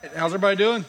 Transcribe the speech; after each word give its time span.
How's 0.00 0.32
everybody 0.32 0.54
doing? 0.54 0.84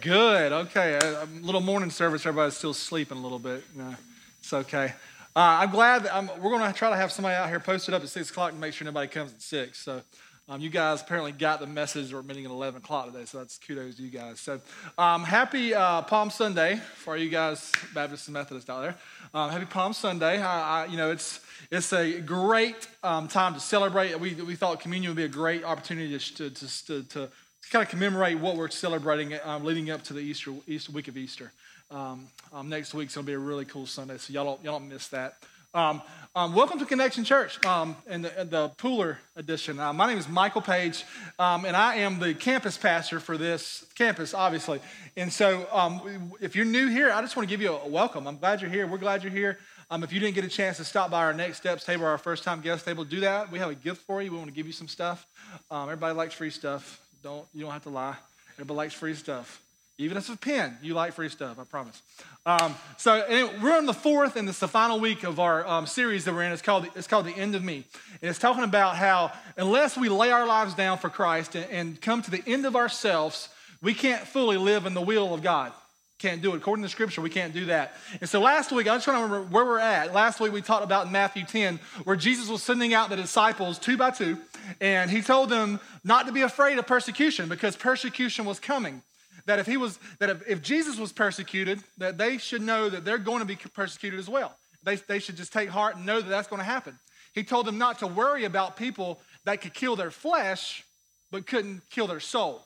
Good. 0.00 0.52
Okay. 0.52 1.00
A, 1.02 1.26
little 1.42 1.60
morning 1.60 1.90
service. 1.90 2.24
Everybody's 2.24 2.56
still 2.56 2.72
sleeping 2.72 3.18
a 3.18 3.20
little 3.20 3.40
bit. 3.40 3.64
No, 3.74 3.92
it's 4.38 4.52
okay. 4.52 4.92
Uh, 5.34 5.40
I'm 5.62 5.70
glad 5.70 6.04
that 6.04 6.14
I'm, 6.14 6.28
we're 6.40 6.56
going 6.56 6.72
to 6.72 6.78
try 6.78 6.90
to 6.90 6.96
have 6.96 7.10
somebody 7.10 7.34
out 7.34 7.48
here 7.48 7.58
posted 7.58 7.92
up 7.92 8.04
at 8.04 8.08
six 8.08 8.30
o'clock 8.30 8.52
to 8.52 8.56
make 8.56 8.72
sure 8.72 8.84
nobody 8.84 9.08
comes 9.08 9.32
at 9.32 9.42
six. 9.42 9.80
So, 9.80 10.00
um, 10.48 10.60
you 10.60 10.70
guys 10.70 11.02
apparently 11.02 11.32
got 11.32 11.58
the 11.58 11.66
message. 11.66 12.14
We're 12.14 12.22
meeting 12.22 12.44
at 12.44 12.52
11 12.52 12.82
o'clock 12.82 13.06
today, 13.06 13.24
so 13.24 13.38
that's 13.38 13.58
kudos 13.58 13.96
to 13.96 14.02
you 14.02 14.10
guys. 14.10 14.38
So, 14.38 14.60
um, 14.96 15.24
happy 15.24 15.74
uh, 15.74 16.02
Palm 16.02 16.30
Sunday 16.30 16.80
for 16.94 17.16
you 17.16 17.28
guys, 17.28 17.72
Baptists 17.92 18.28
and 18.28 18.34
Methodists 18.34 18.70
out 18.70 18.82
there. 18.82 18.94
Um, 19.34 19.50
happy 19.50 19.64
Palm 19.64 19.92
Sunday. 19.92 20.40
I, 20.40 20.84
I, 20.84 20.86
you 20.86 20.96
know, 20.96 21.10
it's 21.10 21.40
it's 21.72 21.92
a 21.92 22.20
great 22.20 22.86
um, 23.02 23.26
time 23.26 23.54
to 23.54 23.60
celebrate. 23.60 24.18
We, 24.20 24.34
we 24.34 24.54
thought 24.54 24.78
communion 24.78 25.10
would 25.10 25.16
be 25.16 25.24
a 25.24 25.28
great 25.28 25.64
opportunity 25.64 26.16
to, 26.16 26.50
to, 26.50 26.68
to, 26.68 27.02
to 27.02 27.28
kind 27.70 27.82
of 27.82 27.88
commemorate 27.88 28.38
what 28.38 28.56
we're 28.56 28.68
celebrating 28.68 29.38
um, 29.44 29.64
leading 29.64 29.90
up 29.90 30.02
to 30.04 30.12
the 30.12 30.20
Easter, 30.20 30.52
Easter 30.68 30.92
week 30.92 31.08
of 31.08 31.16
Easter. 31.16 31.52
Um, 31.90 32.28
um, 32.52 32.68
next 32.68 32.94
week's 32.94 33.14
going 33.14 33.24
to 33.24 33.30
be 33.30 33.34
a 33.34 33.38
really 33.38 33.64
cool 33.64 33.86
Sunday, 33.86 34.18
so 34.18 34.32
y'all 34.32 34.44
don't, 34.44 34.64
y'all 34.64 34.78
don't 34.78 34.88
miss 34.88 35.08
that. 35.08 35.34
Um, 35.74 36.00
um, 36.34 36.54
welcome 36.54 36.78
to 36.78 36.86
Connection 36.86 37.24
Church 37.24 37.64
um, 37.66 37.96
in 38.08 38.22
the, 38.22 38.40
in 38.40 38.50
the 38.50 38.70
Pooler 38.78 39.16
edition. 39.36 39.78
Uh, 39.78 39.92
my 39.92 40.06
name 40.06 40.16
is 40.16 40.28
Michael 40.28 40.62
Page, 40.62 41.04
um, 41.38 41.64
and 41.64 41.76
I 41.76 41.96
am 41.96 42.18
the 42.18 42.34
campus 42.34 42.78
pastor 42.78 43.20
for 43.20 43.36
this 43.36 43.84
campus, 43.94 44.32
obviously. 44.32 44.80
And 45.16 45.32
so, 45.32 45.66
um, 45.72 46.32
if 46.40 46.56
you're 46.56 46.64
new 46.64 46.88
here, 46.88 47.10
I 47.10 47.20
just 47.20 47.36
want 47.36 47.48
to 47.48 47.52
give 47.52 47.60
you 47.60 47.72
a 47.72 47.88
welcome. 47.88 48.26
I'm 48.26 48.38
glad 48.38 48.60
you're 48.60 48.70
here. 48.70 48.86
We're 48.86 48.98
glad 48.98 49.22
you're 49.22 49.32
here. 49.32 49.58
Um, 49.90 50.02
if 50.02 50.12
you 50.12 50.18
didn't 50.18 50.34
get 50.34 50.44
a 50.44 50.48
chance 50.48 50.78
to 50.78 50.84
stop 50.84 51.10
by 51.10 51.24
our 51.24 51.32
next 51.32 51.58
steps 51.58 51.84
table, 51.84 52.06
our 52.06 52.18
first 52.18 52.42
time 52.42 52.60
guest 52.60 52.84
table, 52.84 53.04
do 53.04 53.20
that. 53.20 53.52
We 53.52 53.58
have 53.58 53.70
a 53.70 53.74
gift 53.74 54.02
for 54.02 54.22
you. 54.22 54.32
We 54.32 54.38
want 54.38 54.48
to 54.48 54.54
give 54.54 54.66
you 54.66 54.72
some 54.72 54.88
stuff. 54.88 55.26
Um, 55.70 55.84
everybody 55.84 56.14
likes 56.14 56.34
free 56.34 56.50
stuff. 56.50 57.05
Don't 57.22 57.46
you 57.54 57.62
don't 57.62 57.72
have 57.72 57.82
to 57.84 57.90
lie. 57.90 58.16
Everybody 58.54 58.76
likes 58.76 58.94
free 58.94 59.14
stuff. 59.14 59.62
Even 59.98 60.18
if 60.18 60.24
it's 60.24 60.34
a 60.34 60.36
pen, 60.36 60.76
you 60.82 60.92
like 60.92 61.14
free 61.14 61.30
stuff, 61.30 61.58
I 61.58 61.64
promise. 61.64 62.02
Um, 62.44 62.74
so 62.98 63.24
we're 63.62 63.76
on 63.76 63.86
the 63.86 63.94
fourth 63.94 64.36
and 64.36 64.46
it's 64.46 64.58
the 64.58 64.68
final 64.68 65.00
week 65.00 65.24
of 65.24 65.40
our 65.40 65.66
um, 65.66 65.86
series 65.86 66.26
that 66.26 66.34
we're 66.34 66.42
in. 66.42 66.52
It's 66.52 66.60
called, 66.60 66.86
it's 66.94 67.06
called 67.06 67.24
The 67.24 67.34
End 67.34 67.54
of 67.54 67.64
Me. 67.64 67.84
And 68.20 68.28
it's 68.28 68.38
talking 68.38 68.62
about 68.62 68.96
how 68.96 69.32
unless 69.56 69.96
we 69.96 70.10
lay 70.10 70.30
our 70.30 70.46
lives 70.46 70.74
down 70.74 70.98
for 70.98 71.08
Christ 71.08 71.54
and, 71.54 71.70
and 71.70 72.00
come 72.00 72.20
to 72.20 72.30
the 72.30 72.42
end 72.46 72.66
of 72.66 72.76
ourselves, 72.76 73.48
we 73.80 73.94
can't 73.94 74.26
fully 74.26 74.58
live 74.58 74.84
in 74.84 74.92
the 74.92 75.00
will 75.00 75.32
of 75.32 75.42
God. 75.42 75.72
Can't 76.18 76.40
do 76.40 76.54
it. 76.54 76.56
According 76.56 76.82
to 76.82 76.88
Scripture, 76.88 77.20
we 77.20 77.28
can't 77.28 77.52
do 77.52 77.66
that. 77.66 77.94
And 78.20 78.28
so 78.28 78.40
last 78.40 78.72
week, 78.72 78.88
I 78.88 78.96
just 78.96 79.06
want 79.06 79.18
to 79.18 79.24
remember 79.24 79.48
where 79.52 79.66
we're 79.66 79.78
at. 79.78 80.14
Last 80.14 80.40
week, 80.40 80.50
we 80.50 80.62
talked 80.62 80.84
about 80.84 81.12
Matthew 81.12 81.44
10, 81.44 81.78
where 82.04 82.16
Jesus 82.16 82.48
was 82.48 82.62
sending 82.62 82.94
out 82.94 83.10
the 83.10 83.16
disciples 83.16 83.78
two 83.78 83.98
by 83.98 84.10
two, 84.10 84.38
and 84.80 85.10
he 85.10 85.20
told 85.20 85.50
them 85.50 85.78
not 86.04 86.26
to 86.26 86.32
be 86.32 86.40
afraid 86.40 86.78
of 86.78 86.86
persecution 86.86 87.48
because 87.50 87.76
persecution 87.76 88.46
was 88.46 88.58
coming 88.58 89.02
that 89.46 89.58
if 89.58 89.66
he 89.66 89.76
was 89.76 89.98
that 90.18 90.28
if, 90.28 90.48
if 90.48 90.62
jesus 90.62 90.98
was 90.98 91.12
persecuted 91.12 91.80
that 91.98 92.18
they 92.18 92.36
should 92.38 92.62
know 92.62 92.88
that 92.88 93.04
they're 93.04 93.18
going 93.18 93.40
to 93.40 93.46
be 93.46 93.56
persecuted 93.56 94.18
as 94.18 94.28
well 94.28 94.56
they, 94.82 94.96
they 94.96 95.18
should 95.18 95.36
just 95.36 95.52
take 95.52 95.68
heart 95.68 95.96
and 95.96 96.04
know 96.04 96.20
that 96.20 96.28
that's 96.28 96.48
going 96.48 96.60
to 96.60 96.64
happen 96.66 96.98
he 97.32 97.42
told 97.42 97.66
them 97.66 97.78
not 97.78 97.98
to 98.00 98.06
worry 98.06 98.44
about 98.44 98.76
people 98.76 99.20
that 99.44 99.60
could 99.60 99.72
kill 99.72 99.96
their 99.96 100.10
flesh 100.10 100.84
but 101.30 101.46
couldn't 101.46 101.82
kill 101.90 102.06
their 102.06 102.20
soul 102.20 102.65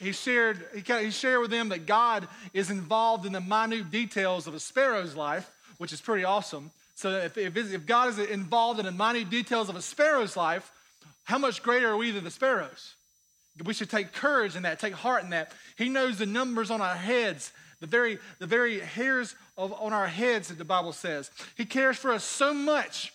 he 0.00 0.12
shared 0.12 0.66
he, 0.74 0.80
he 1.04 1.10
shared 1.10 1.40
with 1.40 1.50
them 1.50 1.68
that 1.68 1.86
god 1.86 2.28
is 2.52 2.70
involved 2.70 3.26
in 3.26 3.32
the 3.32 3.40
minute 3.40 3.90
details 3.90 4.46
of 4.46 4.54
a 4.54 4.60
sparrow's 4.60 5.14
life 5.14 5.50
which 5.78 5.92
is 5.92 6.00
pretty 6.00 6.24
awesome 6.24 6.70
so 6.94 7.10
if, 7.10 7.36
if, 7.36 7.56
if 7.56 7.86
god 7.86 8.08
is 8.08 8.18
involved 8.18 8.78
in 8.78 8.86
the 8.86 8.92
minute 8.92 9.30
details 9.30 9.68
of 9.68 9.76
a 9.76 9.82
sparrow's 9.82 10.36
life 10.36 10.70
how 11.24 11.38
much 11.38 11.62
greater 11.62 11.90
are 11.90 11.96
we 11.96 12.10
than 12.10 12.24
the 12.24 12.30
sparrows 12.30 12.94
we 13.62 13.74
should 13.74 13.90
take 13.90 14.12
courage 14.12 14.56
in 14.56 14.64
that, 14.64 14.80
take 14.80 14.94
heart 14.94 15.22
in 15.22 15.30
that. 15.30 15.52
He 15.76 15.88
knows 15.88 16.18
the 16.18 16.26
numbers 16.26 16.70
on 16.70 16.80
our 16.80 16.96
heads, 16.96 17.52
the 17.80 17.86
very, 17.86 18.18
the 18.40 18.46
very 18.46 18.80
hairs 18.80 19.36
of, 19.56 19.72
on 19.74 19.92
our 19.92 20.08
heads 20.08 20.48
that 20.48 20.58
the 20.58 20.64
Bible 20.64 20.92
says. 20.92 21.30
He 21.56 21.64
cares 21.64 21.96
for 21.96 22.10
us 22.10 22.24
so 22.24 22.52
much, 22.52 23.12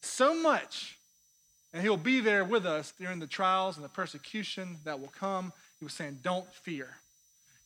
so 0.00 0.34
much. 0.34 0.96
And 1.74 1.82
he'll 1.82 1.98
be 1.98 2.20
there 2.20 2.44
with 2.44 2.64
us 2.64 2.94
during 2.98 3.18
the 3.18 3.26
trials 3.26 3.76
and 3.76 3.84
the 3.84 3.90
persecution 3.90 4.78
that 4.84 4.98
will 4.98 5.12
come. 5.18 5.52
He 5.78 5.84
was 5.84 5.94
saying, 5.94 6.20
don't 6.22 6.50
fear. 6.52 6.88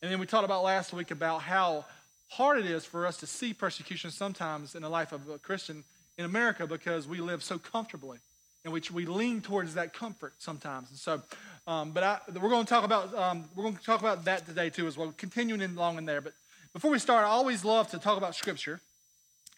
And 0.03 0.11
then 0.11 0.19
we 0.19 0.27
talked 0.27 0.45
about 0.45 0.63
last 0.63 0.93
week 0.93 1.11
about 1.11 1.43
how 1.43 1.85
hard 2.29 2.59
it 2.59 2.67
is 2.67 2.85
for 2.85 3.07
us 3.07 3.19
to 3.19 3.27
see 3.27 3.53
persecution 3.53 4.11
sometimes 4.11 4.75
in 4.75 4.83
the 4.83 4.89
life 4.89 5.13
of 5.13 5.29
a 5.29 5.39
Christian 5.39 5.85
in 6.17 6.25
America 6.25 6.67
because 6.67 7.07
we 7.07 7.21
live 7.21 7.43
so 7.43 7.59
comfortably 7.59 8.19
and 8.65 8.73
we, 8.73 8.83
we 8.93 9.07
lean 9.07 9.41
towards 9.41 9.75
that 9.75 9.93
comfort 9.93 10.35
sometimes. 10.39 10.91
And 10.91 10.99
so 10.99 11.23
um, 11.67 11.93
but 11.93 12.03
I, 12.03 12.19
we're 12.41 12.49
going 12.49 12.65
to 12.65 12.69
talk 12.69 12.85
about 12.85 13.15
um, 13.15 13.45
we're 13.55 13.63
going 13.63 13.77
to 13.77 13.85
talk 13.85 14.01
about 14.01 14.25
that 14.25 14.47
today 14.47 14.71
too 14.71 14.87
as 14.89 14.97
well, 14.97 15.15
continuing 15.17 15.61
in 15.61 15.77
long 15.77 15.99
in 15.99 16.05
there. 16.05 16.21
But 16.21 16.33
before 16.73 16.91
we 16.91 16.99
start, 16.99 17.25
I 17.25 17.29
always 17.29 17.65
love 17.65 17.91
to 17.91 17.99
talk 17.99 18.19
about 18.19 18.35
Scripture. 18.35 18.81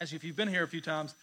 As 0.01 0.13
if 0.13 0.23
you've 0.25 0.37
been 0.37 0.49
here 0.49 0.65
a 0.65 0.69
few 0.69 0.81
times, 0.81 1.15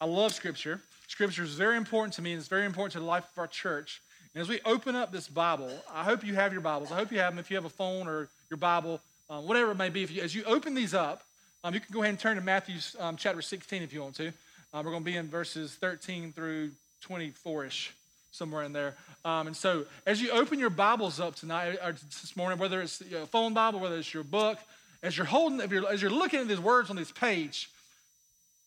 I 0.00 0.04
love 0.04 0.32
Scripture. 0.32 0.80
Scripture 1.08 1.42
is 1.42 1.54
very 1.54 1.76
important 1.76 2.14
to 2.14 2.22
me, 2.22 2.32
and 2.32 2.38
it's 2.38 2.48
very 2.48 2.66
important 2.66 2.92
to 2.92 3.00
the 3.00 3.04
life 3.04 3.24
of 3.24 3.38
our 3.38 3.46
church. 3.46 4.02
And 4.36 4.42
as 4.42 4.50
we 4.50 4.60
open 4.66 4.94
up 4.94 5.12
this 5.12 5.28
Bible, 5.28 5.70
I 5.90 6.04
hope 6.04 6.22
you 6.22 6.34
have 6.34 6.52
your 6.52 6.60
Bibles. 6.60 6.92
I 6.92 6.96
hope 6.96 7.10
you 7.10 7.20
have 7.20 7.32
them. 7.32 7.38
If 7.38 7.50
you 7.50 7.56
have 7.56 7.64
a 7.64 7.70
phone 7.70 8.06
or 8.06 8.28
your 8.50 8.58
Bible, 8.58 9.00
um, 9.30 9.48
whatever 9.48 9.70
it 9.70 9.76
may 9.76 9.88
be, 9.88 10.02
if 10.02 10.10
you, 10.10 10.20
as 10.20 10.34
you 10.34 10.44
open 10.44 10.74
these 10.74 10.92
up, 10.92 11.22
um, 11.64 11.72
you 11.72 11.80
can 11.80 11.90
go 11.90 12.02
ahead 12.02 12.10
and 12.10 12.18
turn 12.18 12.36
to 12.36 12.42
Matthew 12.42 12.74
um, 13.00 13.16
chapter 13.16 13.40
16 13.40 13.82
if 13.82 13.94
you 13.94 14.02
want 14.02 14.14
to. 14.16 14.28
Uh, 14.28 14.82
we're 14.84 14.90
going 14.90 15.04
to 15.04 15.10
be 15.10 15.16
in 15.16 15.26
verses 15.28 15.72
13 15.76 16.34
through 16.34 16.72
24 17.00 17.64
ish 17.64 17.94
somewhere 18.30 18.64
in 18.64 18.74
there. 18.74 18.94
Um, 19.24 19.46
and 19.46 19.56
so, 19.56 19.86
as 20.04 20.20
you 20.20 20.30
open 20.32 20.58
your 20.58 20.68
Bibles 20.68 21.18
up 21.18 21.34
tonight 21.34 21.78
or 21.82 21.92
this 21.92 22.36
morning, 22.36 22.58
whether 22.58 22.82
it's 22.82 23.00
a 23.00 23.24
phone 23.24 23.54
Bible, 23.54 23.80
whether 23.80 23.96
it's 23.96 24.12
your 24.12 24.22
book, 24.22 24.58
as 25.02 25.16
you're 25.16 25.24
holding, 25.24 25.60
if 25.60 25.72
you're, 25.72 25.90
as 25.90 26.02
you're 26.02 26.10
looking 26.10 26.40
at 26.40 26.48
these 26.48 26.60
words 26.60 26.90
on 26.90 26.96
this 26.96 27.10
page, 27.10 27.70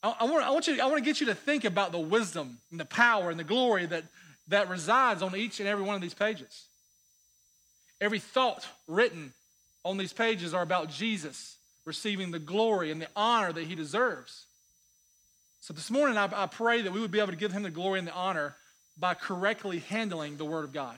I, 0.01 0.15
I, 0.21 0.23
want, 0.23 0.43
I, 0.43 0.49
want 0.49 0.65
you, 0.65 0.81
I 0.81 0.87
want 0.87 0.97
to 0.97 1.05
get 1.05 1.19
you 1.19 1.27
to 1.27 1.35
think 1.35 1.63
about 1.63 1.91
the 1.91 1.99
wisdom 1.99 2.57
and 2.71 2.79
the 2.79 2.85
power 2.85 3.29
and 3.29 3.39
the 3.39 3.43
glory 3.43 3.85
that, 3.85 4.05
that 4.49 4.69
resides 4.69 5.21
on 5.21 5.35
each 5.35 5.59
and 5.59 5.69
every 5.69 5.83
one 5.83 5.95
of 5.95 6.01
these 6.01 6.13
pages. 6.13 6.65
Every 8.01 8.19
thought 8.19 8.67
written 8.87 9.33
on 9.83 9.97
these 9.97 10.13
pages 10.13 10.53
are 10.53 10.61
about 10.61 10.89
Jesus 10.89 11.57
receiving 11.85 12.31
the 12.31 12.39
glory 12.39 12.91
and 12.91 13.01
the 13.01 13.07
honor 13.15 13.51
that 13.51 13.65
he 13.65 13.75
deserves. 13.75 14.45
So 15.61 15.73
this 15.73 15.91
morning, 15.91 16.17
I, 16.17 16.29
I 16.43 16.45
pray 16.45 16.81
that 16.81 16.91
we 16.91 16.99
would 16.99 17.11
be 17.11 17.19
able 17.19 17.31
to 17.31 17.37
give 17.37 17.51
him 17.51 17.63
the 17.63 17.69
glory 17.69 17.99
and 17.99 18.07
the 18.07 18.13
honor 18.13 18.55
by 18.97 19.13
correctly 19.13 19.79
handling 19.79 20.37
the 20.37 20.45
Word 20.45 20.65
of 20.65 20.73
God. 20.73 20.97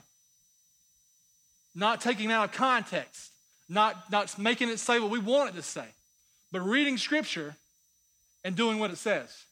Not 1.74 2.00
taking 2.00 2.30
it 2.30 2.32
out 2.32 2.50
of 2.50 2.52
context, 2.52 3.32
not, 3.68 4.10
not 4.10 4.38
making 4.38 4.68
it 4.68 4.78
say 4.78 5.00
what 5.00 5.10
we 5.10 5.18
want 5.18 5.50
it 5.50 5.56
to 5.56 5.62
say, 5.62 5.86
but 6.50 6.60
reading 6.60 6.98
Scripture 6.98 7.56
and 8.44 8.54
doing 8.54 8.78
what 8.78 8.90
it 8.90 8.98
says. 8.98 9.44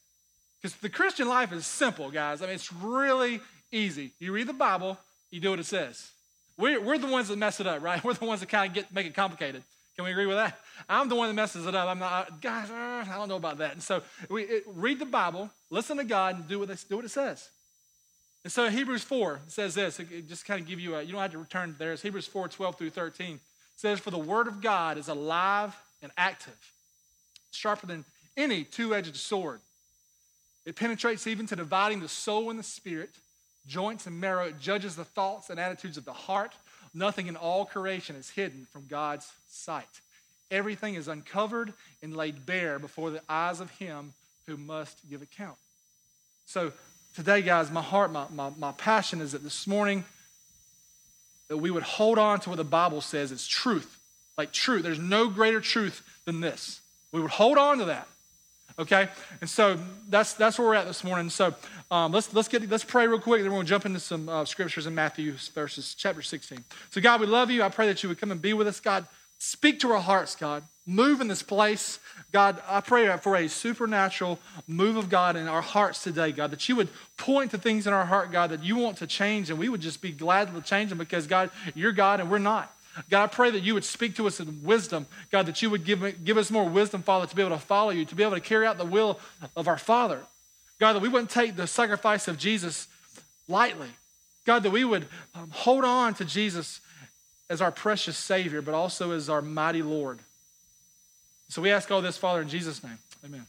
Because 0.61 0.77
the 0.77 0.89
Christian 0.89 1.27
life 1.27 1.51
is 1.51 1.65
simple, 1.65 2.11
guys. 2.11 2.41
I 2.41 2.45
mean, 2.45 2.55
it's 2.55 2.71
really 2.71 3.41
easy. 3.71 4.11
You 4.19 4.31
read 4.31 4.47
the 4.47 4.53
Bible, 4.53 4.97
you 5.29 5.39
do 5.39 5.51
what 5.51 5.59
it 5.59 5.65
says. 5.65 6.11
We're, 6.57 6.79
we're 6.79 6.97
the 6.97 7.07
ones 7.07 7.29
that 7.29 7.37
mess 7.37 7.59
it 7.59 7.67
up, 7.67 7.81
right? 7.81 8.03
We're 8.03 8.13
the 8.13 8.25
ones 8.25 8.41
that 8.41 8.49
kind 8.49 8.69
of 8.69 8.75
get 8.75 8.93
make 8.93 9.07
it 9.07 9.15
complicated. 9.15 9.63
Can 9.95 10.05
we 10.05 10.11
agree 10.11 10.25
with 10.25 10.37
that? 10.37 10.57
I'm 10.87 11.09
the 11.09 11.15
one 11.15 11.27
that 11.27 11.33
messes 11.33 11.65
it 11.65 11.75
up. 11.75 11.87
I'm 11.87 11.99
not, 11.99 12.41
guys, 12.41 12.69
uh, 12.69 13.05
I 13.09 13.15
don't 13.15 13.27
know 13.27 13.35
about 13.35 13.57
that. 13.59 13.73
And 13.73 13.83
so 13.83 14.01
we 14.29 14.43
it, 14.43 14.63
read 14.67 14.99
the 14.99 15.05
Bible, 15.05 15.49
listen 15.69 15.97
to 15.97 16.03
God, 16.03 16.35
and 16.35 16.47
do 16.47 16.59
what, 16.59 16.67
they, 16.67 16.75
do 16.89 16.97
what 16.97 17.05
it 17.05 17.09
says. 17.09 17.49
And 18.43 18.51
so 18.51 18.69
Hebrews 18.69 19.03
4 19.03 19.41
says 19.47 19.75
this, 19.75 19.99
it 19.99 20.27
just 20.27 20.45
kind 20.45 20.61
of 20.61 20.67
give 20.67 20.79
you 20.79 20.95
a, 20.95 21.03
you 21.03 21.11
don't 21.11 21.21
have 21.21 21.31
to 21.31 21.37
return 21.37 21.75
there. 21.77 21.93
It's 21.93 22.01
Hebrews 22.01 22.27
4, 22.27 22.47
12 22.47 22.75
through 22.75 22.89
13. 22.89 23.35
It 23.35 23.39
says, 23.75 23.99
For 23.99 24.11
the 24.11 24.17
word 24.17 24.47
of 24.47 24.61
God 24.61 24.97
is 24.97 25.07
alive 25.07 25.75
and 26.01 26.11
active, 26.17 26.57
sharper 27.51 27.85
than 27.85 28.05
any 28.35 28.63
two-edged 28.63 29.15
sword. 29.15 29.59
It 30.65 30.75
penetrates 30.75 31.27
even 31.27 31.47
to 31.47 31.55
dividing 31.55 31.99
the 31.99 32.07
soul 32.07 32.49
and 32.49 32.57
the 32.57 32.63
spirit, 32.63 33.11
joints 33.67 34.07
and 34.07 34.19
marrow. 34.19 34.45
It 34.45 34.59
judges 34.59 34.95
the 34.95 35.05
thoughts 35.05 35.49
and 35.49 35.59
attitudes 35.59 35.97
of 35.97 36.05
the 36.05 36.13
heart. 36.13 36.53
Nothing 36.93 37.27
in 37.27 37.35
all 37.35 37.65
creation 37.65 38.15
is 38.15 38.29
hidden 38.29 38.67
from 38.71 38.87
God's 38.87 39.31
sight. 39.49 40.01
Everything 40.49 40.95
is 40.95 41.07
uncovered 41.07 41.73
and 42.03 42.15
laid 42.15 42.45
bare 42.45 42.79
before 42.79 43.09
the 43.09 43.21
eyes 43.29 43.61
of 43.61 43.71
him 43.71 44.13
who 44.45 44.57
must 44.57 44.97
give 45.09 45.21
account. 45.21 45.57
So 46.45 46.73
today, 47.15 47.41
guys, 47.41 47.71
my 47.71 47.81
heart, 47.81 48.11
my, 48.11 48.25
my, 48.33 48.51
my 48.57 48.73
passion 48.73 49.21
is 49.21 49.31
that 49.31 49.43
this 49.43 49.65
morning 49.65 50.03
that 51.47 51.57
we 51.57 51.71
would 51.71 51.83
hold 51.83 52.17
on 52.17 52.39
to 52.41 52.49
what 52.49 52.57
the 52.57 52.63
Bible 52.63 53.01
says 53.01 53.31
is 53.31 53.47
truth. 53.47 53.97
Like 54.37 54.51
truth. 54.51 54.83
There's 54.83 54.99
no 54.99 55.29
greater 55.29 55.61
truth 55.61 56.01
than 56.25 56.41
this. 56.41 56.81
We 57.11 57.21
would 57.21 57.31
hold 57.31 57.57
on 57.57 57.77
to 57.77 57.85
that. 57.85 58.07
Okay? 58.81 59.07
And 59.39 59.49
so 59.49 59.79
that's 60.09 60.33
that's 60.33 60.59
where 60.59 60.67
we're 60.67 60.75
at 60.75 60.87
this 60.87 61.03
morning. 61.03 61.29
So 61.29 61.55
um, 61.89 62.11
let's 62.11 62.33
let's 62.33 62.47
get 62.47 62.69
let's 62.69 62.83
pray 62.83 63.07
real 63.07 63.19
quick, 63.19 63.43
then 63.43 63.51
we'll 63.51 63.63
jump 63.63 63.85
into 63.85 63.99
some 63.99 64.27
uh, 64.27 64.43
scriptures 64.45 64.87
in 64.87 64.95
Matthew 64.95 65.33
verses 65.53 65.95
chapter 65.97 66.21
16. 66.21 66.63
So 66.89 66.99
God, 66.99 67.21
we 67.21 67.27
love 67.27 67.49
you. 67.51 67.63
I 67.63 67.69
pray 67.69 67.87
that 67.87 68.01
you 68.03 68.09
would 68.09 68.19
come 68.19 68.31
and 68.31 68.41
be 68.41 68.53
with 68.53 68.67
us, 68.67 68.79
God. 68.79 69.05
Speak 69.37 69.79
to 69.79 69.91
our 69.91 70.01
hearts, 70.01 70.35
God. 70.35 70.63
move 70.85 71.19
in 71.19 71.27
this 71.27 71.41
place. 71.41 71.99
God, 72.31 72.61
I 72.67 72.79
pray 72.81 73.15
for 73.17 73.35
a 73.35 73.47
supernatural 73.49 74.39
move 74.67 74.97
of 74.97 75.09
God 75.09 75.35
in 75.35 75.47
our 75.47 75.61
hearts 75.61 76.03
today, 76.03 76.31
God, 76.31 76.51
that 76.51 76.69
you 76.69 76.75
would 76.75 76.89
point 77.17 77.49
to 77.51 77.57
things 77.57 77.87
in 77.87 77.93
our 77.93 78.05
heart, 78.05 78.31
God, 78.31 78.51
that 78.51 78.63
you 78.63 78.77
want 78.77 78.97
to 78.97 79.07
change, 79.07 79.49
and 79.49 79.57
we 79.57 79.67
would 79.67 79.81
just 79.81 79.99
be 79.99 80.11
glad 80.11 80.53
to 80.53 80.61
change 80.61 80.89
them 80.89 80.99
because, 80.99 81.25
God, 81.25 81.49
you're 81.73 81.91
God 81.91 82.19
and 82.19 82.29
we're 82.29 82.37
not. 82.37 82.71
God, 83.09 83.23
I 83.23 83.27
pray 83.27 83.51
that 83.51 83.61
you 83.61 83.73
would 83.73 83.85
speak 83.85 84.15
to 84.15 84.27
us 84.27 84.39
in 84.39 84.63
wisdom. 84.63 85.07
God, 85.31 85.45
that 85.45 85.61
you 85.61 85.69
would 85.69 85.85
give, 85.85 86.23
give 86.23 86.37
us 86.37 86.51
more 86.51 86.67
wisdom, 86.67 87.03
Father, 87.03 87.25
to 87.25 87.35
be 87.35 87.41
able 87.41 87.55
to 87.55 87.61
follow 87.61 87.91
you, 87.91 88.05
to 88.05 88.15
be 88.15 88.23
able 88.23 88.35
to 88.35 88.41
carry 88.41 88.65
out 88.65 88.77
the 88.77 88.85
will 88.85 89.19
of 89.55 89.67
our 89.67 89.77
Father. 89.77 90.21
God, 90.79 90.93
that 90.93 91.01
we 91.01 91.09
wouldn't 91.09 91.29
take 91.29 91.55
the 91.55 91.67
sacrifice 91.67 92.27
of 92.27 92.37
Jesus 92.37 92.87
lightly. 93.47 93.89
God, 94.45 94.63
that 94.63 94.71
we 94.71 94.83
would 94.83 95.07
um, 95.35 95.49
hold 95.51 95.85
on 95.85 96.13
to 96.15 96.25
Jesus 96.25 96.81
as 97.49 97.61
our 97.61 97.71
precious 97.71 98.17
Savior, 98.17 98.61
but 98.61 98.73
also 98.73 99.11
as 99.11 99.29
our 99.29 99.41
mighty 99.41 99.83
Lord. 99.83 100.19
So 101.49 101.61
we 101.61 101.69
ask 101.69 101.91
all 101.91 102.01
this, 102.01 102.17
Father, 102.17 102.41
in 102.41 102.49
Jesus' 102.49 102.83
name. 102.83 102.97
Amen. 103.25 103.45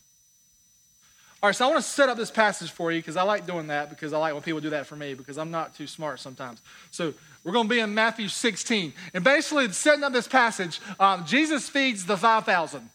All 1.42 1.48
right, 1.48 1.56
so 1.56 1.66
I 1.66 1.70
want 1.70 1.82
to 1.82 1.90
set 1.90 2.08
up 2.08 2.16
this 2.16 2.30
passage 2.30 2.70
for 2.70 2.92
you 2.92 3.00
because 3.00 3.16
I 3.16 3.22
like 3.22 3.46
doing 3.46 3.66
that 3.66 3.90
because 3.90 4.12
I 4.12 4.18
like 4.18 4.32
when 4.32 4.42
people 4.42 4.60
do 4.60 4.70
that 4.70 4.86
for 4.86 4.94
me 4.94 5.14
because 5.14 5.38
I'm 5.38 5.50
not 5.50 5.74
too 5.74 5.88
smart 5.88 6.20
sometimes. 6.20 6.60
So 6.92 7.14
we're 7.44 7.52
going 7.52 7.68
to 7.68 7.74
be 7.74 7.80
in 7.80 7.94
Matthew 7.94 8.28
16. 8.28 8.92
And 9.14 9.24
basically, 9.24 9.70
setting 9.72 10.04
up 10.04 10.12
this 10.12 10.28
passage, 10.28 10.80
um, 11.00 11.24
Jesus 11.24 11.68
feeds 11.68 12.06
the 12.06 12.16
5,000. 12.16 12.88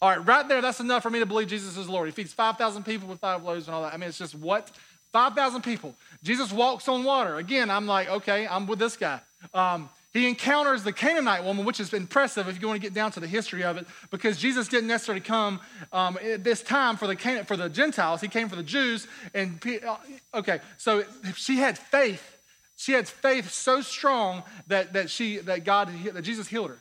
All 0.00 0.08
right, 0.08 0.26
right 0.26 0.48
there, 0.48 0.60
that's 0.60 0.80
enough 0.80 1.02
for 1.02 1.10
me 1.10 1.20
to 1.20 1.26
believe 1.26 1.48
Jesus 1.48 1.76
is 1.76 1.88
Lord. 1.88 2.06
He 2.06 2.12
feeds 2.12 2.32
5,000 2.32 2.84
people 2.84 3.08
with 3.08 3.20
five 3.20 3.44
loaves 3.44 3.66
and 3.66 3.74
all 3.74 3.82
that. 3.82 3.94
I 3.94 3.96
mean, 3.96 4.08
it's 4.08 4.18
just 4.18 4.34
what? 4.34 4.70
5,000 5.12 5.62
people. 5.62 5.94
Jesus 6.22 6.52
walks 6.52 6.88
on 6.88 7.04
water. 7.04 7.36
Again, 7.36 7.70
I'm 7.70 7.86
like, 7.86 8.08
okay, 8.08 8.46
I'm 8.46 8.66
with 8.66 8.78
this 8.78 8.96
guy. 8.96 9.20
Um, 9.54 9.88
he 10.12 10.28
encounters 10.28 10.82
the 10.82 10.92
Canaanite 10.92 11.42
woman, 11.44 11.64
which 11.64 11.80
is 11.80 11.92
impressive 11.92 12.46
if 12.46 12.60
you 12.60 12.68
want 12.68 12.80
to 12.80 12.86
get 12.86 12.94
down 12.94 13.12
to 13.12 13.20
the 13.20 13.26
history 13.26 13.64
of 13.64 13.78
it, 13.78 13.86
because 14.10 14.36
Jesus 14.36 14.68
didn't 14.68 14.88
necessarily 14.88 15.22
come 15.22 15.60
um, 15.92 16.18
at 16.22 16.44
this 16.44 16.62
time 16.62 16.96
for 16.96 17.06
the, 17.06 17.44
for 17.46 17.56
the 17.56 17.68
Gentiles. 17.68 18.20
He 18.20 18.28
came 18.28 18.48
for 18.48 18.56
the 18.56 18.62
Jews. 18.62 19.06
And 19.32 19.58
uh, 19.86 19.96
okay, 20.34 20.60
so 20.76 21.04
she 21.34 21.56
had 21.56 21.78
faith 21.78 22.41
she 22.82 22.94
had 22.94 23.06
faith 23.06 23.52
so 23.52 23.80
strong 23.80 24.42
that, 24.66 24.94
that, 24.94 25.08
she, 25.08 25.36
that, 25.38 25.62
God, 25.62 25.88
that 26.14 26.22
Jesus 26.22 26.48
healed 26.48 26.70
her. 26.70 26.78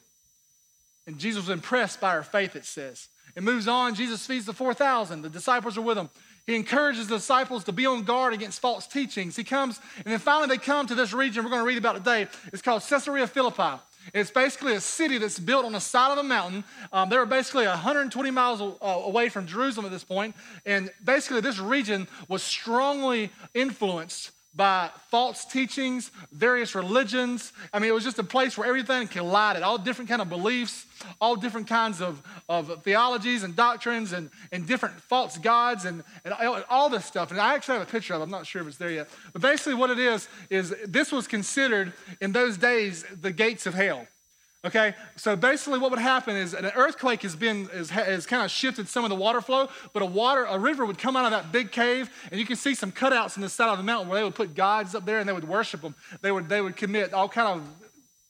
And 1.05 1.19
Jesus 1.19 1.43
was 1.43 1.49
impressed 1.49 2.01
by 2.01 2.13
her 2.13 2.23
faith, 2.23 2.55
it 2.55 2.65
says. 2.65 3.07
It 3.35 3.43
moves 3.43 3.67
on. 3.67 3.93
Jesus 3.93 4.25
feeds 4.25 4.47
the 4.47 4.53
4,000. 4.53 5.21
The 5.21 5.29
disciples 5.29 5.77
are 5.77 5.81
with 5.81 5.99
him. 5.99 6.09
He 6.47 6.55
encourages 6.55 7.07
the 7.07 7.17
disciples 7.17 7.65
to 7.65 7.71
be 7.71 7.85
on 7.85 8.01
guard 8.01 8.33
against 8.33 8.61
false 8.61 8.87
teachings. 8.87 9.35
He 9.35 9.43
comes, 9.43 9.79
and 9.97 10.05
then 10.05 10.17
finally 10.17 10.47
they 10.47 10.57
come 10.57 10.87
to 10.87 10.95
this 10.95 11.13
region 11.13 11.43
we're 11.43 11.51
going 11.51 11.61
to 11.61 11.67
read 11.67 11.77
about 11.77 11.97
today. 11.97 12.27
It's 12.51 12.63
called 12.63 12.81
Caesarea 12.81 13.27
Philippi. 13.27 13.79
It's 14.11 14.31
basically 14.31 14.73
a 14.73 14.81
city 14.81 15.19
that's 15.19 15.37
built 15.37 15.65
on 15.65 15.73
the 15.73 15.79
side 15.79 16.13
of 16.13 16.17
a 16.17 16.23
mountain. 16.23 16.63
Um, 16.91 17.09
they 17.09 17.17
were 17.17 17.27
basically 17.27 17.67
120 17.67 18.31
miles 18.31 18.59
uh, 18.59 18.87
away 19.05 19.29
from 19.29 19.45
Jerusalem 19.45 19.85
at 19.85 19.91
this 19.91 20.03
point, 20.03 20.35
and 20.65 20.89
basically 21.05 21.41
this 21.41 21.59
region 21.59 22.07
was 22.27 22.41
strongly 22.41 23.29
influenced 23.53 24.31
by 24.53 24.89
false 25.09 25.45
teachings, 25.45 26.11
various 26.31 26.75
religions. 26.75 27.53
I 27.71 27.79
mean, 27.79 27.89
it 27.89 27.93
was 27.93 28.03
just 28.03 28.19
a 28.19 28.23
place 28.23 28.57
where 28.57 28.67
everything 28.67 29.07
collided, 29.07 29.63
all 29.63 29.77
different 29.77 30.09
kind 30.09 30.21
of 30.21 30.29
beliefs, 30.29 30.85
all 31.21 31.35
different 31.35 31.67
kinds 31.67 32.01
of, 32.01 32.21
of 32.49 32.83
theologies 32.83 33.43
and 33.43 33.55
doctrines 33.55 34.11
and, 34.11 34.29
and 34.51 34.67
different 34.67 34.99
false 35.01 35.37
gods 35.37 35.85
and, 35.85 36.03
and 36.25 36.33
all 36.69 36.89
this 36.89 37.05
stuff. 37.05 37.31
And 37.31 37.39
I 37.39 37.53
actually 37.55 37.79
have 37.79 37.87
a 37.87 37.91
picture 37.91 38.13
of 38.13 38.21
it. 38.21 38.23
I'm 38.23 38.29
not 38.29 38.45
sure 38.45 38.61
if 38.61 38.67
it's 38.67 38.77
there 38.77 38.91
yet. 38.91 39.09
But 39.31 39.41
basically 39.41 39.75
what 39.75 39.89
it 39.89 39.99
is, 39.99 40.27
is 40.49 40.75
this 40.85 41.11
was 41.11 41.27
considered 41.27 41.93
in 42.19 42.33
those 42.33 42.57
days 42.57 43.05
the 43.21 43.31
gates 43.31 43.65
of 43.65 43.73
hell. 43.73 44.05
Okay, 44.63 44.93
so 45.15 45.35
basically, 45.35 45.79
what 45.79 45.89
would 45.89 45.99
happen 45.99 46.35
is 46.35 46.53
an 46.53 46.65
earthquake 46.75 47.23
has 47.23 47.35
been 47.35 47.67
is, 47.73 47.89
has 47.89 48.27
kind 48.27 48.43
of 48.43 48.51
shifted 48.51 48.87
some 48.87 49.03
of 49.03 49.09
the 49.09 49.15
water 49.15 49.41
flow, 49.41 49.69
but 49.91 50.03
a 50.03 50.05
water 50.05 50.45
a 50.45 50.59
river 50.59 50.85
would 50.85 50.99
come 50.99 51.15
out 51.15 51.25
of 51.25 51.31
that 51.31 51.51
big 51.51 51.71
cave, 51.71 52.11
and 52.29 52.39
you 52.39 52.45
can 52.45 52.55
see 52.55 52.75
some 52.75 52.91
cutouts 52.91 53.37
in 53.37 53.41
the 53.41 53.49
side 53.49 53.69
of 53.69 53.79
the 53.79 53.83
mountain 53.83 54.07
where 54.07 54.19
they 54.19 54.23
would 54.23 54.35
put 54.35 54.53
gods 54.53 54.93
up 54.93 55.03
there 55.03 55.17
and 55.17 55.27
they 55.27 55.33
would 55.33 55.47
worship 55.47 55.81
them. 55.81 55.95
They 56.21 56.31
would 56.31 56.47
they 56.47 56.61
would 56.61 56.75
commit 56.75 57.11
all 57.11 57.27
kind 57.27 57.59
of 57.59 57.67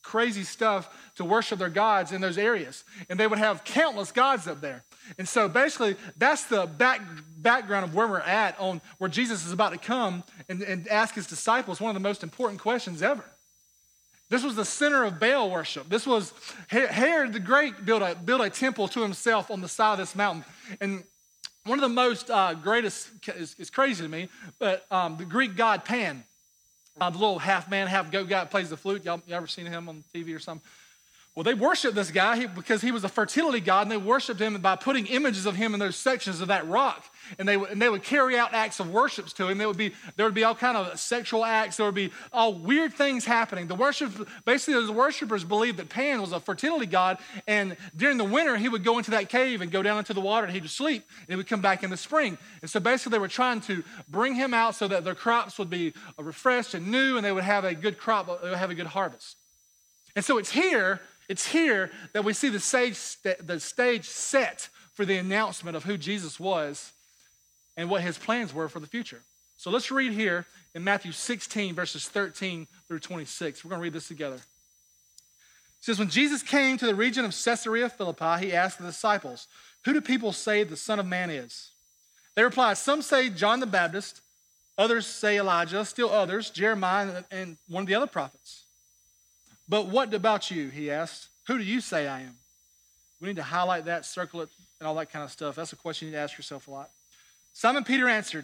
crazy 0.04 0.44
stuff 0.44 0.90
to 1.16 1.26
worship 1.26 1.60
their 1.60 1.70
gods 1.70 2.14
in 2.14 2.22
those 2.22 2.38
areas, 2.38 2.86
and 3.10 3.20
they 3.20 3.28
would 3.28 3.40
have 3.40 3.66
countless 3.66 4.14
gods 4.14 4.48
up 4.48 4.62
there. 4.62 4.84
And 5.18 5.28
so 5.28 5.50
basically, 5.50 5.98
that's 6.18 6.46
the 6.46 6.66
back, 6.66 7.02
background 7.38 7.84
of 7.84 7.94
where 7.94 8.08
we're 8.08 8.20
at 8.20 8.58
on 8.58 8.80
where 9.00 9.10
Jesus 9.10 9.46
is 9.46 9.52
about 9.52 9.74
to 9.74 9.78
come 9.78 10.24
and, 10.48 10.62
and 10.62 10.88
ask 10.88 11.16
his 11.16 11.28
disciples 11.28 11.82
one 11.82 11.90
of 11.90 11.96
the 11.96 12.08
most 12.08 12.24
important 12.24 12.62
questions 12.62 13.02
ever. 13.02 13.26
This 14.32 14.46
was 14.46 14.56
the 14.56 14.64
center 14.64 15.04
of 15.04 15.20
Baal 15.20 15.52
worship. 15.52 15.90
This 15.90 16.08
was 16.08 16.34
Herod 16.70 17.34
the 17.34 17.40
Great 17.40 17.86
built 17.86 18.02
a, 18.02 18.16
built 18.16 18.40
a 18.40 18.50
temple 18.50 18.88
to 18.88 19.02
himself 19.02 19.52
on 19.52 19.60
the 19.60 19.68
side 19.68 19.92
of 19.92 20.00
this 20.00 20.16
mountain. 20.16 20.46
And 20.80 21.04
one 21.66 21.78
of 21.78 21.82
the 21.82 21.90
most 21.90 22.32
uh, 22.32 22.54
greatest 22.54 23.10
is, 23.36 23.70
crazy 23.70 24.04
to 24.04 24.10
me, 24.10 24.30
but 24.58 24.86
um, 24.90 25.18
the 25.18 25.26
Greek 25.26 25.58
god 25.58 25.84
Pan, 25.84 26.24
uh, 27.02 27.10
the 27.10 27.18
little 27.18 27.40
half 27.40 27.70
man, 27.70 27.88
half 27.88 28.10
goat 28.10 28.30
guy 28.30 28.46
plays 28.46 28.70
the 28.70 28.78
flute. 28.78 29.04
Y'all, 29.04 29.22
you 29.28 29.36
ever 29.36 29.48
seen 29.48 29.66
him 29.66 29.90
on 29.90 30.02
TV 30.16 30.34
or 30.34 30.40
something? 30.40 30.66
Well, 31.34 31.46
they 31.46 31.54
worshiped 31.54 31.96
this 31.96 32.12
guy 32.12 32.46
because 32.46 32.82
he 32.82 32.92
was 32.92 33.06
a 33.06 33.10
fertility 33.10 33.62
god, 33.62 33.84
and 33.84 33.92
they 33.92 33.96
worshiped 33.96 34.42
him 34.42 34.60
by 34.60 34.76
putting 34.76 35.06
images 35.06 35.46
of 35.46 35.56
him 35.56 35.74
in 35.74 35.80
those 35.80 35.96
sections 35.96 36.42
of 36.42 36.50
that 36.50 36.68
rock. 36.68 37.06
And 37.40 37.48
they, 37.48 37.56
and 37.56 37.82
they 37.82 37.88
would 37.88 38.04
carry 38.04 38.38
out 38.38 38.54
acts 38.54 38.82
of 38.82 38.92
worships 38.92 39.32
to 39.34 39.48
him. 39.48 39.58
There 39.58 39.68
would, 39.70 39.78
be, 39.78 39.94
there 40.18 40.26
would 40.26 40.36
be 40.36 40.44
all 40.44 40.56
kind 40.56 40.76
of 40.76 41.00
sexual 41.00 41.46
acts. 41.46 41.78
There 41.78 41.86
would 41.86 41.96
be 41.96 42.12
all 42.34 42.54
weird 42.54 42.94
things 42.94 43.24
happening. 43.24 43.68
The 43.68 43.76
worship, 43.76 44.12
basically, 44.44 44.86
the 44.86 44.92
worshipers 44.92 45.46
believed 45.46 45.78
that 45.78 45.88
Pan 45.88 46.20
was 46.20 46.34
a 46.34 46.42
fertility 46.42 46.86
god, 46.86 47.18
and 47.48 47.78
during 47.96 48.18
the 48.18 48.26
winter, 48.26 48.58
he 48.58 48.68
would 48.68 48.84
go 48.84 48.98
into 48.98 49.12
that 49.12 49.30
cave 49.30 49.62
and 49.62 49.72
go 49.72 49.82
down 49.82 50.00
into 50.00 50.14
the 50.14 50.20
water, 50.20 50.48
and 50.48 50.54
he 50.54 50.60
would 50.60 50.70
sleep, 50.70 51.06
and 51.22 51.30
he 51.30 51.38
would 51.38 51.48
come 51.48 51.62
back 51.62 51.82
in 51.82 51.90
the 51.90 51.98
spring. 51.98 52.38
And 52.62 52.70
so 52.70 52.82
basically, 52.82 53.12
they 53.12 53.20
were 53.20 53.30
trying 53.30 53.62
to 53.62 53.86
bring 54.10 54.36
him 54.36 54.54
out 54.54 54.76
so 54.76 54.86
that 54.90 55.06
their 55.06 55.16
crops 55.16 55.58
would 55.58 55.70
be 55.70 55.94
refreshed 56.18 56.74
and 56.74 56.92
new, 56.92 57.16
and 57.16 57.26
they 57.26 57.32
would 57.32 57.46
have 57.46 57.64
a 57.64 57.74
good 57.74 57.98
crop, 57.98 58.28
they 58.42 58.50
would 58.50 58.58
have 58.58 58.70
a 58.70 58.76
good 58.76 58.88
harvest. 58.88 59.38
And 60.14 60.26
so 60.26 60.38
it's 60.38 60.52
here 60.52 61.00
it's 61.32 61.48
here 61.48 61.90
that 62.12 62.26
we 62.26 62.34
see 62.34 62.50
the 62.50 62.60
stage, 62.60 63.00
the 63.40 63.58
stage 63.58 64.04
set 64.04 64.68
for 64.94 65.06
the 65.06 65.16
announcement 65.16 65.78
of 65.78 65.86
who 65.86 65.98
Jesus 65.98 66.38
was 66.42 66.92
and 67.78 67.90
what 67.90 68.02
his 68.02 68.18
plans 68.18 68.54
were 68.54 68.68
for 68.68 68.82
the 68.82 68.88
future. 68.88 69.22
So 69.56 69.72
let's 69.72 69.90
read 69.92 70.12
here 70.12 70.46
in 70.76 70.84
Matthew 70.84 71.14
16, 71.14 71.74
verses 71.74 72.10
13 72.10 72.68
through 72.86 73.00
26. 73.00 73.64
We're 73.64 73.70
going 73.70 73.80
to 73.80 73.84
read 73.84 73.94
this 73.94 74.10
together. 74.10 74.36
It 74.36 74.42
says, 75.80 76.00
When 76.00 76.10
Jesus 76.10 76.44
came 76.44 76.78
to 76.78 76.86
the 76.86 76.96
region 76.96 77.24
of 77.24 77.32
Caesarea 77.32 77.88
Philippi, 77.88 78.48
he 78.48 78.54
asked 78.54 78.78
the 78.80 78.86
disciples, 78.86 79.48
Who 79.86 79.94
do 79.94 80.02
people 80.02 80.34
say 80.34 80.66
the 80.66 80.76
Son 80.76 81.00
of 81.00 81.06
Man 81.06 81.30
is? 81.30 81.72
They 82.36 82.44
replied, 82.44 82.78
Some 82.78 83.02
say 83.02 83.30
John 83.30 83.62
the 83.62 83.66
Baptist, 83.66 84.20
others 84.78 85.08
say 85.08 85.38
Elijah, 85.38 85.86
still 85.86 86.10
others, 86.10 86.50
Jeremiah, 86.50 87.24
and 87.32 87.56
one 87.70 87.84
of 87.84 87.88
the 87.88 87.96
other 87.96 88.08
prophets. 88.08 88.61
But 89.72 89.88
what 89.88 90.14
about 90.14 90.52
you? 90.52 90.68
He 90.68 90.92
asked. 90.92 91.30
Who 91.48 91.58
do 91.58 91.64
you 91.64 91.80
say 91.80 92.06
I 92.06 92.20
am? 92.20 92.36
We 93.22 93.30
need 93.30 93.38
to 93.38 93.44
highlight 93.44 93.86
that, 93.86 94.06
circle 94.06 94.42
it, 94.42 94.50
and 94.80 94.88
all 94.88 94.96
that 94.96 95.14
kind 95.14 95.24
of 95.24 95.32
stuff. 95.32 95.56
That's 95.56 95.72
a 95.72 95.78
question 95.78 96.08
you 96.08 96.12
need 96.12 96.18
to 96.18 96.24
ask 96.24 96.38
yourself 96.38 96.68
a 96.68 96.72
lot. 96.72 96.90
Simon 97.54 97.86
Peter 97.86 98.10
answered, 98.10 98.44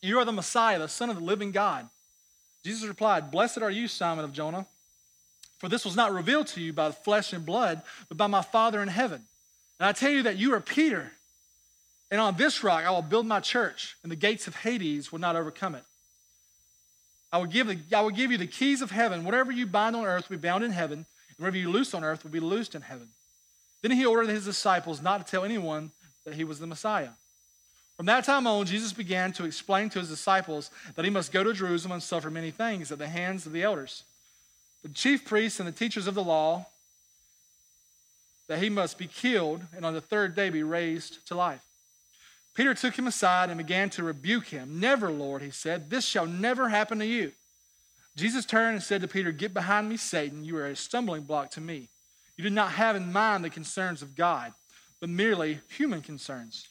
You 0.00 0.18
are 0.18 0.24
the 0.24 0.32
Messiah, 0.32 0.78
the 0.78 0.88
Son 0.88 1.10
of 1.10 1.16
the 1.16 1.22
living 1.22 1.52
God. 1.52 1.86
Jesus 2.64 2.88
replied, 2.88 3.30
Blessed 3.30 3.58
are 3.58 3.70
you, 3.70 3.88
Simon 3.88 4.24
of 4.24 4.32
Jonah, 4.32 4.64
for 5.58 5.68
this 5.68 5.84
was 5.84 5.94
not 5.94 6.14
revealed 6.14 6.46
to 6.48 6.62
you 6.62 6.72
by 6.72 6.92
flesh 6.92 7.34
and 7.34 7.44
blood, 7.44 7.82
but 8.08 8.16
by 8.16 8.26
my 8.26 8.40
Father 8.40 8.80
in 8.80 8.88
heaven. 8.88 9.20
And 9.78 9.86
I 9.86 9.92
tell 9.92 10.10
you 10.10 10.22
that 10.22 10.38
you 10.38 10.54
are 10.54 10.60
Peter, 10.60 11.12
and 12.10 12.22
on 12.22 12.36
this 12.38 12.64
rock 12.64 12.86
I 12.86 12.90
will 12.90 13.02
build 13.02 13.26
my 13.26 13.40
church, 13.40 13.98
and 14.02 14.10
the 14.10 14.16
gates 14.16 14.46
of 14.46 14.56
Hades 14.56 15.12
will 15.12 15.20
not 15.20 15.36
overcome 15.36 15.74
it. 15.74 15.84
I 17.30 17.38
will, 17.38 17.46
give 17.46 17.66
the, 17.66 17.78
I 17.94 18.00
will 18.00 18.10
give 18.10 18.32
you 18.32 18.38
the 18.38 18.46
keys 18.46 18.80
of 18.80 18.90
heaven. 18.90 19.24
Whatever 19.24 19.52
you 19.52 19.66
bind 19.66 19.94
on 19.94 20.06
earth 20.06 20.28
will 20.28 20.38
be 20.38 20.48
bound 20.48 20.64
in 20.64 20.70
heaven, 20.70 20.98
and 20.98 21.38
whatever 21.38 21.58
you 21.58 21.70
loose 21.70 21.92
on 21.92 22.02
earth 22.02 22.24
will 22.24 22.30
be 22.30 22.40
loosed 22.40 22.74
in 22.74 22.82
heaven. 22.82 23.08
Then 23.82 23.90
he 23.90 24.06
ordered 24.06 24.30
his 24.30 24.44
disciples 24.44 25.02
not 25.02 25.24
to 25.24 25.30
tell 25.30 25.44
anyone 25.44 25.90
that 26.24 26.34
he 26.34 26.44
was 26.44 26.58
the 26.58 26.66
Messiah. 26.66 27.10
From 27.96 28.06
that 28.06 28.24
time 28.24 28.46
on, 28.46 28.64
Jesus 28.64 28.92
began 28.92 29.32
to 29.32 29.44
explain 29.44 29.90
to 29.90 29.98
his 29.98 30.08
disciples 30.08 30.70
that 30.94 31.04
he 31.04 31.10
must 31.10 31.32
go 31.32 31.42
to 31.42 31.52
Jerusalem 31.52 31.92
and 31.92 32.02
suffer 32.02 32.30
many 32.30 32.50
things 32.50 32.92
at 32.92 32.98
the 32.98 33.08
hands 33.08 33.44
of 33.44 33.52
the 33.52 33.62
elders, 33.62 34.04
the 34.82 34.88
chief 34.88 35.24
priests, 35.24 35.58
and 35.58 35.68
the 35.68 35.72
teachers 35.72 36.06
of 36.06 36.14
the 36.14 36.22
law, 36.22 36.66
that 38.46 38.60
he 38.60 38.70
must 38.70 38.98
be 38.98 39.06
killed 39.06 39.62
and 39.76 39.84
on 39.84 39.94
the 39.94 40.00
third 40.00 40.34
day 40.34 40.48
be 40.48 40.62
raised 40.62 41.26
to 41.26 41.34
life. 41.34 41.62
Peter 42.58 42.74
took 42.74 42.98
him 42.98 43.06
aside 43.06 43.50
and 43.50 43.58
began 43.58 43.88
to 43.88 44.02
rebuke 44.02 44.46
him. 44.46 44.80
Never, 44.80 45.12
Lord, 45.12 45.42
he 45.42 45.50
said, 45.52 45.90
this 45.90 46.04
shall 46.04 46.26
never 46.26 46.68
happen 46.68 46.98
to 46.98 47.06
you. 47.06 47.30
Jesus 48.16 48.44
turned 48.44 48.74
and 48.74 48.82
said 48.82 49.00
to 49.00 49.06
Peter, 49.06 49.30
Get 49.30 49.54
behind 49.54 49.88
me, 49.88 49.96
Satan. 49.96 50.44
You 50.44 50.56
are 50.56 50.66
a 50.66 50.74
stumbling 50.74 51.22
block 51.22 51.52
to 51.52 51.60
me. 51.60 51.86
You 52.36 52.42
did 52.42 52.52
not 52.52 52.72
have 52.72 52.96
in 52.96 53.12
mind 53.12 53.44
the 53.44 53.48
concerns 53.48 54.02
of 54.02 54.16
God, 54.16 54.52
but 54.98 55.08
merely 55.08 55.60
human 55.68 56.02
concerns. 56.02 56.66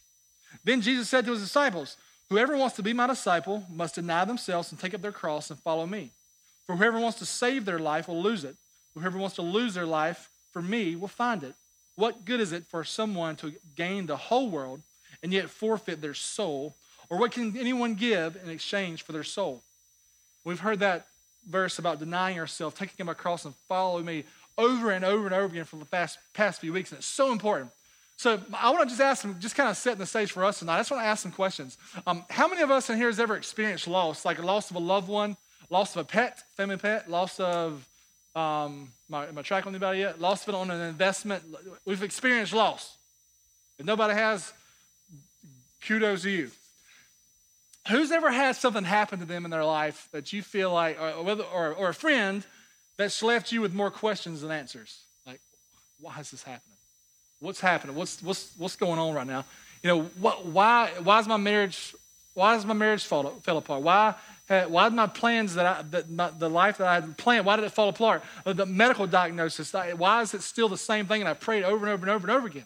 Then 0.65 0.81
Jesus 0.81 1.07
said 1.07 1.23
to 1.23 1.31
his 1.31 1.41
disciples, 1.41 1.95
Whoever 2.29 2.57
wants 2.57 2.75
to 2.75 2.83
be 2.83 2.91
my 2.91 3.07
disciple 3.07 3.63
must 3.71 3.95
deny 3.95 4.25
themselves 4.25 4.73
and 4.73 4.81
take 4.81 4.93
up 4.93 5.01
their 5.01 5.13
cross 5.13 5.49
and 5.51 5.59
follow 5.61 5.87
me. 5.87 6.11
For 6.65 6.75
whoever 6.75 6.99
wants 6.99 7.19
to 7.19 7.25
save 7.25 7.63
their 7.63 7.79
life 7.79 8.09
will 8.09 8.21
lose 8.21 8.43
it. 8.43 8.57
Whoever 8.93 9.17
wants 9.17 9.37
to 9.37 9.41
lose 9.41 9.75
their 9.75 9.85
life 9.85 10.27
for 10.51 10.61
me 10.61 10.97
will 10.97 11.07
find 11.07 11.43
it. 11.43 11.55
What 11.95 12.25
good 12.25 12.41
is 12.41 12.51
it 12.51 12.65
for 12.65 12.83
someone 12.83 13.37
to 13.37 13.53
gain 13.77 14.05
the 14.05 14.17
whole 14.17 14.49
world 14.49 14.81
and 15.27 15.33
yet 15.33 15.49
forfeit 15.49 15.99
their 15.99 16.13
soul? 16.13 16.73
Or 17.09 17.17
what 17.17 17.33
can 17.33 17.57
anyone 17.57 17.95
give 17.95 18.37
in 18.41 18.49
exchange 18.49 19.03
for 19.03 19.11
their 19.11 19.25
soul? 19.25 19.61
We've 20.45 20.61
heard 20.61 20.79
that 20.79 21.05
verse 21.49 21.79
about 21.79 21.99
denying 21.99 22.39
ourselves, 22.39 22.77
taking 22.77 23.03
up 23.03 23.09
our 23.09 23.13
cross, 23.13 23.43
and 23.43 23.53
following 23.67 24.05
me 24.05 24.23
over 24.57 24.89
and 24.89 25.03
over 25.03 25.25
and 25.25 25.35
over 25.35 25.47
again 25.47 25.65
for 25.65 25.75
the 25.75 25.83
past, 25.83 26.17
past 26.33 26.61
few 26.61 26.71
weeks, 26.71 26.91
and 26.93 26.99
it's 26.99 27.07
so 27.07 27.33
important. 27.33 27.71
So 28.15 28.39
I 28.53 28.69
want 28.69 28.83
to 28.83 28.87
just 28.87 29.01
ask 29.01 29.21
them, 29.21 29.35
just 29.41 29.55
kind 29.55 29.69
of 29.69 29.75
set 29.75 29.97
the 29.97 30.05
stage 30.05 30.31
for 30.31 30.45
us 30.45 30.59
tonight. 30.59 30.75
I 30.75 30.79
just 30.79 30.91
want 30.91 31.03
to 31.03 31.07
ask 31.07 31.23
some 31.23 31.33
questions. 31.33 31.77
Um, 32.07 32.23
how 32.29 32.47
many 32.47 32.61
of 32.61 32.71
us 32.71 32.89
in 32.89 32.95
here 32.95 33.07
has 33.07 33.19
ever 33.19 33.35
experienced 33.35 33.85
loss, 33.85 34.23
like 34.23 34.39
a 34.39 34.45
loss 34.45 34.69
of 34.69 34.77
a 34.77 34.79
loved 34.79 35.09
one, 35.09 35.35
loss 35.69 35.93
of 35.93 35.99
a 35.99 36.05
pet, 36.05 36.41
family 36.55 36.77
pet, 36.77 37.11
loss 37.11 37.37
of, 37.41 37.85
um, 38.33 38.93
my, 39.09 39.27
am 39.27 39.37
I 39.37 39.41
tracking 39.41 39.73
anybody 39.73 39.99
yet? 39.99 40.21
Loss 40.21 40.43
of 40.43 40.55
it 40.55 40.57
on 40.57 40.71
an 40.71 40.79
investment. 40.79 41.43
We've 41.83 42.01
experienced 42.01 42.53
loss. 42.53 42.95
If 43.77 43.85
nobody 43.85 44.13
has, 44.13 44.53
kudos 45.81 46.23
to 46.23 46.29
you. 46.29 46.51
Who's 47.89 48.11
ever 48.11 48.31
had 48.31 48.55
something 48.55 48.83
happen 48.83 49.19
to 49.19 49.25
them 49.25 49.45
in 49.45 49.51
their 49.51 49.63
life 49.63 50.09
that 50.11 50.33
you 50.33 50.41
feel 50.41 50.73
like, 50.73 50.99
or, 50.99 51.41
or, 51.53 51.73
or 51.73 51.89
a 51.89 51.93
friend 51.93 52.45
that's 52.97 53.23
left 53.23 53.51
you 53.51 53.61
with 53.61 53.73
more 53.73 53.91
questions 53.91 54.41
than 54.41 54.51
answers? 54.51 55.03
Like, 55.25 55.39
why 55.99 56.19
is 56.19 56.31
this 56.31 56.43
happening? 56.43 56.75
What's 57.39 57.61
happening? 57.61 57.95
What's, 57.95 58.21
what's, 58.21 58.51
what's 58.57 58.75
going 58.75 58.99
on 58.99 59.13
right 59.13 59.27
now? 59.27 59.45
You 59.83 59.89
know, 59.89 60.01
what, 60.19 60.45
why, 60.45 60.91
why 61.01 61.19
is 61.19 61.27
my 61.27 61.37
marriage, 61.37 61.95
why 62.33 62.55
is 62.55 62.65
my 62.65 62.73
marriage 62.73 63.05
fall, 63.05 63.29
fell 63.43 63.57
apart? 63.57 63.83
Why, 63.83 64.15
why 64.47 64.89
did 64.89 64.95
my 64.95 65.07
plans 65.07 65.55
that 65.55 65.65
I, 65.65 65.81
that 65.91 66.09
my, 66.09 66.29
the 66.31 66.49
life 66.49 66.79
that 66.79 66.87
I 66.87 66.95
had 66.95 67.17
planned, 67.17 67.45
why 67.45 67.55
did 67.55 67.65
it 67.65 67.71
fall 67.71 67.89
apart? 67.89 68.23
Uh, 68.45 68.53
the 68.53 68.65
medical 68.65 69.07
diagnosis, 69.07 69.73
why 69.73 70.21
is 70.21 70.33
it 70.33 70.41
still 70.41 70.67
the 70.67 70.77
same 70.77 71.05
thing? 71.05 71.21
And 71.21 71.29
I 71.29 71.35
prayed 71.35 71.63
over 71.63 71.85
and 71.85 71.93
over 71.93 72.05
and 72.05 72.09
over 72.09 72.27
and 72.27 72.37
over 72.37 72.47
again. 72.47 72.65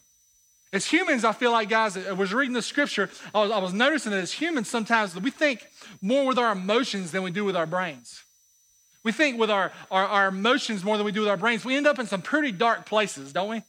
As 0.73 0.85
humans, 0.85 1.25
I 1.25 1.33
feel 1.33 1.51
like, 1.51 1.67
guys, 1.67 1.97
I 1.97 2.13
was 2.13 2.33
reading 2.33 2.53
the 2.53 2.61
scripture, 2.61 3.09
I 3.35 3.41
was, 3.41 3.51
I 3.51 3.57
was 3.57 3.73
noticing 3.73 4.11
that 4.13 4.19
as 4.19 4.31
humans, 4.31 4.69
sometimes 4.69 5.19
we 5.19 5.29
think 5.29 5.67
more 6.01 6.25
with 6.25 6.37
our 6.37 6.53
emotions 6.53 7.11
than 7.11 7.23
we 7.23 7.31
do 7.31 7.43
with 7.43 7.57
our 7.57 7.65
brains. 7.65 8.23
We 9.03 9.11
think 9.11 9.37
with 9.37 9.51
our, 9.51 9.73
our, 9.89 10.05
our 10.05 10.27
emotions 10.27 10.83
more 10.83 10.95
than 10.95 11.05
we 11.05 11.11
do 11.11 11.21
with 11.21 11.29
our 11.29 11.37
brains. 11.37 11.65
We 11.65 11.75
end 11.75 11.87
up 11.87 11.99
in 11.99 12.07
some 12.07 12.21
pretty 12.21 12.51
dark 12.51 12.85
places, 12.85 13.33
don't 13.33 13.49
we? 13.49 13.63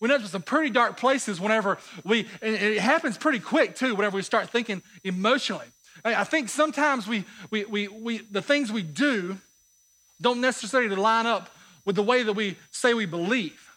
We 0.00 0.08
end 0.08 0.14
up 0.14 0.22
in 0.22 0.28
some 0.28 0.42
pretty 0.42 0.70
dark 0.70 0.96
places 0.96 1.40
whenever 1.40 1.78
we, 2.04 2.26
and 2.42 2.54
it 2.54 2.80
happens 2.80 3.18
pretty 3.18 3.40
quick 3.40 3.76
too, 3.76 3.94
whenever 3.94 4.16
we 4.16 4.22
start 4.22 4.50
thinking 4.50 4.82
emotionally. 5.04 5.66
I 6.04 6.24
think 6.24 6.48
sometimes 6.48 7.06
we, 7.06 7.24
we, 7.50 7.64
we, 7.64 7.88
we, 7.88 8.18
the 8.18 8.42
things 8.42 8.72
we 8.72 8.82
do 8.82 9.38
don't 10.20 10.40
necessarily 10.40 10.94
line 10.94 11.26
up 11.26 11.50
with 11.84 11.96
the 11.96 12.02
way 12.02 12.22
that 12.22 12.32
we 12.32 12.56
say 12.70 12.94
we 12.94 13.06
believe. 13.06 13.67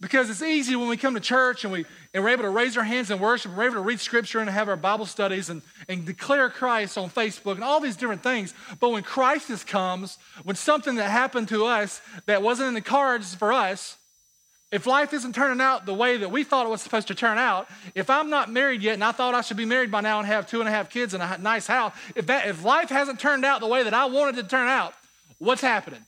Because 0.00 0.28
it's 0.28 0.42
easy 0.42 0.76
when 0.76 0.88
we 0.88 0.96
come 0.96 1.14
to 1.14 1.20
church 1.20 1.64
and, 1.64 1.72
we, 1.72 1.86
and 2.12 2.22
we're 2.22 2.30
able 2.30 2.42
to 2.42 2.50
raise 2.50 2.76
our 2.76 2.84
hands 2.84 3.10
and 3.10 3.20
worship, 3.20 3.50
and 3.50 3.58
we're 3.58 3.66
able 3.66 3.76
to 3.76 3.80
read 3.80 4.00
scripture 4.00 4.40
and 4.40 4.50
have 4.50 4.68
our 4.68 4.76
Bible 4.76 5.06
studies 5.06 5.48
and, 5.50 5.62
and 5.88 6.04
declare 6.04 6.50
Christ 6.50 6.98
on 6.98 7.08
Facebook 7.08 7.54
and 7.54 7.64
all 7.64 7.80
these 7.80 7.96
different 7.96 8.22
things. 8.22 8.52
But 8.80 8.90
when 8.90 9.02
crisis 9.02 9.62
comes, 9.62 10.18
when 10.42 10.56
something 10.56 10.96
that 10.96 11.10
happened 11.10 11.48
to 11.48 11.66
us 11.66 12.02
that 12.26 12.42
wasn't 12.42 12.68
in 12.68 12.74
the 12.74 12.80
cards 12.80 13.34
for 13.34 13.52
us, 13.52 13.96
if 14.72 14.88
life 14.88 15.14
isn't 15.14 15.36
turning 15.36 15.60
out 15.60 15.86
the 15.86 15.94
way 15.94 16.16
that 16.16 16.32
we 16.32 16.42
thought 16.42 16.66
it 16.66 16.70
was 16.70 16.82
supposed 16.82 17.06
to 17.06 17.14
turn 17.14 17.38
out, 17.38 17.68
if 17.94 18.10
I'm 18.10 18.28
not 18.28 18.50
married 18.50 18.82
yet 18.82 18.94
and 18.94 19.04
I 19.04 19.12
thought 19.12 19.32
I 19.32 19.40
should 19.40 19.56
be 19.56 19.64
married 19.64 19.92
by 19.92 20.00
now 20.00 20.18
and 20.18 20.26
have 20.26 20.48
two 20.48 20.58
and 20.58 20.68
a 20.68 20.72
half 20.72 20.90
kids 20.90 21.14
and 21.14 21.22
a 21.22 21.38
nice 21.38 21.68
house, 21.68 21.94
if, 22.16 22.26
that, 22.26 22.48
if 22.48 22.64
life 22.64 22.88
hasn't 22.88 23.20
turned 23.20 23.44
out 23.44 23.60
the 23.60 23.68
way 23.68 23.84
that 23.84 23.94
I 23.94 24.06
wanted 24.06 24.36
it 24.36 24.42
to 24.42 24.48
turn 24.48 24.66
out, 24.66 24.94
what's 25.38 25.60
happening? 25.60 26.00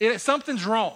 It, 0.00 0.22
something's 0.22 0.64
wrong. 0.64 0.94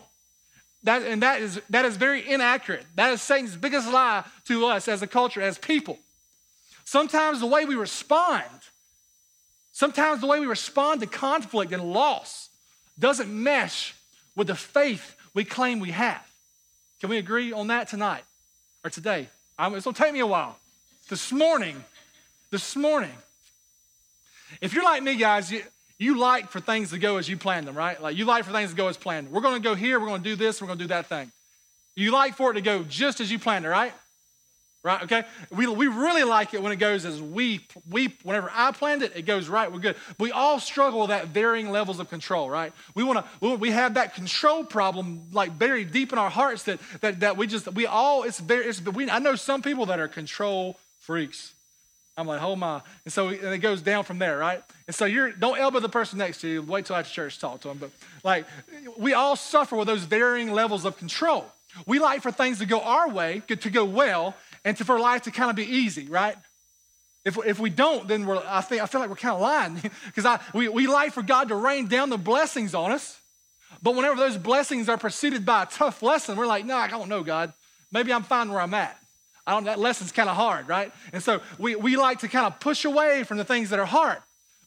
That, 0.85 1.03
and 1.03 1.23
that 1.23 1.43
is, 1.43 1.61
that 1.71 1.85
is 1.85 1.97
very 1.97 2.27
inaccurate. 2.27 2.87
That 2.95 3.13
is 3.13 3.21
Satan's 3.21 3.57
biggest 3.57 3.91
lie 3.91 4.25
to 4.47 4.67
us 4.67 4.89
as 4.89 5.03
a 5.03 5.07
culture, 5.07 5.43
as 5.43 5.59
people. 5.59 5.99
Sometimes 6.85 7.41
the 7.41 7.47
way 7.47 7.67
we 7.67 7.75
respond, 7.75 8.45
sometimes 9.73 10.21
the 10.21 10.27
way 10.27 10.41
we 10.41 10.47
respond 10.47 11.01
to 11.01 11.07
conflict 11.07 11.73
and 11.73 11.93
loss 11.93 12.49
doesn't 12.99 13.31
mesh 13.31 13.95
with 14.35 14.47
the 14.47 14.55
faith 14.55 15.17
we 15.35 15.45
claim 15.45 15.81
we 15.81 15.91
have. 15.91 16.27
Can 17.01 17.11
we 17.11 17.19
agree 17.19 17.53
on 17.53 17.69
that 17.69 17.89
tonight 17.89 18.25
or 18.83 18.91
today? 18.91 19.29
I'm, 19.59 19.75
it's 19.75 19.85
going 19.85 19.95
to 19.95 20.03
take 20.03 20.13
me 20.13 20.21
a 20.21 20.27
while. 20.27 20.57
This 21.09 21.31
morning, 21.31 21.85
this 22.51 22.75
morning, 22.75 23.13
if 24.61 24.75
you're 24.75 24.85
like 24.85 25.03
me, 25.03 25.17
guys, 25.17 25.53
you, 25.53 25.63
you 26.01 26.19
like 26.19 26.51
for 26.51 26.61
things 26.61 26.91
to 26.91 26.99
go 26.99 27.19
as 27.19 27.29
you 27.29 27.37
plan 27.37 27.67
them, 27.67 27.77
right? 27.77 28.01
Like 28.01 28.17
you 28.17 28.25
like 28.25 28.45
for 28.45 28.53
things 28.53 28.71
to 28.71 28.77
go 28.77 28.89
as 28.89 28.97
planned. 28.97 29.31
We're 29.31 29.43
going 29.43 29.63
to 29.63 29.69
go 29.69 29.75
here, 29.75 30.01
we're 30.01 30.07
going 30.07 30.23
to 30.23 30.29
do 30.29 30.35
this, 30.35 30.61
we're 30.61 30.67
going 30.67 30.79
to 30.79 30.85
do 30.85 30.89
that 30.89 31.07
thing. 31.07 31.31
You 31.95 32.11
like 32.11 32.35
for 32.35 32.51
it 32.51 32.55
to 32.55 32.63
go 32.63 32.83
just 32.85 33.21
as 33.21 33.31
you 33.31 33.39
planned 33.39 33.67
it, 33.67 33.69
right? 33.69 33.93
Right, 34.83 35.03
okay? 35.03 35.25
We, 35.51 35.67
we 35.67 35.89
really 35.89 36.25
like 36.25 36.55
it 36.55 36.63
when 36.63 36.73
it 36.73 36.77
goes 36.77 37.05
as 37.05 37.21
we, 37.21 37.61
we, 37.91 38.15
whenever 38.23 38.51
I 38.55 38.73
planned 38.73 39.03
it, 39.03 39.13
it 39.15 39.27
goes 39.27 39.47
right, 39.47 39.71
we're 39.71 39.79
good. 39.79 39.97
We 40.19 40.33
all 40.33 40.59
struggle 40.59 41.01
with 41.01 41.11
that 41.11 41.27
varying 41.29 41.69
levels 41.69 42.01
of 42.01 42.09
control, 42.09 42.49
right? 42.49 42.73
We 42.95 43.05
want 43.05 43.27
to, 43.43 43.57
we 43.57 43.71
have 43.73 43.93
that 43.95 44.15
control 44.15 44.65
problem 44.65 45.21
like 45.33 45.59
buried 45.59 45.93
deep 45.93 46.15
in 46.15 46.19
our 46.19 46.31
hearts 46.31 46.63
that, 46.63 46.81
that, 47.03 47.21
that 47.21 47.37
we 47.37 47.47
just, 47.47 47.71
we 47.75 47.85
all, 47.85 48.23
it's 48.23 48.41
very, 48.41 48.65
it's, 48.65 48.83
we, 48.83 49.11
I 49.11 49.19
know 49.19 49.35
some 49.35 49.61
people 49.61 49.85
that 49.87 50.01
are 50.01 50.09
control 50.09 50.79
freaks. 51.01 51.53
I'm 52.21 52.27
like, 52.27 52.43
oh 52.43 52.57
my. 52.57 52.81
And 53.05 53.13
so 53.13 53.29
and 53.29 53.55
it 53.55 53.59
goes 53.59 53.83
down 53.83 54.05
from 54.05 54.19
there, 54.19 54.39
right? 54.39 54.63
And 54.87 54.95
so 54.95 55.05
you're 55.05 55.33
don't 55.33 55.59
elbow 55.59 55.81
the 55.81 55.89
person 55.89 56.19
next 56.19 56.41
to 56.43 56.49
you. 56.49 56.63
Wait 56.63 56.87
till 56.87 56.97
after 56.97 57.13
church 57.13 57.39
talk 57.39 57.61
to 57.63 57.69
them. 57.69 57.79
But 57.79 57.91
like 58.23 58.47
we 58.99 59.15
all 59.15 59.37
suffer 59.37 59.77
with 59.77 59.89
those 59.89 60.05
varying 60.05 60.53
levels 60.53 60.85
of 60.85 60.97
control. 60.99 61.47
We 61.87 61.99
like 61.99 62.23
for 62.23 62.33
things 62.33 62.59
to 62.59 62.67
go 62.67 62.81
our 62.81 63.09
way, 63.09 63.43
to 63.49 63.71
go 63.71 63.85
well, 63.85 64.35
and 64.65 64.77
to, 64.77 64.85
for 64.85 64.99
life 64.99 65.23
to 65.23 65.31
kind 65.31 65.51
of 65.51 65.57
be 65.57 65.65
easy, 65.65 66.07
right? 66.07 66.37
If, 67.25 67.39
if 67.47 67.59
we 67.59 67.71
don't, 67.71 68.09
then 68.09 68.27
we're, 68.27 68.43
I, 68.47 68.61
think, 68.63 68.83
I 68.83 68.87
feel 68.87 69.01
like 69.01 69.11
we're 69.11 69.17
kind 69.17 69.35
of 69.35 69.41
lying 69.41 69.75
because 70.15 70.41
we, 70.55 70.69
we 70.69 70.87
like 70.87 71.13
for 71.13 71.23
God 71.23 71.49
to 71.49 71.55
rain 71.55 71.87
down 71.87 72.11
the 72.11 72.19
blessings 72.19 72.75
on 72.75 72.93
us. 72.93 73.19
But 73.83 73.95
whenever 73.95 74.17
those 74.17 74.37
blessings 74.37 74.89
are 74.89 74.99
preceded 74.99 75.47
by 75.47 75.63
a 75.63 75.67
tough 75.67 76.03
lesson, 76.03 76.37
we're 76.37 76.47
like, 76.47 76.65
no, 76.65 76.77
I 76.77 76.89
don't 76.89 77.09
know, 77.09 77.23
God. 77.23 77.53
Maybe 77.93 78.13
I'm 78.13 78.23
fine 78.23 78.51
where 78.51 78.61
I'm 78.61 78.75
at. 78.75 79.00
I 79.51 79.55
don't, 79.55 79.65
that 79.65 79.81
lesson's 79.81 80.13
kind 80.13 80.29
of 80.29 80.37
hard, 80.37 80.69
right? 80.69 80.93
And 81.13 81.21
so 81.21 81.41
we, 81.59 81.75
we 81.75 81.97
like 81.97 82.21
to 82.21 82.29
kind 82.29 82.47
of 82.47 82.61
push 82.61 82.85
away 82.85 83.25
from 83.25 83.37
the 83.37 83.45
things 83.45 83.71
that 83.71 83.81
are 83.81 83.85
hard. 83.85 84.19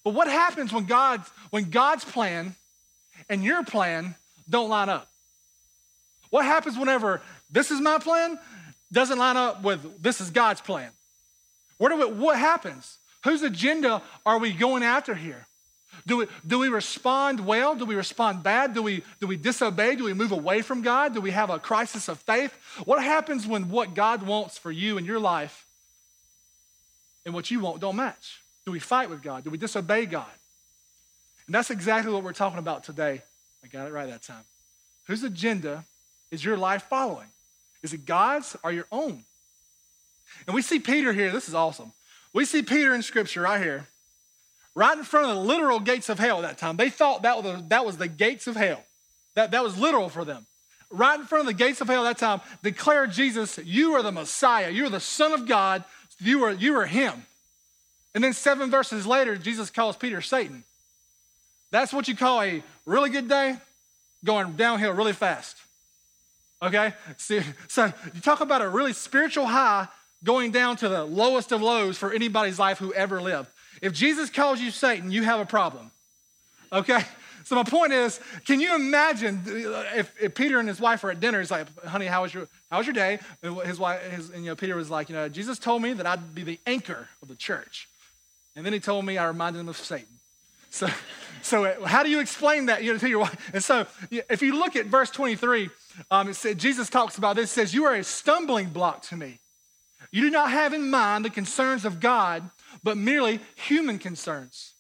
But 0.04 0.14
what 0.14 0.28
happens 0.28 0.74
when 0.74 0.84
God's, 0.84 1.30
when 1.52 1.70
God's 1.70 2.04
plan 2.04 2.56
and 3.30 3.46
your 3.46 3.64
plan 3.64 4.16
don't 4.50 4.68
line 4.68 4.90
up? 4.90 5.08
What 6.32 6.44
happens 6.44 6.78
whenever 6.78 7.22
this 7.50 7.72
is 7.72 7.80
my 7.80 7.98
plan 7.98 8.38
doesn't 8.92 9.18
line 9.18 9.38
up 9.38 9.64
with 9.64 10.04
this 10.04 10.20
is 10.20 10.30
God's 10.32 10.60
plan? 10.60 10.92
What, 11.78 11.98
we, 11.98 12.04
what 12.04 12.38
happens? 12.38 12.98
Whose 13.24 13.42
agenda 13.42 14.02
are 14.26 14.38
we 14.38 14.52
going 14.52 14.84
after 14.84 15.16
here? 15.16 15.48
Do 16.06 16.18
we, 16.18 16.28
do 16.46 16.60
we 16.60 16.70
respond 16.70 17.46
well? 17.46 17.76
Do 17.76 17.86
we 17.86 17.96
respond 17.96 18.44
bad? 18.44 18.74
Do 18.74 18.84
we, 18.84 19.04
do 19.22 19.28
we 19.28 19.38
disobey? 19.38 19.96
Do 19.96 20.04
we 20.04 20.14
move 20.14 20.32
away 20.32 20.62
from 20.62 20.82
God? 20.82 21.14
Do 21.14 21.22
we 21.22 21.32
have 21.32 21.50
a 21.50 21.60
crisis 21.60 22.10
of 22.10 22.20
faith? 22.20 22.54
What 22.86 23.02
happens 23.02 23.48
when 23.48 23.70
what 23.70 23.94
God 23.94 24.24
wants 24.24 24.58
for 24.58 24.72
you 24.72 24.98
in 24.98 25.06
your 25.06 25.20
life 25.20 25.66
and 27.26 27.34
what 27.34 27.50
you 27.52 27.62
want 27.62 27.80
don't 27.80 27.96
match? 27.96 28.42
Do 28.66 28.72
we 28.72 28.80
fight 28.80 29.10
with 29.10 29.22
God? 29.22 29.44
Do 29.44 29.50
we 29.50 29.58
disobey 29.58 30.06
God? 30.06 30.26
And 31.48 31.56
that's 31.56 31.70
exactly 31.70 32.12
what 32.12 32.24
we're 32.24 32.34
talking 32.34 32.60
about 32.60 32.84
today. 32.84 33.22
I 33.64 33.68
got 33.68 33.88
it 33.88 33.94
right 33.94 34.10
that 34.10 34.24
time. 34.24 34.44
Whose 35.08 35.24
agenda 35.24 35.86
is 36.32 36.44
your 36.44 36.58
life 36.58 36.84
following? 36.90 37.28
Is 37.82 37.94
it 37.94 38.06
God's 38.06 38.56
or 38.64 38.72
your 38.72 38.88
own? 38.92 39.24
And 40.48 40.56
we 40.56 40.62
see 40.62 40.80
Peter 40.80 41.14
here. 41.14 41.32
This 41.32 41.48
is 41.48 41.54
awesome. 41.54 41.92
We 42.34 42.46
see 42.46 42.62
Peter 42.62 42.94
in 42.94 43.02
Scripture 43.04 43.42
right 43.42 43.62
here 43.62 43.88
right 44.76 44.98
in 44.98 45.04
front 45.04 45.30
of 45.30 45.36
the 45.36 45.42
literal 45.42 45.80
gates 45.80 46.10
of 46.10 46.20
hell 46.20 46.42
that 46.42 46.58
time. 46.58 46.78
They 46.78 46.90
thought 46.90 47.24
that 47.24 47.44
was, 47.44 47.64
that 47.68 47.86
was 47.86 47.98
the 47.98 48.08
gates 48.08 48.48
of 48.48 48.56
hell. 48.56 48.84
That, 49.36 49.52
that 49.52 49.64
was 49.64 49.78
literal 49.78 50.10
for 50.10 50.26
them. 50.26 50.46
Right 50.90 51.20
in 51.20 51.26
front 51.26 51.42
of 51.42 51.48
the 51.48 51.54
gates 51.54 51.82
of 51.82 51.88
hell 51.88 52.04
that 52.04 52.18
time, 52.18 52.42
declared 52.62 53.12
Jesus, 53.12 53.60
You 53.64 53.94
are 53.94 54.04
the 54.04 54.12
Messiah. 54.12 54.70
You 54.70 54.86
are 54.86 54.90
the 54.90 55.00
Son 55.00 55.32
of 55.32 55.48
God. 55.48 55.84
You 56.20 56.44
are, 56.44 56.52
you 56.52 56.76
are 56.78 56.86
Him. 56.86 57.26
And 58.14 58.24
then 58.24 58.34
seven 58.34 58.70
verses 58.70 59.08
later, 59.08 59.36
Jesus 59.36 59.70
calls 59.72 59.96
Peter 59.96 60.22
Satan. 60.22 60.64
That's 61.72 61.92
what 61.92 62.08
you 62.08 62.16
call 62.16 62.42
a 62.42 62.64
really 62.86 63.10
good 63.10 63.28
day 63.28 63.58
going 64.24 64.54
downhill 64.54 64.94
really 64.94 65.14
fast. 65.14 65.58
Okay? 66.62 66.94
So, 67.18 67.42
so 67.68 67.92
you 68.14 68.22
talk 68.22 68.42
about 68.42 68.62
a 68.62 68.70
really 68.70 68.94
spiritual 68.94 69.46
high 69.46 69.88
going 70.24 70.52
down 70.52 70.78
to 70.78 70.88
the 70.88 71.04
lowest 71.04 71.52
of 71.52 71.62
lows 71.62 71.98
for 71.98 72.14
anybody's 72.14 72.60
life 72.60 72.78
who 72.78 72.94
ever 72.94 73.22
lived. 73.22 73.50
If 73.84 73.94
Jesus 73.94 74.30
calls 74.30 74.60
you 74.60 74.72
Satan, 74.72 75.12
you 75.12 75.24
have 75.24 75.40
a 75.40 75.46
problem. 75.46 75.92
Okay? 76.72 77.02
So 77.44 77.56
my 77.56 77.64
point 77.64 77.92
is, 77.92 78.20
can 78.46 78.62
you 78.62 78.74
imagine 78.76 79.42
if, 79.46 80.12
if, 80.22 80.34
Peter 80.34 80.60
and 80.60 80.68
his 80.68 80.80
wife 80.80 81.04
are 81.04 81.12
at 81.12 81.20
dinner? 81.20 81.40
He's 81.40 81.52
like, 81.52 81.68
"Honey, 81.86 82.06
how 82.06 82.22
was 82.22 82.34
your 82.34 82.48
how 82.72 82.78
was 82.78 82.88
your 82.88 82.94
day?" 82.94 83.20
And 83.42 83.60
his 83.64 83.78
wife, 83.78 84.02
his, 84.02 84.30
and 84.30 84.46
you 84.46 84.52
know, 84.52 84.56
Peter 84.56 84.78
was 84.78 84.90
like, 84.90 85.10
"You 85.10 85.16
know, 85.16 85.28
Jesus 85.28 85.60
told 85.60 85.82
me 85.82 85.92
that 85.92 86.08
I'd 86.08 86.34
be 86.34 86.44
the 86.44 86.58
anchor 86.66 87.10
of 87.22 87.28
the 87.28 87.36
church, 87.36 87.90
and 88.56 88.66
then 88.66 88.72
he 88.72 88.80
told 88.80 89.04
me 89.04 89.18
I 89.18 89.28
reminded 89.28 89.60
him 89.60 89.68
of 89.68 89.76
Satan." 89.76 90.08
So, 90.70 90.88
so 91.44 91.86
how 91.86 92.02
do 92.02 92.10
you 92.10 92.20
explain 92.22 92.68
that 92.68 92.84
you 92.84 92.94
know, 92.94 93.00
to 93.00 93.10
your 93.10 93.20
wife? 93.20 93.52
And 93.54 93.64
so 93.64 93.86
if 94.10 94.42
you 94.42 94.58
look 94.58 94.78
at 94.78 94.86
verse 94.86 95.12
23, 95.12 95.70
um, 96.10 96.30
it 96.30 96.36
said, 96.36 96.58
Jesus 96.58 96.90
talks 96.90 97.20
about 97.20 97.36
this, 97.36 97.52
It 97.52 97.54
says, 97.54 97.74
You 97.76 97.86
are 97.86 97.94
a 97.94 98.04
stumbling 98.04 98.70
block 98.70 99.04
to 99.04 99.16
me. 99.16 99.38
You 100.12 100.22
do 100.22 100.30
not 100.32 100.50
have 100.50 100.74
in 100.74 100.90
mind 100.90 101.26
the 101.26 101.30
concerns 101.30 101.86
of 101.86 102.00
God, 102.00 102.50
but 102.82 102.98
merely 102.98 103.40
human 103.56 104.00
concerns. 104.00 104.74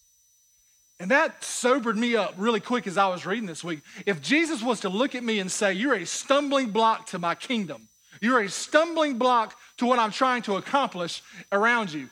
And 0.99 1.11
that 1.11 1.43
sobered 1.43 1.97
me 1.97 2.15
up 2.15 2.35
really 2.37 2.59
quick 2.59 2.87
as 2.87 2.97
I 2.97 3.07
was 3.07 3.25
reading 3.25 3.45
this 3.45 3.63
week. 3.63 3.81
If 4.05 4.21
Jesus 4.21 4.63
was 4.63 4.79
to 4.81 4.89
look 4.89 5.15
at 5.15 5.23
me 5.23 5.39
and 5.39 5.51
say, 5.51 5.73
You're 5.73 5.95
a 5.95 6.05
stumbling 6.05 6.69
block 6.69 7.07
to 7.07 7.19
my 7.19 7.35
kingdom, 7.35 7.89
you're 8.21 8.41
a 8.41 8.49
stumbling 8.49 9.17
block 9.17 9.57
to 9.77 9.85
what 9.85 9.99
I'm 9.99 10.11
trying 10.11 10.43
to 10.43 10.55
accomplish 10.55 11.21
around 11.51 11.91
you, 11.91 12.09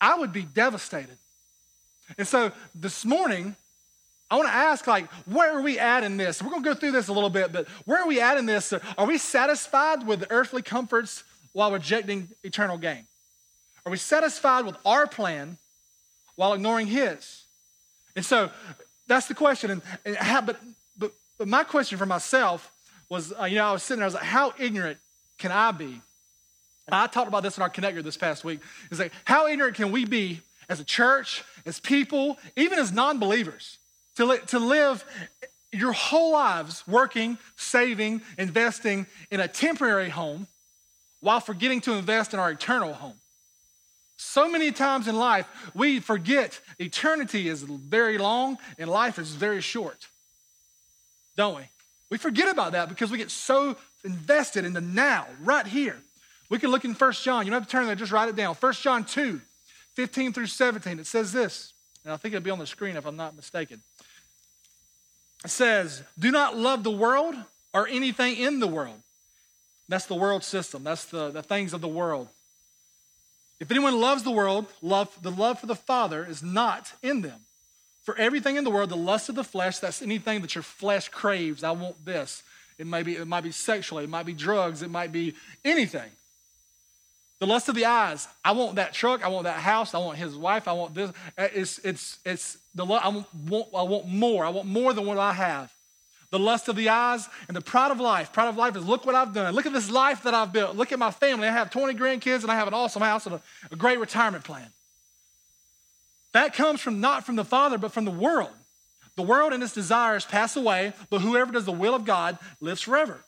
I 0.00 0.18
would 0.18 0.32
be 0.32 0.42
devastated. 0.42 1.16
And 2.18 2.26
so 2.26 2.52
this 2.74 3.04
morning, 3.04 3.56
I 4.30 4.36
want 4.36 4.48
to 4.48 4.54
ask, 4.54 4.86
like, 4.86 5.10
where 5.24 5.56
are 5.56 5.62
we 5.62 5.78
at 5.78 6.02
in 6.02 6.16
this? 6.16 6.42
We're 6.42 6.50
going 6.50 6.62
to 6.62 6.68
go 6.68 6.74
through 6.74 6.92
this 6.92 7.08
a 7.08 7.12
little 7.12 7.30
bit, 7.30 7.52
but 7.52 7.68
where 7.84 8.02
are 8.02 8.08
we 8.08 8.20
at 8.20 8.36
in 8.36 8.46
this? 8.46 8.72
Are 8.98 9.06
we 9.06 9.18
satisfied 9.18 10.06
with 10.06 10.26
earthly 10.30 10.62
comforts 10.62 11.22
while 11.52 11.70
rejecting 11.70 12.28
eternal 12.42 12.76
gain? 12.76 13.06
Are 13.86 13.90
we 13.90 13.98
satisfied 13.98 14.64
with 14.66 14.76
our 14.84 15.06
plan 15.06 15.58
while 16.34 16.52
ignoring 16.54 16.88
His? 16.88 17.44
And 18.16 18.24
so 18.24 18.50
that's 19.06 19.28
the 19.28 19.34
question. 19.34 19.70
And, 19.70 19.82
and 20.04 20.16
how, 20.16 20.40
but, 20.40 20.60
but, 20.98 21.12
but 21.38 21.46
my 21.46 21.62
question 21.62 21.96
for 21.96 22.06
myself 22.06 22.72
was, 23.08 23.32
uh, 23.38 23.44
you 23.44 23.54
know, 23.54 23.66
I 23.66 23.72
was 23.72 23.84
sitting 23.84 24.00
there, 24.00 24.06
I 24.06 24.08
was 24.08 24.14
like, 24.14 24.24
how 24.24 24.52
ignorant 24.58 24.98
can 25.38 25.52
I 25.52 25.70
be? 25.70 26.00
And 26.86 26.94
I 26.94 27.06
talked 27.06 27.28
about 27.28 27.44
this 27.44 27.56
in 27.56 27.62
our 27.62 27.70
connector 27.70 28.02
this 28.02 28.16
past 28.16 28.44
week. 28.44 28.60
It's 28.90 28.98
like, 28.98 29.12
how 29.24 29.46
ignorant 29.46 29.76
can 29.76 29.92
we 29.92 30.04
be 30.04 30.40
as 30.68 30.80
a 30.80 30.84
church, 30.84 31.44
as 31.64 31.78
people, 31.78 32.38
even 32.56 32.80
as 32.80 32.92
non 32.92 33.20
believers, 33.20 33.78
to, 34.16 34.24
li- 34.24 34.40
to 34.48 34.58
live 34.58 35.04
your 35.72 35.92
whole 35.92 36.32
lives 36.32 36.82
working, 36.88 37.38
saving, 37.56 38.22
investing 38.36 39.06
in 39.30 39.38
a 39.38 39.46
temporary 39.46 40.08
home 40.08 40.48
while 41.20 41.38
forgetting 41.38 41.80
to 41.82 41.92
invest 41.92 42.34
in 42.34 42.40
our 42.40 42.50
eternal 42.50 42.92
home? 42.92 43.14
So 44.16 44.48
many 44.48 44.72
times 44.72 45.08
in 45.08 45.16
life, 45.16 45.46
we 45.74 46.00
forget 46.00 46.58
eternity 46.78 47.48
is 47.48 47.62
very 47.62 48.18
long 48.18 48.58
and 48.78 48.88
life 48.88 49.18
is 49.18 49.34
very 49.34 49.60
short, 49.60 50.08
don't 51.36 51.56
we? 51.56 51.62
We 52.10 52.18
forget 52.18 52.48
about 52.48 52.72
that 52.72 52.88
because 52.88 53.10
we 53.10 53.18
get 53.18 53.30
so 53.30 53.76
invested 54.04 54.64
in 54.64 54.72
the 54.72 54.80
now, 54.80 55.26
right 55.42 55.66
here. 55.66 55.98
We 56.48 56.58
can 56.58 56.70
look 56.70 56.84
in 56.84 56.94
1 56.94 57.12
John. 57.12 57.44
You 57.44 57.50
don't 57.50 57.60
have 57.60 57.68
to 57.68 57.72
turn 57.72 57.86
there, 57.86 57.94
just 57.94 58.12
write 58.12 58.28
it 58.28 58.36
down. 58.36 58.54
1 58.54 58.72
John 58.74 59.04
2, 59.04 59.40
15 59.94 60.32
through 60.32 60.46
17. 60.46 60.98
It 60.98 61.06
says 61.06 61.32
this, 61.32 61.72
and 62.04 62.12
I 62.12 62.16
think 62.16 62.34
it'll 62.34 62.44
be 62.44 62.50
on 62.50 62.58
the 62.58 62.66
screen 62.66 62.96
if 62.96 63.04
I'm 63.04 63.16
not 63.16 63.34
mistaken. 63.34 63.82
It 65.44 65.50
says, 65.50 66.02
Do 66.18 66.30
not 66.30 66.56
love 66.56 66.84
the 66.84 66.90
world 66.90 67.34
or 67.74 67.88
anything 67.88 68.36
in 68.36 68.60
the 68.60 68.66
world. 68.66 69.00
That's 69.88 70.06
the 70.06 70.14
world 70.14 70.42
system, 70.42 70.84
that's 70.84 71.04
the, 71.06 71.30
the 71.30 71.42
things 71.42 71.72
of 71.72 71.80
the 71.80 71.88
world. 71.88 72.28
If 73.58 73.70
anyone 73.70 74.00
loves 74.00 74.22
the 74.22 74.30
world, 74.30 74.66
love, 74.82 75.16
the 75.22 75.30
love 75.30 75.60
for 75.60 75.66
the 75.66 75.74
Father 75.74 76.24
is 76.24 76.42
not 76.42 76.92
in 77.02 77.22
them. 77.22 77.40
For 78.04 78.16
everything 78.16 78.56
in 78.56 78.64
the 78.64 78.70
world, 78.70 78.90
the 78.90 78.96
lust 78.96 79.28
of 79.28 79.34
the 79.34 79.44
flesh, 79.44 79.78
that's 79.78 80.02
anything 80.02 80.42
that 80.42 80.54
your 80.54 80.62
flesh 80.62 81.08
craves. 81.08 81.64
I 81.64 81.72
want 81.72 82.04
this. 82.04 82.42
It 82.78 82.86
might 82.86 83.04
be, 83.04 83.16
it 83.16 83.26
might 83.26 83.42
be 83.42 83.50
sexually, 83.50 84.04
it 84.04 84.10
might 84.10 84.26
be 84.26 84.34
drugs, 84.34 84.82
it 84.82 84.90
might 84.90 85.10
be 85.10 85.34
anything. 85.64 86.10
The 87.38 87.46
lust 87.46 87.68
of 87.68 87.74
the 87.74 87.84
eyes. 87.84 88.28
I 88.44 88.52
want 88.52 88.76
that 88.76 88.94
truck. 88.94 89.22
I 89.22 89.28
want 89.28 89.44
that 89.44 89.60
house. 89.60 89.92
I 89.92 89.98
want 89.98 90.16
his 90.16 90.34
wife. 90.34 90.66
I 90.66 90.72
want 90.72 90.94
this. 90.94 91.10
Uh, 91.36 91.48
it's, 91.52 91.78
it's, 91.80 92.18
it's 92.24 92.56
the 92.74 92.86
I 92.86 93.08
want, 93.08 93.26
I 93.74 93.82
want 93.82 94.08
more. 94.08 94.44
I 94.46 94.48
want 94.48 94.66
more 94.66 94.94
than 94.94 95.04
what 95.04 95.18
I 95.18 95.34
have 95.34 95.75
the 96.30 96.38
lust 96.38 96.68
of 96.68 96.76
the 96.76 96.88
eyes, 96.88 97.28
and 97.48 97.56
the 97.56 97.60
pride 97.60 97.90
of 97.90 98.00
life. 98.00 98.32
Pride 98.32 98.48
of 98.48 98.56
life 98.56 98.76
is 98.76 98.84
look 98.84 99.06
what 99.06 99.14
I've 99.14 99.32
done. 99.32 99.54
Look 99.54 99.66
at 99.66 99.72
this 99.72 99.90
life 99.90 100.22
that 100.24 100.34
I've 100.34 100.52
built. 100.52 100.76
Look 100.76 100.92
at 100.92 100.98
my 100.98 101.10
family. 101.10 101.48
I 101.48 101.52
have 101.52 101.70
20 101.70 101.94
grandkids 101.94 102.42
and 102.42 102.50
I 102.50 102.56
have 102.56 102.68
an 102.68 102.74
awesome 102.74 103.02
house 103.02 103.26
and 103.26 103.36
a, 103.36 103.42
a 103.70 103.76
great 103.76 103.98
retirement 103.98 104.44
plan. 104.44 104.68
That 106.32 106.54
comes 106.54 106.80
from 106.80 107.00
not 107.00 107.24
from 107.24 107.36
the 107.36 107.44
Father, 107.44 107.78
but 107.78 107.92
from 107.92 108.04
the 108.04 108.10
world. 108.10 108.50
The 109.16 109.22
world 109.22 109.52
and 109.52 109.62
its 109.62 109.72
desires 109.72 110.26
pass 110.26 110.56
away, 110.56 110.92
but 111.08 111.22
whoever 111.22 111.52
does 111.52 111.64
the 111.64 111.72
will 111.72 111.94
of 111.94 112.04
God 112.04 112.38
lives 112.60 112.82
forever. 112.82 113.20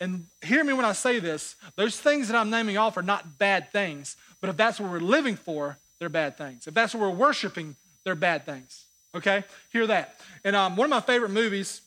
And 0.00 0.26
hear 0.42 0.62
me 0.64 0.72
when 0.72 0.84
I 0.84 0.92
say 0.92 1.18
this 1.18 1.56
those 1.76 1.98
things 1.98 2.28
that 2.28 2.36
I'm 2.36 2.50
naming 2.50 2.76
off 2.76 2.96
are 2.96 3.02
not 3.02 3.38
bad 3.38 3.72
things, 3.72 4.16
but 4.40 4.50
if 4.50 4.56
that's 4.56 4.78
what 4.78 4.90
we're 4.90 5.00
living 5.00 5.36
for, 5.36 5.78
they're 5.98 6.08
bad 6.08 6.36
things. 6.36 6.66
If 6.66 6.74
that's 6.74 6.94
what 6.94 7.00
we're 7.00 7.10
worshiping, 7.10 7.76
they're 8.04 8.14
bad 8.14 8.44
things. 8.44 8.84
Okay? 9.14 9.44
Hear 9.72 9.86
that. 9.86 10.20
And 10.44 10.56
um, 10.56 10.76
one 10.76 10.86
of 10.86 10.90
my 10.90 11.00
favorite 11.00 11.30
movies 11.30 11.82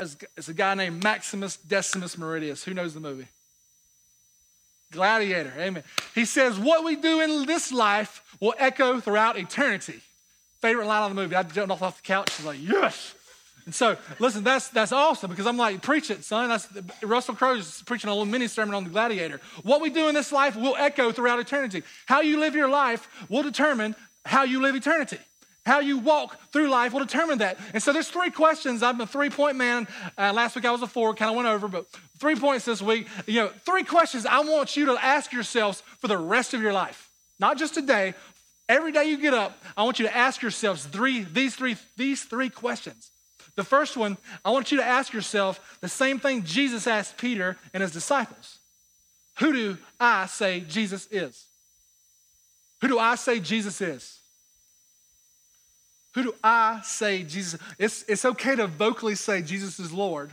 is 0.00 0.48
a 0.48 0.54
guy 0.54 0.74
named 0.74 1.02
Maximus 1.02 1.56
Decimus 1.56 2.16
Meridius. 2.16 2.64
Who 2.64 2.74
knows 2.74 2.94
the 2.94 3.00
movie? 3.00 3.28
Gladiator. 4.90 5.52
Amen. 5.58 5.82
He 6.14 6.24
says, 6.24 6.58
What 6.58 6.84
we 6.84 6.96
do 6.96 7.20
in 7.20 7.46
this 7.46 7.72
life 7.72 8.22
will 8.40 8.54
echo 8.58 9.00
throughout 9.00 9.38
eternity. 9.38 10.00
Favorite 10.60 10.86
line 10.86 11.02
of 11.02 11.14
the 11.14 11.20
movie. 11.20 11.34
I 11.36 11.42
jumped 11.42 11.72
off, 11.72 11.82
off 11.82 11.96
the 11.96 12.06
couch. 12.06 12.30
I 12.38 12.42
was 12.42 12.46
like, 12.46 12.58
Yes. 12.62 13.14
And 13.66 13.74
so, 13.74 13.96
listen, 14.18 14.44
that's 14.44 14.68
that's 14.68 14.92
awesome 14.92 15.30
because 15.30 15.46
I'm 15.46 15.56
like, 15.56 15.80
preach 15.80 16.10
it, 16.10 16.22
son. 16.22 16.50
That's 16.50 16.68
Russell 17.02 17.34
Crowe's 17.34 17.82
preaching 17.86 18.10
a 18.10 18.12
little 18.12 18.26
mini 18.26 18.46
sermon 18.46 18.74
on 18.74 18.84
the 18.84 18.90
gladiator. 18.90 19.40
What 19.62 19.80
we 19.80 19.88
do 19.88 20.08
in 20.08 20.14
this 20.14 20.32
life 20.32 20.54
will 20.54 20.76
echo 20.76 21.12
throughout 21.12 21.40
eternity. 21.40 21.82
How 22.04 22.20
you 22.20 22.38
live 22.38 22.54
your 22.54 22.68
life 22.68 23.08
will 23.30 23.42
determine 23.42 23.96
how 24.26 24.42
you 24.44 24.60
live 24.60 24.74
eternity. 24.74 25.18
How 25.66 25.80
you 25.80 25.98
walk 25.98 26.38
through 26.52 26.68
life 26.68 26.92
will 26.92 27.00
determine 27.00 27.38
that. 27.38 27.58
And 27.72 27.82
so 27.82 27.92
there's 27.92 28.08
three 28.08 28.30
questions. 28.30 28.82
I'm 28.82 29.00
a 29.00 29.06
three 29.06 29.30
point 29.30 29.56
man. 29.56 29.88
Uh, 30.18 30.32
last 30.34 30.56
week 30.56 30.66
I 30.66 30.70
was 30.70 30.82
a 30.82 30.86
four, 30.86 31.14
kind 31.14 31.30
of 31.30 31.36
went 31.36 31.48
over, 31.48 31.68
but 31.68 31.86
three 32.18 32.36
points 32.36 32.66
this 32.66 32.82
week. 32.82 33.08
You 33.26 33.40
know, 33.40 33.48
three 33.64 33.82
questions 33.82 34.26
I 34.26 34.40
want 34.40 34.76
you 34.76 34.86
to 34.86 35.04
ask 35.04 35.32
yourselves 35.32 35.82
for 36.00 36.08
the 36.08 36.18
rest 36.18 36.52
of 36.52 36.60
your 36.60 36.72
life. 36.72 37.08
Not 37.38 37.58
just 37.58 37.74
today. 37.74 38.14
Every 38.68 38.92
day 38.92 39.04
you 39.04 39.18
get 39.18 39.34
up, 39.34 39.62
I 39.76 39.82
want 39.82 39.98
you 39.98 40.06
to 40.06 40.16
ask 40.16 40.40
yourselves 40.40 40.86
three, 40.86 41.22
these 41.22 41.54
three, 41.54 41.76
these 41.96 42.22
three 42.22 42.48
questions. 42.48 43.10
The 43.56 43.64
first 43.64 43.96
one, 43.96 44.16
I 44.44 44.50
want 44.50 44.72
you 44.72 44.78
to 44.78 44.84
ask 44.84 45.12
yourself 45.12 45.78
the 45.80 45.88
same 45.88 46.18
thing 46.18 46.44
Jesus 46.44 46.86
asked 46.86 47.18
Peter 47.18 47.56
and 47.72 47.82
his 47.82 47.92
disciples. 47.92 48.58
Who 49.38 49.52
do 49.52 49.78
I 50.00 50.26
say 50.26 50.60
Jesus 50.60 51.06
is? 51.10 51.44
Who 52.80 52.88
do 52.88 52.98
I 52.98 53.16
say 53.16 53.38
Jesus 53.38 53.80
is? 53.80 54.18
Who 56.14 56.22
do 56.22 56.34
I 56.42 56.80
say 56.84 57.24
Jesus? 57.24 57.60
It's, 57.78 58.04
it's 58.08 58.24
okay 58.24 58.54
to 58.56 58.66
vocally 58.66 59.16
say 59.16 59.42
Jesus 59.42 59.80
is 59.80 59.92
Lord, 59.92 60.30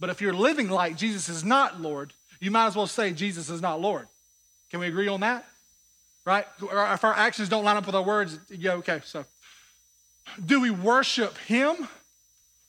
but 0.00 0.10
if 0.10 0.20
you're 0.20 0.32
living 0.32 0.68
like 0.70 0.96
Jesus 0.96 1.28
is 1.28 1.44
not 1.44 1.80
Lord, 1.80 2.12
you 2.40 2.50
might 2.50 2.66
as 2.66 2.76
well 2.76 2.86
say 2.86 3.12
Jesus 3.12 3.50
is 3.50 3.60
not 3.60 3.80
Lord. 3.80 4.08
Can 4.70 4.80
we 4.80 4.86
agree 4.86 5.08
on 5.08 5.20
that? 5.20 5.46
Right? 6.24 6.46
If 6.60 7.04
our 7.04 7.14
actions 7.14 7.50
don't 7.50 7.64
line 7.64 7.76
up 7.76 7.86
with 7.86 7.94
our 7.94 8.02
words, 8.02 8.38
yeah, 8.48 8.72
okay. 8.72 9.02
So, 9.04 9.26
do 10.44 10.60
we 10.60 10.70
worship 10.70 11.36
Him 11.38 11.86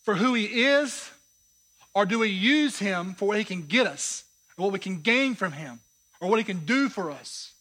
for 0.04 0.15
who 0.15 0.34
He 0.34 0.63
is, 0.65 1.10
or 1.93 2.06
do 2.06 2.19
we 2.19 2.28
use 2.28 2.80
Him 2.80 3.13
for 3.13 3.30
what 3.30 3.38
He 3.38 3.45
can 3.45 3.62
get 3.62 3.88
us, 3.88 4.26
what 4.58 4.74
we 4.74 4.80
can 4.80 5.00
gain 5.00 5.36
from 5.36 5.54
Him, 5.54 5.80
or 6.19 6.30
what 6.30 6.38
He 6.38 6.43
can 6.43 6.65
do 6.65 6.89
for 6.89 7.12
us? 7.12 7.54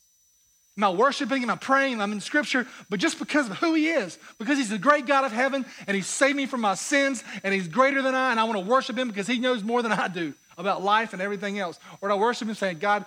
Am 0.76 0.84
I 0.84 0.90
worshiping? 0.90 1.42
Am 1.42 1.50
I 1.50 1.56
praying? 1.56 2.00
I'm 2.00 2.12
in 2.12 2.20
scripture, 2.20 2.66
but 2.90 2.98
just 2.98 3.18
because 3.18 3.48
of 3.48 3.58
who 3.58 3.74
he 3.74 3.88
is, 3.88 4.18
because 4.38 4.58
he's 4.58 4.70
the 4.70 4.78
great 4.78 5.06
God 5.06 5.24
of 5.24 5.30
heaven 5.30 5.64
and 5.86 5.94
he 5.94 6.02
saved 6.02 6.36
me 6.36 6.46
from 6.46 6.62
my 6.62 6.74
sins 6.74 7.22
and 7.44 7.54
he's 7.54 7.68
greater 7.68 8.02
than 8.02 8.14
I, 8.14 8.32
and 8.32 8.40
I 8.40 8.44
want 8.44 8.58
to 8.58 8.64
worship 8.64 8.98
him 8.98 9.08
because 9.08 9.28
he 9.28 9.38
knows 9.38 9.62
more 9.62 9.82
than 9.82 9.92
I 9.92 10.08
do 10.08 10.34
about 10.58 10.82
life 10.82 11.12
and 11.12 11.22
everything 11.22 11.60
else. 11.60 11.78
Or 12.00 12.10
I 12.10 12.14
worship 12.14 12.48
him 12.48 12.54
saying, 12.54 12.78
God, 12.78 13.04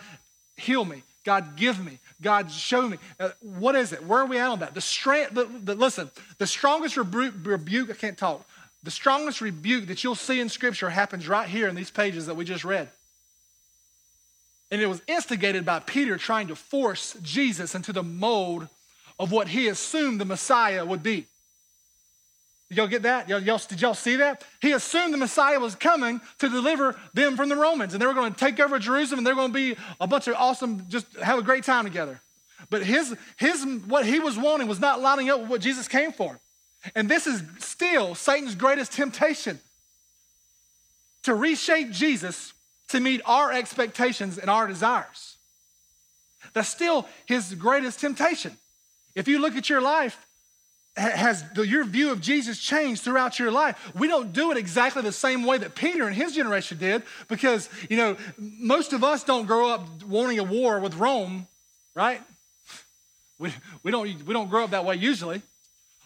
heal 0.55 0.85
me. 0.85 1.03
God, 1.25 1.57
give 1.57 1.83
me. 1.83 1.99
God, 2.21 2.49
show 2.49 2.87
me. 2.87 2.97
Uh, 3.19 3.31
what 3.41 3.75
is 3.75 3.91
it? 3.91 4.05
Where 4.05 4.19
are 4.19 4.25
we 4.25 4.37
at 4.37 4.49
on 4.49 4.59
that? 4.59 4.73
The 4.73 4.81
strength, 4.81 5.33
the, 5.33 5.43
the, 5.43 5.75
listen, 5.75 6.09
the 6.37 6.47
strongest 6.47 6.95
rebuke, 6.95 7.33
rebuke, 7.43 7.89
I 7.89 7.93
can't 7.93 8.17
talk, 8.17 8.47
the 8.83 8.91
strongest 8.91 9.41
rebuke 9.41 9.87
that 9.87 10.05
you'll 10.05 10.15
see 10.15 10.39
in 10.39 10.47
scripture 10.47 10.89
happens 10.89 11.27
right 11.27 11.49
here 11.49 11.67
in 11.67 11.75
these 11.75 11.91
pages 11.91 12.27
that 12.27 12.35
we 12.35 12.45
just 12.45 12.63
read. 12.63 12.87
And 14.69 14.81
it 14.81 14.87
was 14.87 15.01
instigated 15.07 15.65
by 15.65 15.79
Peter 15.79 16.17
trying 16.17 16.47
to 16.47 16.55
force 16.55 17.15
Jesus 17.21 17.73
into 17.75 17.93
the 17.93 18.03
mold 18.03 18.67
of 19.19 19.31
what 19.31 19.47
he 19.47 19.67
assumed 19.67 20.19
the 20.19 20.25
Messiah 20.25 20.85
would 20.85 21.01
be. 21.01 21.25
Y'all 22.69 22.87
get 22.87 23.03
that? 23.03 23.29
Y'all, 23.29 23.39
y'all, 23.39 23.61
did 23.69 23.81
y'all 23.81 23.93
see 23.93 24.17
that? 24.17 24.43
He 24.61 24.73
assumed 24.73 25.13
the 25.13 25.17
Messiah 25.17 25.57
was 25.57 25.73
coming 25.73 26.19
to 26.39 26.49
deliver 26.49 26.99
them 27.13 27.37
from 27.37 27.47
the 27.47 27.55
Romans, 27.55 27.93
and 27.93 28.01
they 28.01 28.05
were 28.05 28.13
going 28.13 28.33
to 28.33 28.37
take 28.37 28.59
over 28.59 28.77
Jerusalem, 28.77 29.19
and 29.19 29.27
they're 29.27 29.35
going 29.35 29.53
to 29.53 29.53
be 29.53 29.77
a 30.01 30.07
bunch 30.07 30.27
of 30.27 30.35
awesome, 30.35 30.83
just 30.89 31.07
have 31.17 31.39
a 31.39 31.41
great 31.41 31.63
time 31.63 31.85
together. 31.85 32.19
But 32.69 32.83
his, 32.83 33.15
his, 33.37 33.63
what 33.87 34.05
he 34.05 34.19
was 34.19 34.37
wanting 34.37 34.67
was 34.67 34.81
not 34.81 34.99
lining 34.99 35.29
up 35.29 35.39
with 35.39 35.49
what 35.49 35.61
Jesus 35.61 35.87
came 35.87 36.11
for. 36.11 36.37
And 36.93 37.07
this 37.07 37.25
is 37.25 37.41
still 37.59 38.15
Satan's 38.15 38.55
greatest 38.55 38.91
temptation 38.91 39.59
to 41.23 41.35
reshape 41.35 41.91
Jesus 41.91 42.53
to 42.89 42.99
meet 42.99 43.21
our 43.25 43.51
expectations 43.51 44.37
and 44.37 44.49
our 44.49 44.67
desires. 44.67 45.37
That's 46.53 46.69
still 46.69 47.07
his 47.25 47.53
greatest 47.53 47.99
temptation. 47.99 48.57
If 49.15 49.27
you 49.27 49.39
look 49.39 49.55
at 49.55 49.69
your 49.69 49.81
life, 49.81 50.25
has 50.95 51.43
your 51.55 51.83
view 51.83 52.11
of 52.11 52.21
Jesus 52.21 52.59
changed 52.59 53.03
throughout 53.03 53.37
your 53.37 53.51
life? 53.51 53.91
We 53.95 54.07
don't 54.07 54.33
do 54.33 54.51
it 54.51 54.57
exactly 54.57 55.03
the 55.03 55.11
same 55.11 55.43
way 55.43 55.59
that 55.59 55.75
Peter 55.75 56.07
and 56.07 56.15
his 56.15 56.33
generation 56.33 56.77
did 56.79 57.03
because, 57.27 57.69
you 57.89 57.97
know, 57.97 58.17
most 58.37 58.93
of 58.93 59.03
us 59.03 59.23
don't 59.23 59.45
grow 59.45 59.69
up 59.69 60.03
wanting 60.03 60.39
a 60.39 60.43
war 60.43 60.79
with 60.79 60.95
Rome, 60.95 61.47
right? 61.93 62.21
We, 63.37 63.53
we, 63.83 63.91
don't, 63.91 64.25
we 64.25 64.33
don't 64.33 64.49
grow 64.49 64.63
up 64.63 64.71
that 64.71 64.85
way 64.85 64.95
usually. 64.95 65.43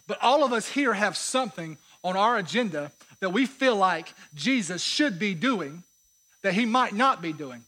But 0.07 0.21
all 0.21 0.43
of 0.43 0.51
us 0.51 0.67
here 0.67 0.93
have 0.93 1.15
something 1.15 1.77
on 2.03 2.17
our 2.17 2.37
agenda 2.37 2.91
that 3.21 3.29
we 3.29 3.45
feel 3.45 3.77
like 3.77 4.13
Jesus 4.33 4.81
should 4.81 5.17
be 5.19 5.33
doing 5.33 5.83
that 6.43 6.53
he 6.53 6.65
might 6.65 6.93
not 6.93 7.21
be 7.21 7.33
doing. 7.33 7.63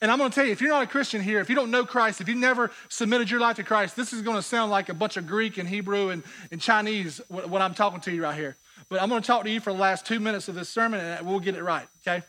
And 0.00 0.10
I'm 0.10 0.18
going 0.18 0.30
to 0.30 0.34
tell 0.34 0.44
you, 0.44 0.52
if 0.52 0.60
you're 0.60 0.70
not 0.70 0.82
a 0.82 0.86
Christian 0.86 1.22
here, 1.22 1.40
if 1.40 1.48
you 1.48 1.54
don't 1.54 1.70
know 1.70 1.84
Christ, 1.84 2.20
if 2.20 2.28
you've 2.28 2.36
never 2.36 2.70
submitted 2.88 3.30
your 3.30 3.40
life 3.40 3.56
to 3.56 3.64
Christ, 3.64 3.96
this 3.96 4.12
is 4.12 4.22
going 4.22 4.36
to 4.36 4.42
sound 4.42 4.70
like 4.70 4.88
a 4.88 4.94
bunch 4.94 5.16
of 5.16 5.26
Greek 5.26 5.56
and 5.56 5.68
Hebrew 5.68 6.10
and, 6.10 6.22
and 6.50 6.60
Chinese, 6.60 7.20
what, 7.28 7.48
what 7.48 7.62
I'm 7.62 7.74
talking 7.74 8.00
to 8.00 8.12
you 8.12 8.22
right 8.22 8.36
here. 8.36 8.56
But 8.88 9.00
I'm 9.02 9.08
going 9.08 9.22
to 9.22 9.26
talk 9.26 9.44
to 9.44 9.50
you 9.50 9.60
for 9.60 9.72
the 9.72 9.78
last 9.78 10.06
two 10.06 10.20
minutes 10.20 10.48
of 10.48 10.54
this 10.54 10.68
sermon 10.68 11.00
and 11.00 11.26
we'll 11.26 11.40
get 11.40 11.54
it 11.54 11.62
right, 11.62 11.86
okay? 12.06 12.24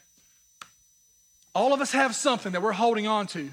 All 1.54 1.74
of 1.74 1.82
us 1.82 1.92
have 1.92 2.16
something 2.16 2.54
that 2.54 2.62
we're 2.62 2.72
holding 2.72 3.08
on 3.08 3.28
to 3.28 3.50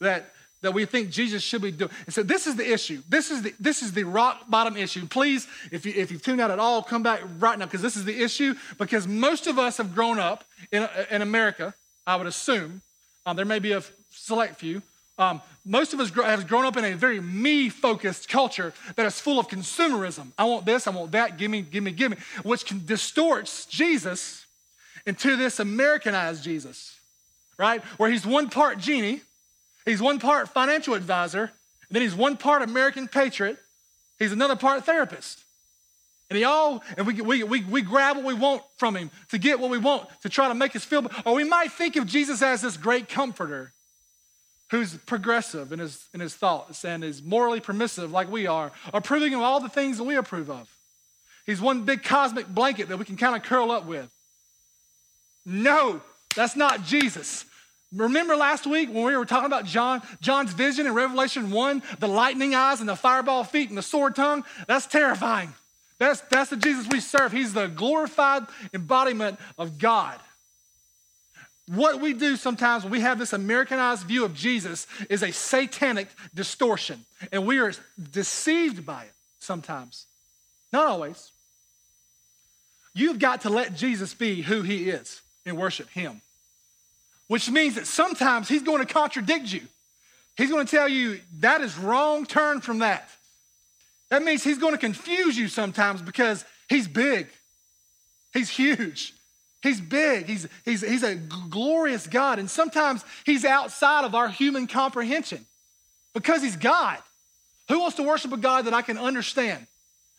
that, 0.00 0.33
that 0.64 0.72
we 0.72 0.86
think 0.86 1.10
Jesus 1.10 1.42
should 1.42 1.60
be 1.60 1.70
doing. 1.70 1.90
And 2.06 2.14
so 2.14 2.22
this 2.22 2.46
is 2.46 2.56
the 2.56 2.72
issue. 2.72 3.02
This 3.06 3.30
is 3.30 3.42
the, 3.42 3.54
this 3.60 3.82
is 3.82 3.92
the 3.92 4.04
rock 4.04 4.48
bottom 4.48 4.78
issue. 4.78 5.06
Please, 5.06 5.46
if, 5.70 5.84
you, 5.84 5.92
if 5.94 6.10
you've 6.10 6.22
tuned 6.22 6.40
out 6.40 6.50
at 6.50 6.58
all, 6.58 6.82
come 6.82 7.02
back 7.02 7.20
right 7.38 7.58
now 7.58 7.66
because 7.66 7.82
this 7.82 7.96
is 7.96 8.06
the 8.06 8.22
issue 8.22 8.54
because 8.78 9.06
most 9.06 9.46
of 9.46 9.58
us 9.58 9.76
have 9.76 9.94
grown 9.94 10.18
up 10.18 10.42
in, 10.72 10.88
in 11.10 11.20
America, 11.20 11.74
I 12.06 12.16
would 12.16 12.26
assume, 12.26 12.80
um, 13.26 13.36
there 13.36 13.44
may 13.44 13.58
be 13.58 13.72
a 13.72 13.82
select 14.10 14.56
few. 14.56 14.80
Um, 15.18 15.42
most 15.66 15.92
of 15.92 16.00
us 16.00 16.10
have 16.14 16.48
grown 16.48 16.64
up 16.64 16.78
in 16.78 16.84
a 16.84 16.94
very 16.94 17.20
me-focused 17.20 18.30
culture 18.30 18.72
that 18.96 19.04
is 19.04 19.20
full 19.20 19.38
of 19.38 19.48
consumerism. 19.48 20.32
I 20.38 20.44
want 20.44 20.64
this, 20.64 20.86
I 20.86 20.92
want 20.92 21.12
that, 21.12 21.36
give 21.36 21.50
me, 21.50 21.60
give 21.60 21.84
me, 21.84 21.90
give 21.90 22.10
me, 22.10 22.16
which 22.42 22.64
can 22.64 22.86
distorts 22.86 23.66
Jesus 23.66 24.46
into 25.04 25.36
this 25.36 25.60
Americanized 25.60 26.42
Jesus, 26.42 26.98
right? 27.58 27.82
Where 27.98 28.10
he's 28.10 28.26
one 28.26 28.48
part 28.48 28.78
genie, 28.78 29.20
he's 29.84 30.00
one 30.00 30.18
part 30.18 30.48
financial 30.48 30.94
advisor, 30.94 31.42
and 31.42 31.90
then 31.90 32.02
he's 32.02 32.14
one 32.14 32.36
part 32.36 32.62
American 32.62 33.08
patriot, 33.08 33.58
he's 34.18 34.32
another 34.32 34.56
part 34.56 34.84
therapist. 34.84 35.40
And 36.30 36.38
he 36.38 36.44
all, 36.44 36.82
and 36.96 37.06
we, 37.06 37.20
we, 37.20 37.42
we, 37.42 37.64
we 37.64 37.82
grab 37.82 38.16
what 38.16 38.24
we 38.24 38.34
want 38.34 38.62
from 38.78 38.96
him 38.96 39.10
to 39.30 39.38
get 39.38 39.60
what 39.60 39.70
we 39.70 39.78
want 39.78 40.08
to 40.22 40.28
try 40.28 40.48
to 40.48 40.54
make 40.54 40.74
us 40.74 40.84
feel. 40.84 41.06
Or 41.26 41.34
we 41.34 41.44
might 41.44 41.70
think 41.70 41.96
of 41.96 42.06
Jesus 42.06 42.40
as 42.42 42.62
this 42.62 42.76
great 42.76 43.08
comforter 43.08 43.72
who's 44.70 44.96
progressive 44.96 45.70
in 45.70 45.78
his, 45.78 46.08
in 46.14 46.20
his 46.20 46.34
thoughts 46.34 46.84
and 46.84 47.04
is 47.04 47.22
morally 47.22 47.60
permissive 47.60 48.10
like 48.10 48.30
we 48.30 48.46
are, 48.46 48.72
approving 48.92 49.34
of 49.34 49.40
all 49.40 49.60
the 49.60 49.68
things 49.68 49.98
that 49.98 50.04
we 50.04 50.16
approve 50.16 50.50
of. 50.50 50.68
He's 51.46 51.60
one 51.60 51.84
big 51.84 52.02
cosmic 52.02 52.48
blanket 52.48 52.88
that 52.88 52.96
we 52.96 53.04
can 53.04 53.16
kind 53.16 53.36
of 53.36 53.42
curl 53.42 53.70
up 53.70 53.84
with. 53.84 54.10
No, 55.44 56.00
that's 56.34 56.56
not 56.56 56.84
Jesus. 56.84 57.44
Remember 57.94 58.36
last 58.36 58.66
week 58.66 58.88
when 58.92 59.04
we 59.04 59.16
were 59.16 59.24
talking 59.24 59.46
about 59.46 59.64
John, 59.64 60.02
John's 60.20 60.52
vision 60.52 60.86
in 60.86 60.94
Revelation 60.94 61.50
1, 61.50 61.82
the 62.00 62.08
lightning 62.08 62.54
eyes 62.54 62.80
and 62.80 62.88
the 62.88 62.96
fireball 62.96 63.44
feet 63.44 63.68
and 63.68 63.78
the 63.78 63.82
sword 63.82 64.16
tongue? 64.16 64.44
That's 64.66 64.86
terrifying. 64.86 65.54
That's, 65.98 66.20
that's 66.22 66.50
the 66.50 66.56
Jesus 66.56 66.88
we 66.88 67.00
serve. 67.00 67.32
He's 67.32 67.52
the 67.52 67.68
glorified 67.68 68.44
embodiment 68.72 69.38
of 69.58 69.78
God. 69.78 70.18
What 71.68 72.00
we 72.00 72.12
do 72.12 72.36
sometimes 72.36 72.82
when 72.82 72.92
we 72.92 73.00
have 73.00 73.18
this 73.18 73.32
Americanized 73.32 74.06
view 74.06 74.24
of 74.24 74.34
Jesus 74.34 74.86
is 75.08 75.22
a 75.22 75.32
satanic 75.32 76.08
distortion, 76.34 77.04
and 77.32 77.46
we 77.46 77.58
are 77.58 77.72
deceived 78.10 78.84
by 78.84 79.04
it 79.04 79.12
sometimes. 79.38 80.06
Not 80.72 80.86
always. 80.86 81.30
You've 82.94 83.18
got 83.18 83.42
to 83.42 83.50
let 83.50 83.74
Jesus 83.76 84.12
be 84.12 84.42
who 84.42 84.62
he 84.62 84.90
is 84.90 85.22
and 85.46 85.56
worship 85.56 85.88
him, 85.90 86.20
which 87.28 87.50
means 87.50 87.76
that 87.76 87.86
sometimes 87.86 88.48
he's 88.48 88.62
going 88.62 88.84
to 88.84 88.92
contradict 88.92 89.52
you. 89.52 89.62
He's 90.36 90.50
going 90.50 90.66
to 90.66 90.70
tell 90.70 90.88
you 90.88 91.20
that 91.40 91.60
is 91.60 91.76
wrong, 91.78 92.26
turn 92.26 92.60
from 92.60 92.80
that. 92.80 93.08
That 94.10 94.22
means 94.22 94.44
he's 94.44 94.58
going 94.58 94.72
to 94.72 94.78
confuse 94.78 95.36
you 95.36 95.48
sometimes 95.48 96.02
because 96.02 96.44
he's 96.68 96.86
big. 96.88 97.28
He's 98.32 98.50
huge. 98.50 99.14
He's 99.62 99.80
big. 99.80 100.26
He's, 100.26 100.46
he's, 100.64 100.82
he's 100.82 101.02
a 101.02 101.14
glorious 101.14 102.06
God. 102.06 102.38
And 102.38 102.50
sometimes 102.50 103.04
he's 103.24 103.44
outside 103.44 104.04
of 104.04 104.14
our 104.14 104.28
human 104.28 104.66
comprehension 104.66 105.46
because 106.12 106.42
he's 106.42 106.56
God. 106.56 106.98
Who 107.68 107.80
wants 107.80 107.96
to 107.96 108.02
worship 108.02 108.32
a 108.32 108.36
God 108.36 108.66
that 108.66 108.74
I 108.74 108.82
can 108.82 108.98
understand? 108.98 109.66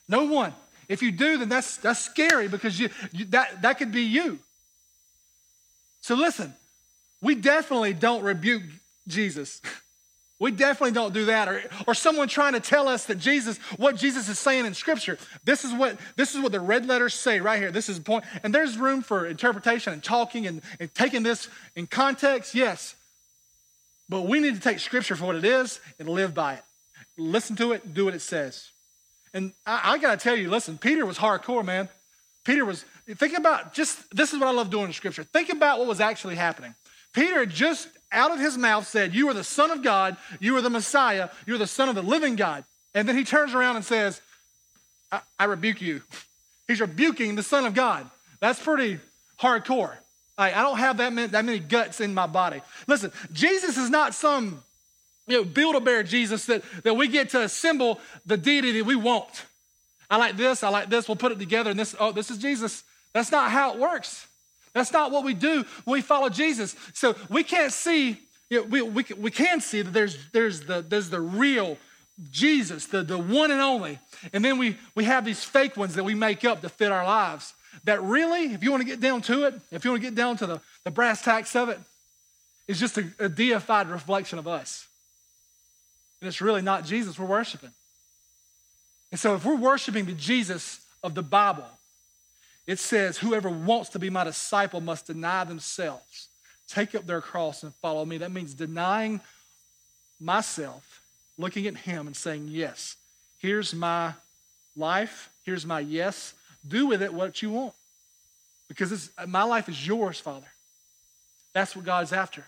No 0.10 0.24
one. 0.26 0.54
If 0.88 1.04
you 1.04 1.12
do, 1.12 1.38
then 1.38 1.50
that's, 1.50 1.78
that's 1.78 2.00
scary 2.00 2.48
because 2.48 2.80
you, 2.80 2.90
you, 3.12 3.26
that, 3.26 3.62
that 3.62 3.78
could 3.78 3.92
be 3.92 4.04
you. 4.04 4.40
So 6.02 6.16
listen, 6.16 6.54
we 7.22 7.36
definitely 7.36 7.94
don't 7.94 8.24
rebuke 8.24 8.64
Jesus. 9.08 9.62
We 10.40 10.52
definitely 10.52 10.92
don't 10.92 11.14
do 11.14 11.26
that. 11.26 11.48
Or, 11.48 11.64
or 11.88 11.94
someone 11.94 12.28
trying 12.28 12.54
to 12.54 12.60
tell 12.60 12.88
us 12.88 13.06
that 13.06 13.20
Jesus, 13.20 13.58
what 13.78 13.96
Jesus 13.96 14.28
is 14.28 14.38
saying 14.38 14.66
in 14.66 14.74
Scripture. 14.74 15.18
This 15.46 15.64
is 15.64 15.74
what 15.74 15.98
this 16.18 16.36
is 16.36 16.42
what 16.42 16.52
the 16.52 16.60
red 16.60 16.86
letters 16.86 17.14
say 17.14 17.40
right 17.40 17.58
here. 17.60 17.72
This 17.72 17.88
is 17.88 18.00
the 18.00 18.04
point. 18.04 18.26
And 18.44 18.54
there's 18.54 18.78
room 18.78 19.02
for 19.02 19.26
interpretation 19.26 19.94
and 19.94 20.04
talking 20.04 20.46
and, 20.46 20.62
and 20.80 20.94
taking 20.94 21.24
this 21.24 21.48
in 21.76 21.88
context, 21.88 22.54
yes. 22.54 22.96
But 24.10 24.22
we 24.22 24.40
need 24.40 24.56
to 24.56 24.62
take 24.62 24.80
Scripture 24.80 25.16
for 25.16 25.26
what 25.26 25.36
it 25.36 25.46
is 25.46 25.80
and 26.00 26.10
live 26.10 26.34
by 26.34 26.56
it. 26.56 26.64
Listen 27.18 27.56
to 27.56 27.72
it, 27.72 27.94
do 27.94 28.06
what 28.06 28.14
it 28.14 28.22
says. 28.22 28.70
And 29.34 29.54
I, 29.66 29.94
I 29.94 29.98
gotta 29.98 30.18
tell 30.18 30.36
you, 30.36 30.50
listen, 30.50 30.78
Peter 30.78 31.06
was 31.06 31.18
hardcore, 31.18 31.64
man. 31.64 31.88
Peter 32.44 32.64
was, 32.64 32.86
think 33.08 33.38
about 33.38 33.74
just 33.74 34.16
this 34.16 34.34
is 34.34 34.40
what 34.40 34.48
I 34.48 34.52
love 34.52 34.70
doing 34.70 34.86
in 34.86 34.94
Scripture. 34.94 35.24
Think 35.24 35.50
about 35.50 35.80
what 35.80 35.88
was 35.88 36.02
actually 36.02 36.36
happening. 36.36 36.76
Peter 37.16 37.46
just 37.46 37.88
out 38.12 38.32
of 38.32 38.40
his 38.40 38.58
mouth 38.58 38.86
said, 38.86 39.16
You 39.16 39.30
are 39.30 39.34
the 39.34 39.44
Son 39.44 39.72
of 39.72 39.82
God, 39.82 40.18
you 40.40 40.56
are 40.58 40.62
the 40.62 40.70
Messiah, 40.70 41.30
you're 41.48 41.58
the 41.58 41.66
Son 41.66 41.90
of 41.90 41.96
the 41.96 42.04
living 42.04 42.36
God. 42.36 42.66
And 42.94 43.08
then 43.08 43.18
he 43.18 43.24
turns 43.24 43.54
around 43.54 43.78
and 43.78 43.86
says, 43.86 44.22
I, 45.12 45.22
I 45.40 45.46
rebuke 45.46 45.82
you. 45.82 46.02
He's 46.68 46.82
rebuking 46.82 47.36
the 47.36 47.44
Son 47.44 47.66
of 47.66 47.74
God. 47.74 48.10
That's 48.40 48.62
pretty 48.62 49.00
hardcore. 49.40 49.94
I, 50.38 50.52
I 50.52 50.62
don't 50.62 50.78
have 50.78 50.98
that 50.98 51.14
many, 51.14 51.28
that 51.30 51.46
many 51.46 51.60
guts 51.60 52.02
in 52.02 52.14
my 52.14 52.28
body. 52.28 52.62
Listen, 52.88 53.12
Jesus 53.32 53.78
is 53.78 53.90
not 53.90 54.14
some 54.14 54.62
you 55.28 55.38
know, 55.38 55.44
build 55.44 55.76
a 55.76 55.80
bear 55.80 56.04
Jesus 56.04 56.46
that, 56.48 56.64
that 56.84 56.96
we 56.96 57.08
get 57.08 57.30
to 57.30 57.42
assemble 57.42 58.00
the 58.26 58.38
deity 58.38 58.74
that 58.74 58.86
we 58.86 58.96
want. 58.96 59.46
I 60.10 60.18
like 60.18 60.38
this, 60.38 60.64
I 60.64 60.70
like 60.70 60.90
this, 60.90 61.08
we'll 61.08 61.16
put 61.16 61.32
it 61.32 61.40
together, 61.40 61.72
and 61.72 61.80
this, 61.80 61.96
oh, 62.00 62.12
this 62.12 62.30
is 62.30 62.38
Jesus. 62.38 62.84
That's 63.14 63.32
not 63.32 63.52
how 63.52 63.74
it 63.74 63.80
works. 63.80 64.28
That's 64.76 64.92
not 64.92 65.10
what 65.10 65.24
we 65.24 65.34
do 65.34 65.64
when 65.86 65.94
we 65.94 66.02
follow 66.02 66.28
Jesus. 66.30 66.76
So 66.94 67.16
we 67.30 67.44
can't 67.44 67.72
see, 67.72 68.18
we, 68.52 68.82
we, 68.82 69.06
we 69.18 69.32
can 69.32 69.62
see 69.62 69.82
that 69.82 69.92
there's, 69.92 70.18
there's, 70.34 70.62
the, 70.62 70.82
there's 70.82 71.10
the 71.10 71.22
real 71.22 71.78
Jesus, 72.30 72.86
the, 72.86 73.02
the 73.02 73.18
one 73.18 73.52
and 73.52 73.62
only. 73.62 74.00
And 74.34 74.44
then 74.44 74.58
we, 74.58 74.78
we 74.94 75.06
have 75.06 75.24
these 75.24 75.44
fake 75.44 75.78
ones 75.78 75.96
that 75.96 76.04
we 76.04 76.14
make 76.14 76.44
up 76.44 76.62
to 76.62 76.70
fit 76.70 76.92
our 76.92 77.06
lives. 77.06 77.54
That 77.86 78.04
really, 78.04 78.54
if 78.54 78.64
you 78.64 78.72
want 78.72 78.82
to 78.82 78.88
get 78.88 79.00
down 79.00 79.22
to 79.24 79.46
it, 79.46 79.56
if 79.72 79.86
you 79.86 79.92
want 79.92 80.04
to 80.04 80.10
get 80.10 80.16
down 80.16 80.36
to 80.38 80.46
the, 80.46 80.62
the 80.84 80.92
brass 80.92 81.22
tacks 81.22 81.56
of 81.56 81.70
it, 81.70 81.80
is 82.68 82.78
just 82.78 82.98
a, 82.98 83.06
a 83.20 83.30
deified 83.30 83.90
reflection 83.90 84.40
of 84.40 84.48
us. 84.48 84.88
And 86.20 86.28
it's 86.28 86.42
really 86.42 86.62
not 86.62 86.84
Jesus 86.84 87.18
we're 87.18 87.26
worshiping. 87.28 87.72
And 89.12 89.20
so 89.20 89.36
if 89.36 89.46
we're 89.46 89.56
worshiping 89.56 90.06
the 90.06 90.14
Jesus 90.14 90.86
of 91.02 91.16
the 91.16 91.24
Bible, 91.24 91.66
it 92.68 92.80
says, 92.80 93.18
Whoever 93.18 93.50
wants 93.50 93.90
to 93.90 94.00
be 94.00 94.10
my 94.10 94.24
disciple 94.24 94.82
must 94.82 95.08
deny 95.08 95.44
themselves, 95.44 96.28
take 96.68 96.96
up 96.96 97.06
their 97.06 97.22
cross, 97.22 97.64
and 97.64 97.74
follow 97.76 98.06
me. 98.06 98.18
That 98.20 98.32
means 98.32 98.54
denying 98.54 99.22
myself, 100.20 101.02
looking 101.38 101.68
at 101.68 101.78
Him, 101.78 102.08
and 102.08 102.16
saying, 102.16 102.48
Yes, 102.50 102.96
here's 103.40 103.74
my 103.74 104.14
life, 104.76 105.30
here's 105.44 105.66
my 105.66 105.80
yes. 105.80 106.34
Do 106.68 106.88
with 106.88 107.04
it 107.04 107.14
what 107.14 107.42
you 107.42 107.52
want. 107.52 107.74
Because 108.68 109.12
my 109.28 109.44
life 109.44 109.70
is 109.70 109.86
yours, 109.86 110.20
Father. 110.20 110.48
That's 111.54 111.76
what 111.76 111.86
God's 111.86 112.12
after. 112.12 112.44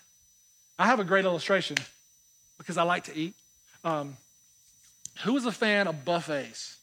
I 0.79 0.87
have 0.87 0.99
a 0.99 1.03
great 1.03 1.25
illustration 1.25 1.77
because 2.57 2.77
I 2.77 2.83
like 2.83 3.05
to 3.05 3.15
eat. 3.15 3.35
Um, 3.83 4.17
who 5.23 5.37
is 5.37 5.45
a 5.45 5.51
fan 5.51 5.87
of 5.87 6.03
buffets? 6.03 6.76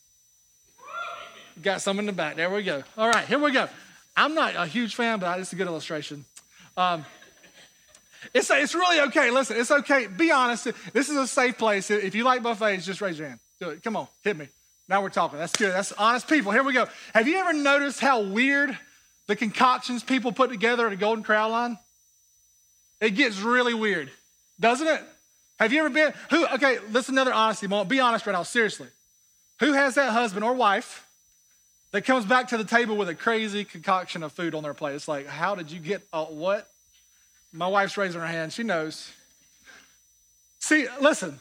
Got 1.63 1.83
some 1.83 1.99
in 1.99 2.07
the 2.07 2.13
back. 2.13 2.37
There 2.37 2.51
we 2.51 2.63
go. 2.63 2.83
All 2.99 3.09
right, 3.09 3.25
here 3.27 3.39
we 3.39 3.53
go. 3.53 3.69
I'm 4.17 4.35
not 4.35 4.55
a 4.57 4.67
huge 4.67 4.95
fan, 4.95 5.19
but 5.19 5.39
it's 5.39 5.53
a 5.53 5.57
good 5.57 5.67
illustration. 5.67 6.25
Um, 6.77 7.05
it's, 8.33 8.51
it's 8.51 8.75
really 8.75 9.01
okay. 9.09 9.31
Listen, 9.31 9.57
it's 9.59 9.71
okay. 9.71 10.07
Be 10.07 10.31
honest. 10.31 10.69
This 10.93 11.09
is 11.09 11.17
a 11.17 11.27
safe 11.27 11.59
place. 11.59 11.91
If 11.91 12.15
you 12.15 12.25
like 12.25 12.43
buffets, 12.43 12.87
just 12.87 13.01
raise 13.01 13.19
your 13.19 13.29
hand. 13.29 13.41
Do 13.61 13.71
it. 13.71 13.83
Come 13.83 13.97
on, 13.97 14.09
hit 14.23 14.37
me. 14.37 14.49
Now 14.89 15.03
we're 15.03 15.11
talking. 15.11 15.39
That's 15.39 15.57
good. 15.57 15.73
That's 15.73 15.93
honest 15.93 16.29
people. 16.29 16.53
Here 16.53 16.63
we 16.63 16.73
go. 16.73 16.87
Have 17.15 17.29
you 17.29 17.39
ever 17.39 17.53
noticed 17.53 18.01
how 18.01 18.21
weird 18.21 18.77
the 19.27 19.37
concoctions 19.37 20.03
people 20.03 20.33
put 20.33 20.51
together 20.51 20.87
at 20.87 20.93
a 20.93 20.97
Golden 20.97 21.25
Corral 21.25 21.51
line? 21.51 21.79
It 23.01 23.11
gets 23.11 23.41
really 23.41 23.75
weird, 23.75 24.11
doesn't 24.59 24.87
it? 24.87 25.03
Have 25.59 25.73
you 25.73 25.81
ever 25.81 25.91
been? 25.91 26.13
Who? 26.31 26.47
Okay, 26.49 26.79
listen. 26.91 27.15
Another 27.15 27.33
honesty 27.33 27.67
moment. 27.69 27.89
Be 27.89 28.01
honest 28.01 28.27
right 28.27 28.33
now. 28.33 28.43
Seriously. 28.43 28.89
Who 29.61 29.73
has 29.73 29.95
that 29.95 30.13
husband 30.13 30.45
or 30.45 30.53
wife 30.53 31.04
that 31.95 32.05
comes 32.05 32.25
back 32.25 32.49
to 32.49 32.57
the 32.57 32.65
table 32.65 32.97
with 32.97 33.09
a 33.09 33.15
crazy 33.15 33.65
concoction 33.65 34.25
of 34.25 34.33
food 34.33 34.53
on 34.57 34.65
their 34.65 34.75
plate? 34.75 34.97
It's 34.97 35.07
like, 35.07 35.29
how 35.29 35.55
did 35.55 35.71
you 35.71 35.79
get 35.79 36.03
uh, 36.13 36.25
what? 36.25 36.69
My 37.53 37.69
wife's 37.69 37.97
raising 37.97 38.21
her 38.21 38.27
hand. 38.27 38.53
She 38.53 38.65
knows. 38.65 39.13
See, 40.59 40.89
listen, 41.01 41.39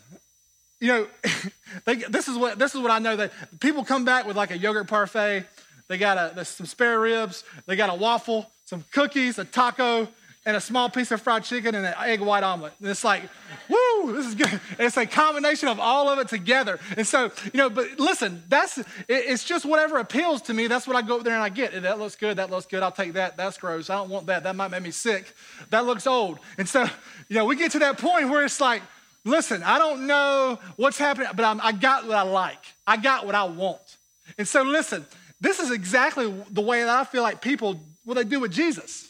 you 0.80 0.90
know, 0.90 1.08
they, 1.86 1.96
this 1.96 2.28
is 2.28 2.38
what 2.38 2.60
this 2.60 2.76
is 2.76 2.82
what 2.82 2.92
I 2.92 3.00
know 3.00 3.16
that 3.16 3.32
people 3.62 3.84
come 3.84 4.06
back 4.06 4.28
with 4.28 4.38
like 4.38 4.52
a 4.52 4.58
yogurt 4.58 4.88
parfait. 4.88 5.46
They 5.88 5.98
got 5.98 6.38
a, 6.38 6.46
some 6.46 6.68
spare 6.68 7.00
ribs. 7.00 7.44
They 7.66 7.76
got 7.76 7.90
a 7.90 7.96
waffle, 7.96 8.52
some 8.66 8.86
cookies, 8.92 9.40
a 9.40 9.46
taco, 9.46 10.08
and 10.46 10.56
a 10.56 10.62
small 10.62 10.88
piece 10.88 11.10
of 11.10 11.20
fried 11.20 11.46
chicken 11.46 11.74
and 11.74 11.84
an 11.84 11.96
egg 11.98 12.22
white 12.22 12.44
omelet. 12.44 12.74
And 12.80 12.90
it's 12.90 13.04
like, 13.04 13.24
woo, 13.70 13.78
this 14.12 14.26
is 14.26 14.36
good. 14.36 14.60
It's 14.80 14.98
a 14.98 15.06
combination 15.06 15.70
of 15.70 15.80
all 15.80 16.10
of 16.10 16.20
it 16.20 16.28
together. 16.28 16.80
And 16.98 17.06
so, 17.06 17.32
you 17.46 17.58
know, 17.58 17.70
but 17.70 18.00
listen, 18.00 18.44
that's 18.50 18.80
it's 19.08 19.44
just 19.44 19.66
whatever 19.66 19.98
appeals 19.98 20.42
to 20.44 20.54
me. 20.54 20.68
That's 20.68 20.88
what 20.88 20.96
I 20.96 21.02
go 21.02 21.18
up 21.18 21.24
there 21.24 21.34
and 21.34 21.44
I 21.44 21.50
get. 21.50 21.82
That 21.84 22.00
looks 22.00 22.16
good. 22.16 22.38
That 22.38 22.50
looks 22.50 22.66
good. 22.66 22.84
I'll 22.84 22.92
take 22.92 23.14
that. 23.14 23.38
That's 23.38 23.58
gross. 23.58 23.90
I 23.90 23.96
don't 23.96 24.10
want 24.10 24.28
that. 24.28 24.44
That 24.44 24.56
might 24.56 24.72
make 24.72 24.84
me 24.84 24.92
sick. 24.92 25.34
That 25.70 25.86
looks 25.86 26.08
old. 26.08 26.40
And 26.58 26.68
so, 26.68 26.84
you 27.30 27.36
know, 27.36 27.46
we 27.46 27.56
get 27.56 27.72
to 27.72 27.80
that 27.80 27.98
point 27.98 28.30
where 28.30 28.44
it's 28.44 28.60
like, 28.60 28.82
listen, 29.26 29.64
I 29.64 29.80
don't 29.80 30.08
know 30.08 30.60
what's 30.76 30.98
happening, 30.98 31.30
but 31.36 31.46
I'm, 31.46 31.62
I 31.62 31.72
got 31.72 32.08
what 32.08 32.18
I 32.18 32.24
like. 32.24 32.64
I 32.86 32.98
got 32.98 33.26
what 33.26 33.36
I 33.36 33.46
want. 33.46 33.98
And 34.38 34.48
so, 34.48 34.64
listen, 34.64 35.06
this 35.40 35.60
is 35.60 35.72
exactly 35.72 36.34
the 36.52 36.62
way 36.62 36.84
that 36.84 36.90
I 36.90 37.04
feel 37.04 37.22
like 37.22 37.42
people, 37.42 37.80
what 38.06 38.16
they 38.16 38.24
do 38.24 38.40
with 38.40 38.52
Jesus. 38.52 39.10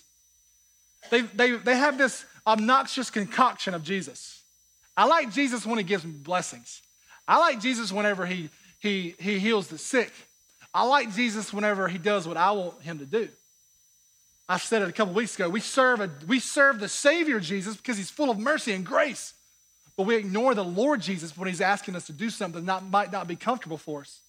They, 1.10 1.22
they, 1.22 1.52
they 1.52 1.76
have 1.76 1.98
this 1.98 2.26
obnoxious 2.46 3.10
concoction 3.10 3.74
of 3.74 3.84
Jesus. 3.84 4.33
I 4.96 5.06
like 5.06 5.32
Jesus 5.32 5.66
when 5.66 5.78
he 5.78 5.84
gives 5.84 6.06
me 6.06 6.12
blessings. 6.12 6.82
I 7.28 7.40
like 7.40 7.60
Jesus 7.62 7.92
whenever 7.92 8.26
he, 8.26 8.50
he, 8.80 9.16
he 9.20 9.40
heals 9.40 9.68
the 9.68 9.78
sick. 9.78 10.12
I 10.74 10.84
like 10.86 11.14
Jesus 11.14 11.54
whenever 11.54 11.88
he 11.88 11.98
does 11.98 12.28
what 12.28 12.38
I 12.38 12.52
want 12.52 12.82
him 12.82 13.00
to 13.00 13.06
do. 13.06 13.30
I 14.48 14.58
said 14.58 14.82
it 14.82 14.90
a 14.90 14.92
couple 14.92 15.14
weeks 15.14 15.36
ago. 15.36 15.50
We 15.50 15.62
serve, 15.62 16.02
a, 16.02 16.10
we 16.28 16.40
serve 16.40 16.80
the 16.80 16.90
Savior 16.90 17.40
Jesus 17.40 17.76
because 17.78 17.98
he's 17.98 18.10
full 18.10 18.30
of 18.30 18.38
mercy 18.38 18.74
and 18.74 18.86
grace. 18.86 19.34
But 19.96 20.06
we 20.06 20.16
ignore 20.16 20.54
the 20.56 20.64
Lord 20.64 21.02
Jesus 21.02 21.38
when 21.38 21.48
he's 21.48 21.62
asking 21.62 21.96
us 21.96 22.08
to 22.08 22.14
do 22.14 22.30
something 22.30 22.66
that 22.66 22.84
might 22.84 23.12
not 23.12 23.28
be 23.28 23.36
comfortable 23.36 23.78
for 23.78 24.02
us. 24.02 24.20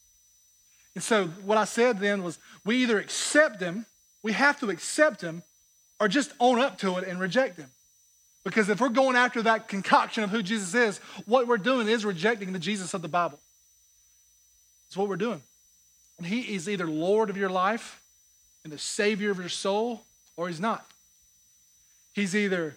And 0.94 1.03
so 1.03 1.27
what 1.44 1.59
I 1.59 1.64
said 1.64 1.98
then 1.98 2.22
was 2.22 2.38
we 2.64 2.77
either 2.83 2.98
accept 2.98 3.61
him, 3.61 3.87
we 4.22 4.33
have 4.33 4.61
to 4.61 4.70
accept 4.70 5.20
him, 5.20 5.42
or 5.98 6.07
just 6.07 6.33
own 6.38 6.61
up 6.61 6.79
to 6.79 6.96
it 6.98 7.09
and 7.09 7.18
reject 7.18 7.59
him. 7.59 7.70
Because 8.44 8.68
if 8.68 8.80
we're 8.80 8.90
going 8.90 9.16
after 9.16 9.42
that 9.42 9.68
concoction 9.68 10.22
of 10.22 10.30
who 10.30 10.42
Jesus 10.42 10.74
is, 10.74 10.98
what 11.26 11.46
we're 11.46 11.57
doing 11.57 11.88
is 11.88 12.04
rejecting 12.04 12.52
the 12.52 12.59
Jesus 12.59 12.92
of 12.92 13.00
the 13.00 13.09
Bible. 13.09 13.40
That's 14.87 14.98
what 14.98 15.09
we're 15.09 15.16
doing. 15.16 15.42
And 16.18 16.26
he 16.26 16.54
is 16.54 16.68
either 16.68 16.87
Lord 16.87 17.30
of 17.30 17.37
your 17.37 17.48
life 17.48 18.00
and 18.62 18.72
the 18.72 18.78
Savior 18.78 19.30
of 19.30 19.38
your 19.38 19.48
soul, 19.48 20.02
or 20.37 20.48
he's 20.48 20.61
not. 20.61 20.87
He's 22.12 22.37
either, 22.37 22.76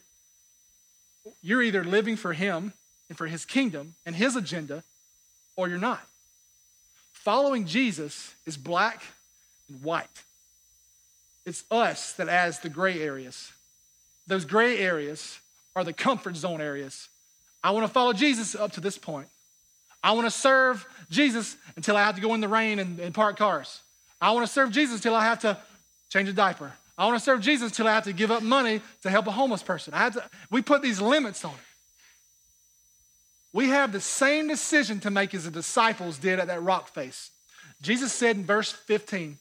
you're 1.41 1.61
either 1.61 1.83
living 1.83 2.15
for 2.15 2.33
him 2.33 2.73
and 3.09 3.17
for 3.17 3.27
his 3.27 3.45
kingdom 3.45 3.95
and 4.05 4.15
his 4.15 4.35
agenda, 4.35 4.83
or 5.55 5.67
you're 5.67 5.77
not. 5.77 6.01
Following 7.11 7.65
Jesus 7.65 8.33
is 8.45 8.55
black 8.55 9.03
and 9.69 9.83
white. 9.83 10.23
It's 11.45 11.63
us 11.69 12.13
that 12.13 12.29
adds 12.29 12.59
the 12.59 12.69
gray 12.69 13.01
areas. 13.01 13.51
Those 14.27 14.45
gray 14.45 14.79
areas 14.79 15.39
are 15.77 15.83
the 15.83 15.93
comfort 15.93 16.35
zone 16.35 16.59
areas. 16.59 17.07
I 17.63 17.69
want 17.69 17.85
to 17.85 17.91
follow 17.91 18.11
Jesus 18.11 18.55
up 18.55 18.71
to 18.73 18.81
this 18.81 18.97
point. 18.97 19.27
I 20.03 20.13
want 20.13 20.25
to 20.25 20.31
serve 20.31 20.83
Jesus 21.11 21.55
until 21.75 21.95
I 21.95 22.03
have 22.03 22.15
to 22.15 22.21
go 22.21 22.33
in 22.33 22.41
the 22.41 22.47
rain 22.47 22.79
and, 22.79 22.99
and 22.99 23.13
park 23.13 23.37
cars. 23.37 23.81
I 24.19 24.31
want 24.31 24.45
to 24.45 24.51
serve 24.51 24.71
Jesus 24.71 24.95
until 24.95 25.13
I 25.13 25.25
have 25.25 25.39
to 25.41 25.55
change 26.09 26.29
a 26.29 26.33
diaper. 26.33 26.73
I 26.97 27.05
want 27.05 27.19
to 27.19 27.23
serve 27.23 27.41
Jesus 27.41 27.69
until 27.69 27.87
I 27.87 27.91
have 27.91 28.05
to 28.05 28.13
give 28.13 28.31
up 28.31 28.41
money 28.41 28.81
to 29.03 29.09
help 29.11 29.27
a 29.27 29.31
homeless 29.31 29.61
person. 29.61 29.93
I 29.93 29.99
have 29.99 30.13
to, 30.13 30.23
we 30.49 30.63
put 30.63 30.81
these 30.81 30.99
limits 30.99 31.45
on 31.45 31.53
it. 31.53 31.59
We 33.53 33.69
have 33.69 33.91
the 33.91 34.01
same 34.01 34.47
decision 34.47 34.99
to 35.01 35.11
make 35.11 35.35
as 35.35 35.45
the 35.45 35.51
disciples 35.51 36.17
did 36.17 36.39
at 36.39 36.47
that 36.47 36.63
rock 36.63 36.89
face. 36.89 37.29
Jesus 37.83 38.11
said 38.11 38.35
in 38.35 38.45
verse 38.45 38.71
15, 38.71 39.37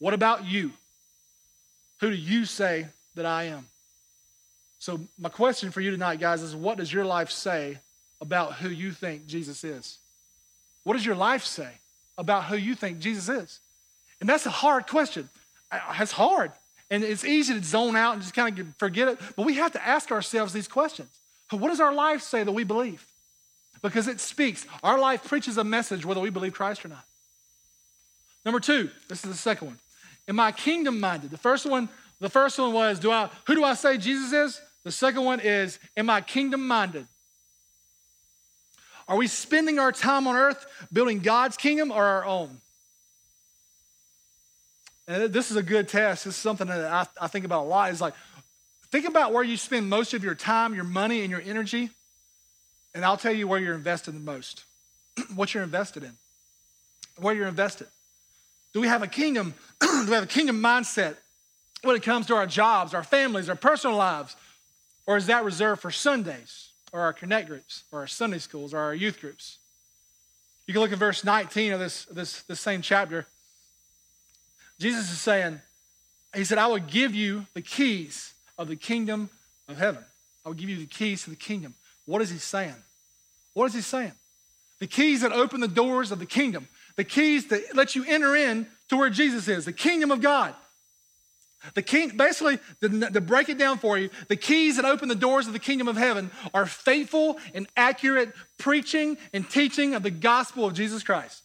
What 0.00 0.14
about 0.14 0.44
you? 0.44 0.72
Who 2.00 2.10
do 2.10 2.16
you 2.16 2.44
say 2.44 2.88
that 3.14 3.24
I 3.24 3.44
am? 3.44 3.66
So, 4.86 5.00
my 5.18 5.30
question 5.30 5.72
for 5.72 5.80
you 5.80 5.90
tonight, 5.90 6.20
guys, 6.20 6.42
is 6.42 6.54
what 6.54 6.78
does 6.78 6.92
your 6.92 7.04
life 7.04 7.32
say 7.32 7.78
about 8.20 8.52
who 8.52 8.68
you 8.68 8.92
think 8.92 9.26
Jesus 9.26 9.64
is? 9.64 9.98
What 10.84 10.92
does 10.92 11.04
your 11.04 11.16
life 11.16 11.44
say 11.44 11.70
about 12.16 12.44
who 12.44 12.56
you 12.56 12.76
think 12.76 13.00
Jesus 13.00 13.28
is? 13.28 13.58
And 14.20 14.28
that's 14.28 14.46
a 14.46 14.50
hard 14.50 14.86
question. 14.86 15.28
That's 15.72 16.12
hard. 16.12 16.52
And 16.88 17.02
it's 17.02 17.24
easy 17.24 17.52
to 17.54 17.64
zone 17.64 17.96
out 17.96 18.12
and 18.12 18.22
just 18.22 18.32
kind 18.32 18.56
of 18.56 18.76
forget 18.76 19.08
it. 19.08 19.18
But 19.34 19.44
we 19.44 19.54
have 19.54 19.72
to 19.72 19.84
ask 19.84 20.12
ourselves 20.12 20.52
these 20.52 20.68
questions. 20.68 21.08
What 21.50 21.70
does 21.70 21.80
our 21.80 21.92
life 21.92 22.22
say 22.22 22.44
that 22.44 22.52
we 22.52 22.62
believe? 22.62 23.04
Because 23.82 24.06
it 24.06 24.20
speaks. 24.20 24.68
Our 24.84 25.00
life 25.00 25.24
preaches 25.24 25.58
a 25.58 25.64
message 25.64 26.06
whether 26.06 26.20
we 26.20 26.30
believe 26.30 26.54
Christ 26.54 26.84
or 26.84 26.90
not. 26.90 27.04
Number 28.44 28.60
two, 28.60 28.90
this 29.08 29.24
is 29.24 29.32
the 29.32 29.36
second 29.36 29.66
one. 29.66 29.78
Am 30.28 30.38
I 30.38 30.52
kingdom 30.52 31.00
minded? 31.00 31.32
The 31.32 31.38
first 31.38 31.66
one, 31.66 31.88
the 32.20 32.30
first 32.30 32.56
one 32.56 32.72
was, 32.72 33.00
do 33.00 33.10
I 33.10 33.30
who 33.48 33.56
do 33.56 33.64
I 33.64 33.74
say 33.74 33.98
Jesus 33.98 34.32
is? 34.32 34.60
The 34.86 34.92
second 34.92 35.24
one 35.24 35.40
is, 35.40 35.80
am 35.96 36.08
I 36.08 36.20
kingdom 36.20 36.64
minded? 36.68 37.08
Are 39.08 39.16
we 39.16 39.26
spending 39.26 39.80
our 39.80 39.90
time 39.90 40.28
on 40.28 40.36
earth 40.36 40.64
building 40.92 41.18
God's 41.18 41.56
kingdom 41.56 41.90
or 41.90 42.04
our 42.04 42.24
own? 42.24 42.58
And 45.08 45.32
this 45.32 45.50
is 45.50 45.56
a 45.56 45.62
good 45.64 45.88
test. 45.88 46.24
This 46.24 46.36
is 46.36 46.40
something 46.40 46.68
that 46.68 46.84
I, 46.84 47.04
I 47.20 47.26
think 47.26 47.44
about 47.44 47.64
a 47.64 47.66
lot. 47.66 47.90
Is 47.90 48.00
like, 48.00 48.14
think 48.92 49.08
about 49.08 49.32
where 49.32 49.42
you 49.42 49.56
spend 49.56 49.90
most 49.90 50.14
of 50.14 50.22
your 50.22 50.36
time, 50.36 50.72
your 50.72 50.84
money, 50.84 51.22
and 51.22 51.32
your 51.32 51.42
energy, 51.44 51.90
and 52.94 53.04
I'll 53.04 53.16
tell 53.16 53.34
you 53.34 53.48
where 53.48 53.58
you're 53.58 53.74
invested 53.74 54.14
the 54.14 54.20
most. 54.20 54.62
what 55.34 55.52
you're 55.52 55.64
invested 55.64 56.04
in, 56.04 56.12
where 57.18 57.34
you're 57.34 57.48
invested. 57.48 57.88
Do 58.72 58.80
we 58.80 58.86
have 58.86 59.02
a 59.02 59.08
kingdom? 59.08 59.54
do 59.80 60.06
we 60.06 60.12
have 60.12 60.22
a 60.22 60.28
kingdom 60.28 60.62
mindset 60.62 61.16
when 61.82 61.96
it 61.96 62.04
comes 62.04 62.26
to 62.26 62.36
our 62.36 62.46
jobs, 62.46 62.94
our 62.94 63.02
families, 63.02 63.48
our 63.48 63.56
personal 63.56 63.96
lives? 63.96 64.36
Or 65.06 65.16
is 65.16 65.26
that 65.26 65.44
reserved 65.44 65.82
for 65.82 65.90
Sundays 65.90 66.70
or 66.92 67.00
our 67.00 67.12
connect 67.12 67.48
groups 67.48 67.84
or 67.92 68.00
our 68.00 68.06
Sunday 68.06 68.38
schools 68.38 68.74
or 68.74 68.78
our 68.78 68.94
youth 68.94 69.20
groups? 69.20 69.58
You 70.66 70.74
can 70.74 70.82
look 70.82 70.92
at 70.92 70.98
verse 70.98 71.24
19 71.24 71.72
of 71.72 71.80
this, 71.80 72.06
this, 72.06 72.42
this 72.42 72.60
same 72.60 72.82
chapter. 72.82 73.26
Jesus 74.78 75.10
is 75.10 75.20
saying, 75.20 75.60
He 76.34 76.44
said, 76.44 76.58
I 76.58 76.66
will 76.66 76.78
give 76.78 77.14
you 77.14 77.46
the 77.54 77.62
keys 77.62 78.34
of 78.58 78.68
the 78.68 78.76
kingdom 78.76 79.30
of 79.68 79.78
heaven. 79.78 80.02
I 80.44 80.48
will 80.48 80.56
give 80.56 80.68
you 80.68 80.76
the 80.76 80.86
keys 80.86 81.24
to 81.24 81.30
the 81.30 81.36
kingdom. 81.36 81.74
What 82.04 82.20
is 82.20 82.30
He 82.30 82.38
saying? 82.38 82.74
What 83.54 83.66
is 83.66 83.74
He 83.74 83.80
saying? 83.80 84.12
The 84.80 84.86
keys 84.86 85.22
that 85.22 85.32
open 85.32 85.60
the 85.60 85.68
doors 85.68 86.10
of 86.10 86.18
the 86.18 86.26
kingdom 86.26 86.68
the 86.96 87.04
keys 87.04 87.48
that 87.48 87.76
let 87.76 87.94
you 87.94 88.04
enter 88.08 88.34
in 88.34 88.66
to 88.88 88.96
where 88.96 89.10
Jesus 89.10 89.48
is, 89.48 89.64
the 89.64 89.72
kingdom 89.72 90.10
of 90.10 90.20
God. 90.20 90.54
The 91.74 91.82
king, 91.82 92.16
basically, 92.16 92.58
to, 92.80 93.10
to 93.10 93.20
break 93.20 93.48
it 93.48 93.58
down 93.58 93.78
for 93.78 93.98
you, 93.98 94.10
the 94.28 94.36
keys 94.36 94.76
that 94.76 94.84
open 94.84 95.08
the 95.08 95.14
doors 95.14 95.46
of 95.46 95.52
the 95.52 95.58
kingdom 95.58 95.88
of 95.88 95.96
heaven 95.96 96.30
are 96.54 96.66
faithful 96.66 97.38
and 97.54 97.66
accurate 97.76 98.32
preaching 98.58 99.18
and 99.32 99.48
teaching 99.48 99.94
of 99.94 100.02
the 100.02 100.10
gospel 100.10 100.66
of 100.66 100.74
Jesus 100.74 101.02
Christ. 101.02 101.42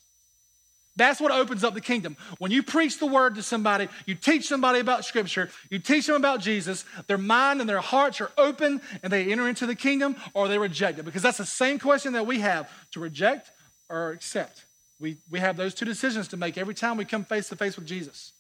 That's 0.98 1.22
what 1.22 1.32
opens 1.32 1.64
up 1.64 1.74
the 1.74 1.82
kingdom. 1.82 2.18
When 2.38 2.52
you 2.52 2.64
preach 2.64 3.00
the 3.00 3.06
word 3.06 3.36
to 3.36 3.44
somebody, 3.44 3.88
you 4.06 4.14
teach 4.14 4.48
somebody 4.48 4.80
about 4.80 5.06
scripture, 5.06 5.50
you 5.70 5.80
teach 5.80 6.06
them 6.06 6.18
about 6.18 6.42
Jesus, 6.42 6.84
their 7.08 7.18
mind 7.18 7.62
and 7.62 7.70
their 7.70 7.80
hearts 7.80 8.20
are 8.20 8.32
open 8.38 8.82
and 9.02 9.12
they 9.12 9.32
enter 9.32 9.48
into 9.48 9.66
the 9.66 9.76
kingdom 9.76 10.18
or 10.34 10.48
they 10.48 10.58
reject 10.58 11.00
it. 11.00 11.04
Because 11.04 11.22
that's 11.22 11.38
the 11.38 11.46
same 11.46 11.80
question 11.80 12.14
that 12.14 12.28
we 12.28 12.40
have 12.40 12.70
to 12.92 13.00
reject 13.00 13.52
or 13.90 14.12
accept. 14.12 14.66
We, 15.00 15.18
we 15.32 15.40
have 15.40 15.56
those 15.56 15.74
two 15.74 15.86
decisions 15.86 16.28
to 16.30 16.38
make 16.38 16.58
every 16.58 16.76
time 16.76 16.98
we 16.98 17.06
come 17.06 17.24
face 17.24 17.48
to 17.50 17.56
face 17.56 17.78
with 17.78 17.88
Jesus. 17.88 18.34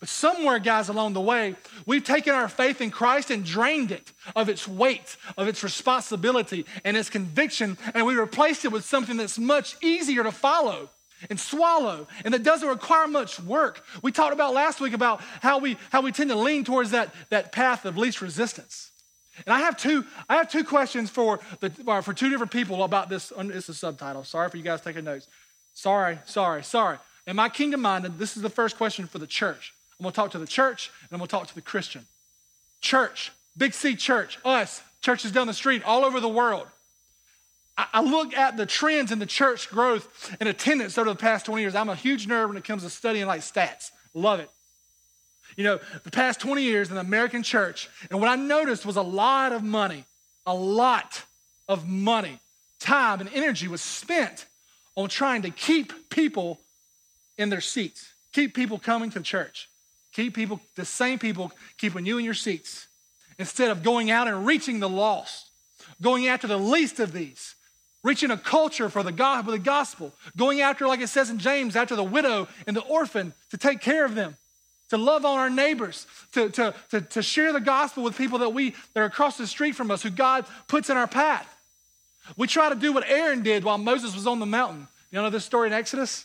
But 0.00 0.08
somewhere, 0.08 0.58
guys, 0.58 0.88
along 0.88 1.12
the 1.12 1.20
way, 1.20 1.54
we've 1.86 2.04
taken 2.04 2.34
our 2.34 2.48
faith 2.48 2.80
in 2.80 2.90
Christ 2.90 3.30
and 3.30 3.44
drained 3.44 3.92
it 3.92 4.12
of 4.34 4.48
its 4.48 4.66
weight, 4.66 5.16
of 5.36 5.48
its 5.48 5.62
responsibility, 5.62 6.66
and 6.84 6.96
its 6.96 7.10
conviction, 7.10 7.78
and 7.94 8.06
we 8.06 8.14
replaced 8.14 8.64
it 8.64 8.72
with 8.72 8.84
something 8.84 9.16
that's 9.16 9.38
much 9.38 9.76
easier 9.82 10.22
to 10.22 10.32
follow 10.32 10.90
and 11.30 11.40
swallow 11.40 12.06
and 12.24 12.34
that 12.34 12.42
doesn't 12.42 12.68
require 12.68 13.06
much 13.06 13.40
work. 13.40 13.84
We 14.02 14.12
talked 14.12 14.34
about 14.34 14.52
last 14.52 14.80
week 14.80 14.92
about 14.92 15.22
how 15.40 15.58
we 15.58 15.78
how 15.90 16.02
we 16.02 16.12
tend 16.12 16.30
to 16.30 16.36
lean 16.36 16.64
towards 16.64 16.90
that, 16.90 17.14
that 17.30 17.52
path 17.52 17.84
of 17.84 17.96
least 17.96 18.20
resistance. 18.20 18.90
And 19.44 19.52
I 19.52 19.60
have 19.60 19.76
two 19.76 20.04
I 20.28 20.36
have 20.36 20.50
two 20.50 20.64
questions 20.64 21.10
for 21.10 21.40
the 21.60 21.72
uh, 21.86 22.00
for 22.00 22.12
two 22.12 22.28
different 22.28 22.52
people 22.52 22.84
about 22.84 23.08
this. 23.08 23.32
It's 23.36 23.68
a 23.68 23.74
subtitle. 23.74 24.24
Sorry 24.24 24.48
for 24.48 24.56
you 24.56 24.62
guys 24.62 24.80
taking 24.80 25.04
notes. 25.04 25.26
Sorry, 25.74 26.18
sorry, 26.24 26.62
sorry. 26.62 26.98
In 27.26 27.36
my 27.36 27.48
kingdom 27.48 27.82
minded? 27.82 28.18
This 28.18 28.36
is 28.36 28.42
the 28.42 28.50
first 28.50 28.76
question 28.76 29.06
for 29.06 29.18
the 29.18 29.26
church. 29.26 29.74
I'm 29.98 30.04
gonna 30.04 30.12
talk 30.12 30.30
to 30.32 30.38
the 30.38 30.46
church 30.46 30.90
and 31.02 31.08
I'm 31.12 31.18
gonna 31.18 31.28
talk 31.28 31.46
to 31.48 31.54
the 31.54 31.62
Christian. 31.62 32.06
Church, 32.80 33.32
Big 33.56 33.72
C 33.72 33.96
church, 33.96 34.38
us, 34.44 34.82
churches 35.00 35.32
down 35.32 35.46
the 35.46 35.54
street, 35.54 35.82
all 35.84 36.04
over 36.04 36.20
the 36.20 36.28
world. 36.28 36.66
I 37.78 38.00
look 38.00 38.34
at 38.34 38.56
the 38.56 38.64
trends 38.64 39.12
in 39.12 39.18
the 39.18 39.26
church 39.26 39.68
growth 39.68 40.34
and 40.40 40.48
attendance 40.48 40.96
over 40.96 41.10
the 41.10 41.16
past 41.16 41.44
20 41.44 41.60
years. 41.60 41.74
I'm 41.74 41.90
a 41.90 41.94
huge 41.94 42.26
nerd 42.26 42.48
when 42.48 42.56
it 42.56 42.64
comes 42.64 42.82
to 42.84 42.90
studying 42.90 43.26
like 43.26 43.42
stats. 43.42 43.90
Love 44.14 44.40
it. 44.40 44.50
You 45.56 45.64
know, 45.64 45.80
the 46.02 46.10
past 46.10 46.40
20 46.40 46.62
years 46.62 46.88
in 46.88 46.94
the 46.94 47.02
American 47.02 47.42
church, 47.42 47.90
and 48.10 48.18
what 48.18 48.30
I 48.30 48.36
noticed 48.36 48.86
was 48.86 48.96
a 48.96 49.02
lot 49.02 49.52
of 49.52 49.62
money, 49.62 50.04
a 50.46 50.54
lot 50.54 51.22
of 51.68 51.86
money, 51.86 52.40
time, 52.80 53.20
and 53.20 53.30
energy 53.34 53.68
was 53.68 53.82
spent 53.82 54.46
on 54.96 55.08
trying 55.10 55.42
to 55.42 55.50
keep 55.50 56.08
people 56.08 56.58
in 57.36 57.50
their 57.50 57.60
seats, 57.60 58.10
keep 58.32 58.54
people 58.54 58.78
coming 58.78 59.10
to 59.10 59.20
church, 59.20 59.68
keep 60.16 60.34
people, 60.34 60.60
the 60.74 60.84
same 60.84 61.18
people, 61.18 61.52
keeping 61.76 62.06
you 62.06 62.16
in 62.16 62.24
your 62.24 62.34
seats, 62.34 62.88
instead 63.38 63.70
of 63.70 63.82
going 63.82 64.10
out 64.10 64.26
and 64.26 64.46
reaching 64.46 64.80
the 64.80 64.88
lost, 64.88 65.50
going 66.00 66.26
after 66.26 66.46
the 66.46 66.56
least 66.56 66.98
of 66.98 67.12
these, 67.12 67.54
reaching 68.02 68.30
a 68.30 68.38
culture 68.38 68.88
for 68.88 69.02
the, 69.02 69.12
God, 69.12 69.44
the 69.46 69.58
gospel, 69.58 70.14
going 70.34 70.62
after, 70.62 70.86
like 70.86 71.00
it 71.00 71.08
says 71.08 71.28
in 71.28 71.38
James, 71.38 71.76
after 71.76 71.94
the 71.94 72.02
widow 72.02 72.48
and 72.66 72.74
the 72.74 72.80
orphan 72.80 73.34
to 73.50 73.58
take 73.58 73.82
care 73.82 74.06
of 74.06 74.14
them, 74.14 74.36
to 74.88 74.96
love 74.96 75.26
on 75.26 75.38
our 75.38 75.50
neighbors, 75.50 76.06
to, 76.32 76.48
to, 76.48 76.74
to, 76.90 77.00
to 77.02 77.22
share 77.22 77.52
the 77.52 77.60
gospel 77.60 78.02
with 78.02 78.16
people 78.16 78.38
that 78.38 78.50
we 78.50 78.70
that 78.94 79.00
are 79.00 79.04
across 79.04 79.36
the 79.36 79.46
street 79.46 79.74
from 79.74 79.90
us, 79.90 80.02
who 80.02 80.10
God 80.10 80.46
puts 80.66 80.88
in 80.88 80.96
our 80.96 81.08
path. 81.08 81.46
We 82.36 82.46
try 82.46 82.70
to 82.70 82.74
do 82.74 82.92
what 82.92 83.04
Aaron 83.06 83.42
did 83.42 83.64
while 83.64 83.78
Moses 83.78 84.14
was 84.14 84.26
on 84.26 84.38
the 84.38 84.46
mountain. 84.46 84.88
You 85.10 85.20
know 85.20 85.28
this 85.28 85.44
story 85.44 85.66
in 85.68 85.74
Exodus? 85.74 86.24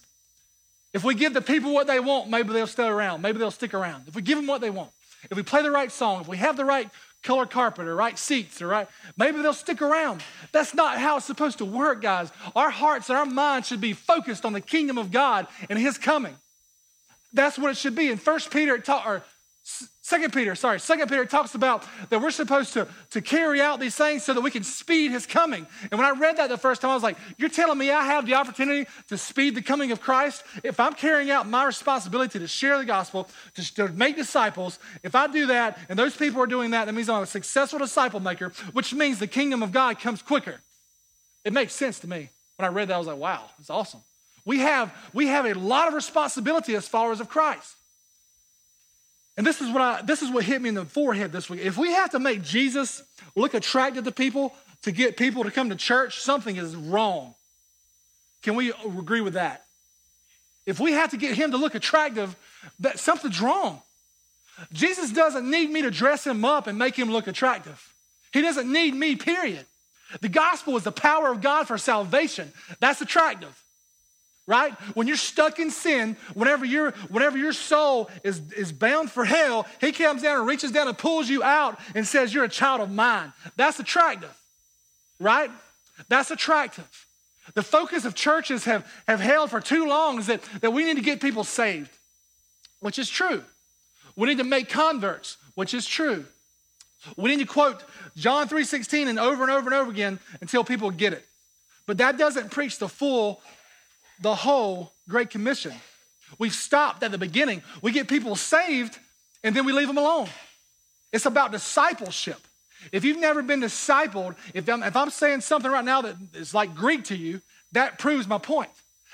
If 0.93 1.03
we 1.03 1.15
give 1.15 1.33
the 1.33 1.41
people 1.41 1.73
what 1.73 1.87
they 1.87 1.99
want, 1.99 2.29
maybe 2.29 2.51
they'll 2.53 2.67
stay 2.67 2.87
around. 2.87 3.21
Maybe 3.21 3.39
they'll 3.39 3.51
stick 3.51 3.73
around. 3.73 4.07
If 4.07 4.15
we 4.15 4.21
give 4.21 4.37
them 4.37 4.47
what 4.47 4.61
they 4.61 4.69
want, 4.69 4.91
if 5.29 5.37
we 5.37 5.43
play 5.43 5.61
the 5.61 5.71
right 5.71 5.91
song, 5.91 6.21
if 6.21 6.27
we 6.27 6.37
have 6.37 6.57
the 6.57 6.65
right 6.65 6.89
color 7.23 7.45
carpet 7.45 7.87
or 7.87 7.95
right 7.95 8.17
seats 8.17 8.61
or 8.61 8.67
right, 8.67 8.87
maybe 9.15 9.41
they'll 9.41 9.53
stick 9.53 9.81
around. 9.81 10.23
That's 10.51 10.73
not 10.73 10.97
how 10.97 11.17
it's 11.17 11.25
supposed 11.25 11.59
to 11.59 11.65
work, 11.65 12.01
guys. 12.01 12.31
Our 12.55 12.71
hearts 12.71 13.09
and 13.09 13.17
our 13.17 13.25
minds 13.25 13.67
should 13.67 13.81
be 13.81 13.93
focused 13.93 14.43
on 14.43 14.53
the 14.53 14.61
kingdom 14.61 14.97
of 14.97 15.11
God 15.11 15.47
and 15.69 15.77
his 15.77 15.97
coming. 15.97 16.35
That's 17.33 17.57
what 17.57 17.71
it 17.71 17.77
should 17.77 17.95
be. 17.95 18.09
In 18.09 18.17
First 18.17 18.51
Peter, 18.51 18.75
it 18.75 18.85
ta- 18.85 19.03
or 19.05 19.23
Second 20.11 20.33
Peter, 20.33 20.55
sorry, 20.55 20.77
Second 20.77 21.07
Peter 21.07 21.23
talks 21.23 21.55
about 21.55 21.87
that 22.09 22.21
we're 22.21 22.31
supposed 22.31 22.73
to, 22.73 22.85
to 23.11 23.21
carry 23.21 23.61
out 23.61 23.79
these 23.79 23.95
things 23.95 24.25
so 24.25 24.33
that 24.33 24.41
we 24.41 24.51
can 24.51 24.61
speed 24.61 25.09
his 25.09 25.25
coming. 25.25 25.65
And 25.89 25.97
when 25.97 26.05
I 26.05 26.11
read 26.19 26.35
that 26.35 26.49
the 26.49 26.57
first 26.57 26.81
time, 26.81 26.91
I 26.91 26.93
was 26.95 27.01
like, 27.01 27.15
You're 27.37 27.47
telling 27.47 27.77
me 27.77 27.91
I 27.91 28.03
have 28.03 28.25
the 28.25 28.33
opportunity 28.33 28.89
to 29.07 29.17
speed 29.17 29.55
the 29.55 29.61
coming 29.61 29.93
of 29.93 30.01
Christ? 30.01 30.43
If 30.65 30.81
I'm 30.81 30.95
carrying 30.95 31.31
out 31.31 31.47
my 31.47 31.63
responsibility 31.63 32.39
to 32.39 32.47
share 32.49 32.77
the 32.77 32.83
gospel, 32.83 33.29
to, 33.55 33.75
to 33.75 33.87
make 33.87 34.17
disciples, 34.17 34.79
if 35.01 35.15
I 35.15 35.27
do 35.27 35.45
that 35.47 35.79
and 35.87 35.97
those 35.97 36.17
people 36.17 36.41
are 36.41 36.45
doing 36.45 36.71
that, 36.71 36.87
that 36.87 36.93
means 36.93 37.07
I'm 37.07 37.23
a 37.23 37.25
successful 37.25 37.79
disciple 37.79 38.19
maker, 38.19 38.51
which 38.73 38.93
means 38.93 39.17
the 39.17 39.27
kingdom 39.27 39.63
of 39.63 39.71
God 39.71 39.97
comes 40.01 40.21
quicker. 40.21 40.59
It 41.45 41.53
makes 41.53 41.71
sense 41.71 42.01
to 42.01 42.07
me. 42.09 42.27
When 42.57 42.69
I 42.69 42.73
read 42.73 42.89
that, 42.89 42.95
I 42.95 42.97
was 42.97 43.07
like, 43.07 43.15
wow, 43.15 43.45
it's 43.61 43.69
awesome. 43.69 44.01
We 44.43 44.59
have, 44.59 44.93
we 45.13 45.27
have 45.27 45.45
a 45.45 45.53
lot 45.53 45.87
of 45.87 45.93
responsibility 45.93 46.75
as 46.75 46.85
followers 46.85 47.21
of 47.21 47.29
Christ. 47.29 47.77
And 49.37 49.45
this 49.45 49.61
is 49.61 49.71
what 49.71 49.81
I 49.81 50.01
this 50.01 50.21
is 50.21 50.29
what 50.29 50.43
hit 50.43 50.61
me 50.61 50.69
in 50.69 50.75
the 50.75 50.85
forehead 50.85 51.31
this 51.31 51.49
week. 51.49 51.61
If 51.61 51.77
we 51.77 51.91
have 51.91 52.11
to 52.11 52.19
make 52.19 52.43
Jesus 52.43 53.03
look 53.35 53.53
attractive 53.53 54.03
to 54.03 54.11
people 54.11 54.53
to 54.83 54.91
get 54.91 55.17
people 55.17 55.43
to 55.43 55.51
come 55.51 55.69
to 55.69 55.75
church, 55.75 56.19
something 56.19 56.55
is 56.55 56.75
wrong. 56.75 57.33
Can 58.43 58.55
we 58.55 58.71
agree 58.71 59.21
with 59.21 59.33
that? 59.33 59.65
If 60.65 60.79
we 60.79 60.91
have 60.93 61.11
to 61.11 61.17
get 61.17 61.35
him 61.35 61.51
to 61.51 61.57
look 61.57 61.75
attractive, 61.75 62.35
that 62.79 62.99
something's 62.99 63.39
wrong. 63.39 63.81
Jesus 64.73 65.11
doesn't 65.11 65.49
need 65.49 65.69
me 65.71 65.81
to 65.81 65.91
dress 65.91 66.25
him 66.25 66.45
up 66.45 66.67
and 66.67 66.77
make 66.77 66.95
him 66.95 67.11
look 67.11 67.27
attractive. 67.27 67.93
He 68.31 68.41
doesn't 68.41 68.71
need 68.71 68.93
me, 68.93 69.15
period. 69.15 69.65
The 70.19 70.29
gospel 70.29 70.75
is 70.77 70.83
the 70.83 70.91
power 70.91 71.31
of 71.31 71.41
God 71.41 71.67
for 71.67 71.77
salvation. 71.77 72.51
That's 72.79 73.01
attractive 73.01 73.57
right? 74.51 74.73
When 74.95 75.07
you're 75.07 75.15
stuck 75.15 75.59
in 75.59 75.71
sin, 75.71 76.17
whenever, 76.33 76.65
you 76.65 76.89
whenever 77.07 77.37
your 77.37 77.53
soul 77.53 78.09
is, 78.21 78.41
is 78.51 78.73
bound 78.73 79.09
for 79.09 79.23
hell, 79.23 79.65
he 79.79 79.93
comes 79.93 80.23
down 80.23 80.39
and 80.39 80.45
reaches 80.45 80.73
down 80.73 80.89
and 80.89 80.97
pulls 80.97 81.29
you 81.29 81.41
out 81.41 81.79
and 81.95 82.05
says, 82.05 82.33
You're 82.33 82.43
a 82.43 82.49
child 82.49 82.81
of 82.81 82.91
mine. 82.91 83.31
That's 83.55 83.79
attractive, 83.79 84.37
right? 85.21 85.49
That's 86.09 86.31
attractive. 86.31 86.85
The 87.53 87.63
focus 87.63 88.03
of 88.03 88.13
churches 88.13 88.65
have, 88.65 88.85
have 89.07 89.21
held 89.21 89.51
for 89.51 89.61
too 89.61 89.87
long 89.87 90.19
is 90.19 90.27
that, 90.27 90.41
that 90.59 90.71
we 90.71 90.83
need 90.83 90.97
to 90.97 91.01
get 91.01 91.21
people 91.21 91.45
saved, 91.45 91.89
which 92.81 92.99
is 92.99 93.09
true. 93.09 93.45
We 94.17 94.27
need 94.27 94.39
to 94.39 94.43
make 94.43 94.67
converts, 94.67 95.37
which 95.55 95.73
is 95.73 95.87
true. 95.87 96.25
We 97.15 97.29
need 97.29 97.39
to 97.39 97.51
quote 97.51 97.83
John 98.17 98.49
3:16 98.49 99.07
and 99.07 99.17
over 99.17 99.43
and 99.43 99.51
over 99.51 99.69
and 99.69 99.79
over 99.79 99.89
again 99.89 100.19
until 100.41 100.65
people 100.65 100.91
get 100.91 101.13
it. 101.13 101.25
But 101.85 101.99
that 101.99 102.17
doesn't 102.17 102.51
preach 102.51 102.79
the 102.79 102.89
full 102.89 103.41
the 104.21 104.35
whole 104.35 104.93
Great 105.09 105.29
Commission. 105.29 105.73
We've 106.37 106.53
stopped 106.53 107.03
at 107.03 107.11
the 107.11 107.17
beginning. 107.17 107.63
We 107.81 107.91
get 107.91 108.07
people 108.07 108.35
saved 108.35 108.97
and 109.43 109.55
then 109.55 109.65
we 109.65 109.73
leave 109.73 109.87
them 109.87 109.97
alone. 109.97 110.29
It's 111.11 111.25
about 111.25 111.51
discipleship. 111.51 112.39
If 112.91 113.03
you've 113.03 113.19
never 113.19 113.41
been 113.41 113.61
discipled, 113.61 114.35
if 114.53 114.67
I'm, 114.69 114.81
if 114.83 114.95
I'm 114.95 115.09
saying 115.09 115.41
something 115.41 115.69
right 115.69 115.85
now 115.85 116.01
that 116.01 116.15
is 116.33 116.53
like 116.53 116.73
Greek 116.73 117.03
to 117.05 117.15
you, 117.15 117.41
that 117.73 117.99
proves 117.99 118.27
my 118.27 118.37
point. 118.37 118.69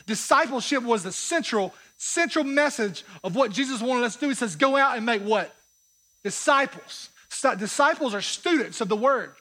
Discipleship 0.06 0.84
was 0.84 1.04
the 1.04 1.12
central, 1.12 1.74
central 1.98 2.46
message 2.46 3.04
of 3.24 3.36
what 3.36 3.52
Jesus 3.52 3.82
wanted 3.82 4.04
us 4.04 4.14
to 4.16 4.22
do. 4.22 4.30
He 4.30 4.36
says, 4.36 4.56
go 4.56 4.78
out 4.78 4.96
and 4.96 5.06
make 5.06 5.22
what? 5.22 5.54
Disciples. 6.24 7.10
Disciples 7.58 8.14
are 8.14 8.22
students 8.22 8.80
of 8.80 8.88
the 8.88 8.96
word 8.96 9.34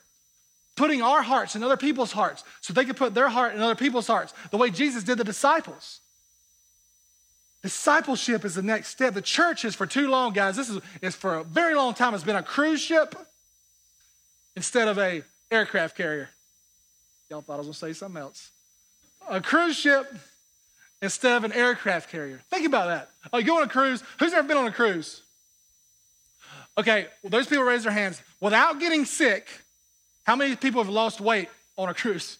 putting 0.76 1.02
our 1.02 1.22
hearts 1.22 1.56
in 1.56 1.62
other 1.62 1.76
people's 1.76 2.12
hearts 2.12 2.44
so 2.60 2.72
they 2.72 2.84
could 2.84 2.96
put 2.96 3.14
their 3.14 3.28
heart 3.28 3.54
in 3.54 3.60
other 3.60 3.74
people's 3.74 4.06
hearts, 4.06 4.34
the 4.50 4.56
way 4.56 4.70
Jesus 4.70 5.02
did 5.02 5.18
the 5.18 5.24
disciples. 5.24 6.00
Discipleship 7.62 8.44
is 8.44 8.54
the 8.54 8.62
next 8.62 8.88
step. 8.88 9.14
The 9.14 9.22
church 9.22 9.64
is 9.64 9.74
for 9.74 9.86
too 9.86 10.08
long, 10.08 10.32
guys. 10.32 10.56
This 10.56 10.68
is, 10.68 10.80
is 11.02 11.16
for 11.16 11.36
a 11.36 11.44
very 11.44 11.74
long 11.74 11.94
time. 11.94 12.14
It's 12.14 12.22
been 12.22 12.36
a 12.36 12.42
cruise 12.42 12.80
ship 12.80 13.16
instead 14.54 14.86
of 14.86 14.98
a 14.98 15.22
aircraft 15.50 15.96
carrier. 15.96 16.28
Y'all 17.30 17.40
thought 17.40 17.54
I 17.54 17.56
was 17.58 17.66
gonna 17.66 17.74
say 17.74 17.92
something 17.92 18.20
else. 18.20 18.50
A 19.28 19.40
cruise 19.40 19.76
ship 19.76 20.12
instead 21.02 21.36
of 21.36 21.44
an 21.44 21.52
aircraft 21.52 22.10
carrier. 22.10 22.40
Think 22.50 22.66
about 22.66 22.86
that. 22.86 23.10
Oh, 23.32 23.38
you 23.38 23.44
go 23.44 23.56
on 23.56 23.64
a 23.64 23.68
cruise. 23.68 24.02
Who's 24.18 24.32
ever 24.32 24.46
been 24.46 24.56
on 24.56 24.66
a 24.66 24.72
cruise? 24.72 25.22
Okay, 26.78 27.06
well, 27.22 27.30
those 27.30 27.46
people 27.46 27.64
raise 27.64 27.84
their 27.84 27.92
hands. 27.92 28.22
Without 28.40 28.78
getting 28.78 29.06
sick, 29.06 29.48
how 30.26 30.34
many 30.34 30.56
people 30.56 30.82
have 30.82 30.92
lost 30.92 31.20
weight 31.20 31.48
on 31.78 31.88
a 31.88 31.94
cruise? 31.94 32.38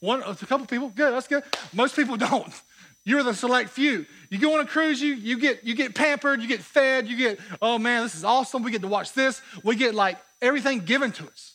One, 0.00 0.22
a 0.22 0.34
couple 0.34 0.66
people. 0.66 0.88
Good, 0.88 1.12
that's 1.12 1.28
good. 1.28 1.44
Most 1.74 1.94
people 1.94 2.16
don't. 2.16 2.52
You're 3.04 3.22
the 3.22 3.34
select 3.34 3.68
few. 3.68 4.06
You 4.30 4.38
go 4.38 4.54
on 4.54 4.60
a 4.60 4.66
cruise, 4.66 5.00
you, 5.00 5.12
you 5.12 5.38
get 5.38 5.64
you 5.64 5.74
get 5.74 5.94
pampered, 5.94 6.40
you 6.40 6.48
get 6.48 6.62
fed, 6.62 7.06
you 7.06 7.18
get, 7.18 7.38
oh 7.60 7.78
man, 7.78 8.02
this 8.02 8.14
is 8.14 8.24
awesome. 8.24 8.62
We 8.62 8.70
get 8.70 8.80
to 8.80 8.88
watch 8.88 9.12
this. 9.12 9.42
We 9.62 9.76
get 9.76 9.94
like 9.94 10.16
everything 10.40 10.80
given 10.80 11.12
to 11.12 11.26
us. 11.26 11.54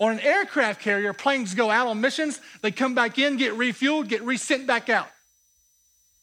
On 0.00 0.10
an 0.10 0.18
aircraft 0.18 0.80
carrier, 0.80 1.12
planes 1.12 1.54
go 1.54 1.70
out 1.70 1.86
on 1.86 2.00
missions, 2.00 2.40
they 2.60 2.72
come 2.72 2.96
back 2.96 3.18
in, 3.18 3.36
get 3.36 3.54
refueled, 3.54 4.08
get 4.08 4.22
resent 4.22 4.66
back 4.66 4.88
out. 4.88 5.08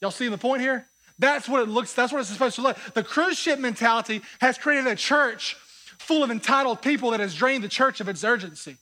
Y'all 0.01 0.11
see 0.11 0.27
the 0.27 0.37
point 0.37 0.61
here? 0.61 0.85
That's 1.17 1.47
what 1.47 1.63
it 1.63 1.69
looks, 1.69 1.93
that's 1.93 2.11
what 2.11 2.19
it's 2.19 2.29
supposed 2.29 2.55
to 2.55 2.61
look. 2.61 2.77
The 2.93 3.03
cruise 3.03 3.37
ship 3.37 3.57
mentality 3.57 4.21
has 4.41 4.57
created 4.57 4.87
a 4.87 4.95
church 4.95 5.55
full 5.99 6.23
of 6.23 6.31
entitled 6.31 6.81
people 6.81 7.11
that 7.11 7.19
has 7.19 7.35
drained 7.35 7.63
the 7.63 7.69
church 7.69 7.99
of 7.99 8.07
its 8.07 8.23
urgency. 8.23 8.77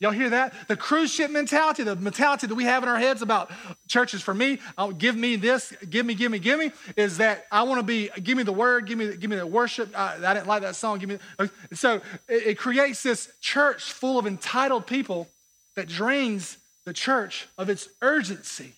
Y'all 0.00 0.12
hear 0.12 0.30
that? 0.30 0.54
The 0.68 0.76
cruise 0.76 1.12
ship 1.12 1.28
mentality, 1.28 1.82
the 1.82 1.96
mentality 1.96 2.46
that 2.46 2.54
we 2.54 2.64
have 2.64 2.84
in 2.84 2.88
our 2.88 2.98
heads 2.98 3.20
about 3.20 3.50
churches 3.88 4.22
for 4.22 4.32
me, 4.32 4.60
I'll, 4.76 4.92
give 4.92 5.16
me 5.16 5.34
this, 5.34 5.74
give 5.90 6.06
me, 6.06 6.14
give 6.14 6.30
me, 6.30 6.38
give 6.38 6.60
me, 6.60 6.70
is 6.96 7.18
that 7.18 7.46
I 7.50 7.64
want 7.64 7.80
to 7.80 7.82
be, 7.82 8.08
give 8.22 8.36
me 8.36 8.44
the 8.44 8.52
word, 8.52 8.86
give 8.86 8.96
me, 8.96 9.16
give 9.16 9.28
me 9.28 9.34
the 9.34 9.46
worship. 9.46 9.98
I, 9.98 10.14
I 10.24 10.34
didn't 10.34 10.46
like 10.46 10.62
that 10.62 10.76
song. 10.76 11.00
Give 11.00 11.08
me. 11.08 11.18
So 11.72 11.96
it, 12.28 12.46
it 12.46 12.58
creates 12.58 13.02
this 13.02 13.28
church 13.40 13.92
full 13.92 14.20
of 14.20 14.26
entitled 14.26 14.86
people 14.86 15.26
that 15.74 15.88
drains 15.88 16.58
the 16.84 16.92
church 16.92 17.48
of 17.58 17.68
its 17.68 17.88
urgency. 18.00 18.74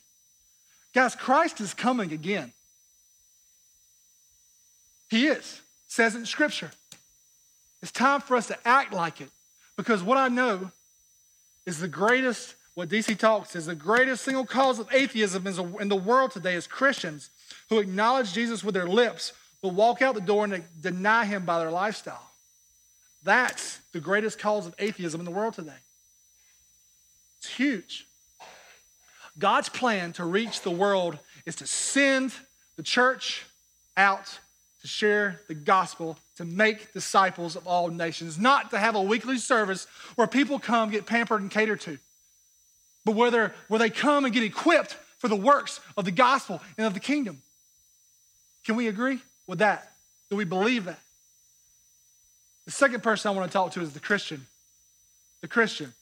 Guys, 0.94 1.14
Christ 1.14 1.60
is 1.60 1.74
coming 1.74 2.12
again. 2.12 2.52
He 5.10 5.26
is, 5.26 5.60
says 5.86 6.14
in 6.14 6.24
Scripture. 6.24 6.70
It's 7.82 7.92
time 7.92 8.20
for 8.20 8.36
us 8.36 8.46
to 8.48 8.68
act 8.68 8.92
like 8.92 9.20
it 9.20 9.30
because 9.76 10.02
what 10.02 10.18
I 10.18 10.28
know 10.28 10.70
is 11.66 11.78
the 11.78 11.88
greatest, 11.88 12.54
what 12.74 12.88
DC 12.88 13.18
Talks 13.18 13.56
is 13.56 13.66
the 13.66 13.74
greatest 13.74 14.24
single 14.24 14.44
cause 14.44 14.78
of 14.78 14.88
atheism 14.92 15.46
in 15.46 15.88
the 15.88 15.96
world 15.96 16.30
today 16.30 16.54
is 16.54 16.66
Christians 16.66 17.30
who 17.68 17.78
acknowledge 17.78 18.32
Jesus 18.32 18.62
with 18.62 18.74
their 18.74 18.88
lips 18.88 19.32
but 19.62 19.74
walk 19.74 20.02
out 20.02 20.14
the 20.14 20.20
door 20.20 20.44
and 20.44 20.64
deny 20.80 21.24
him 21.24 21.44
by 21.44 21.58
their 21.58 21.70
lifestyle. 21.70 22.30
That's 23.22 23.78
the 23.92 24.00
greatest 24.00 24.38
cause 24.38 24.66
of 24.66 24.74
atheism 24.78 25.20
in 25.20 25.24
the 25.24 25.30
world 25.30 25.54
today. 25.54 25.72
It's 27.38 27.48
huge. 27.54 28.06
God's 29.38 29.68
plan 29.68 30.12
to 30.14 30.24
reach 30.24 30.62
the 30.62 30.70
world 30.70 31.18
is 31.46 31.56
to 31.56 31.66
send 31.66 32.32
the 32.76 32.82
church 32.82 33.46
out 33.96 34.38
to 34.80 34.88
share 34.88 35.40
the 35.48 35.54
gospel, 35.54 36.18
to 36.40 36.46
make 36.46 36.94
disciples 36.94 37.54
of 37.54 37.66
all 37.66 37.88
nations, 37.88 38.38
not 38.38 38.70
to 38.70 38.78
have 38.78 38.94
a 38.94 39.02
weekly 39.02 39.36
service 39.36 39.86
where 40.14 40.26
people 40.26 40.58
come 40.58 40.88
get 40.88 41.04
pampered 41.04 41.42
and 41.42 41.50
catered 41.50 41.82
to. 41.82 41.98
but 43.04 43.14
where, 43.14 43.54
where 43.68 43.78
they 43.78 43.90
come 43.90 44.24
and 44.24 44.32
get 44.32 44.42
equipped 44.42 44.96
for 45.18 45.28
the 45.28 45.36
works 45.36 45.80
of 45.98 46.06
the 46.06 46.10
gospel 46.10 46.62
and 46.78 46.86
of 46.86 46.94
the 46.94 47.00
kingdom. 47.00 47.42
Can 48.64 48.76
we 48.76 48.88
agree 48.88 49.18
with 49.46 49.58
that? 49.58 49.92
Do 50.30 50.36
we 50.36 50.46
believe 50.46 50.86
that? 50.86 50.98
The 52.64 52.70
second 52.70 53.02
person 53.02 53.30
I 53.30 53.34
want 53.34 53.50
to 53.50 53.52
talk 53.52 53.72
to 53.72 53.82
is 53.82 53.92
the 53.92 54.00
Christian. 54.00 54.46
The 55.42 55.48
Christian. 55.48 55.92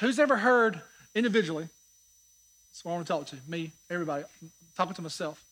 Who's 0.00 0.18
ever 0.18 0.36
heard 0.36 0.82
individually? 1.14 1.70
That's 2.70 2.84
what 2.84 2.92
I 2.92 2.94
want 2.96 3.06
to 3.06 3.12
talk 3.14 3.26
to. 3.28 3.36
Me, 3.48 3.72
everybody. 3.88 4.24
I'm 4.42 4.50
talking 4.76 4.92
to 4.92 5.00
myself. 5.00 5.42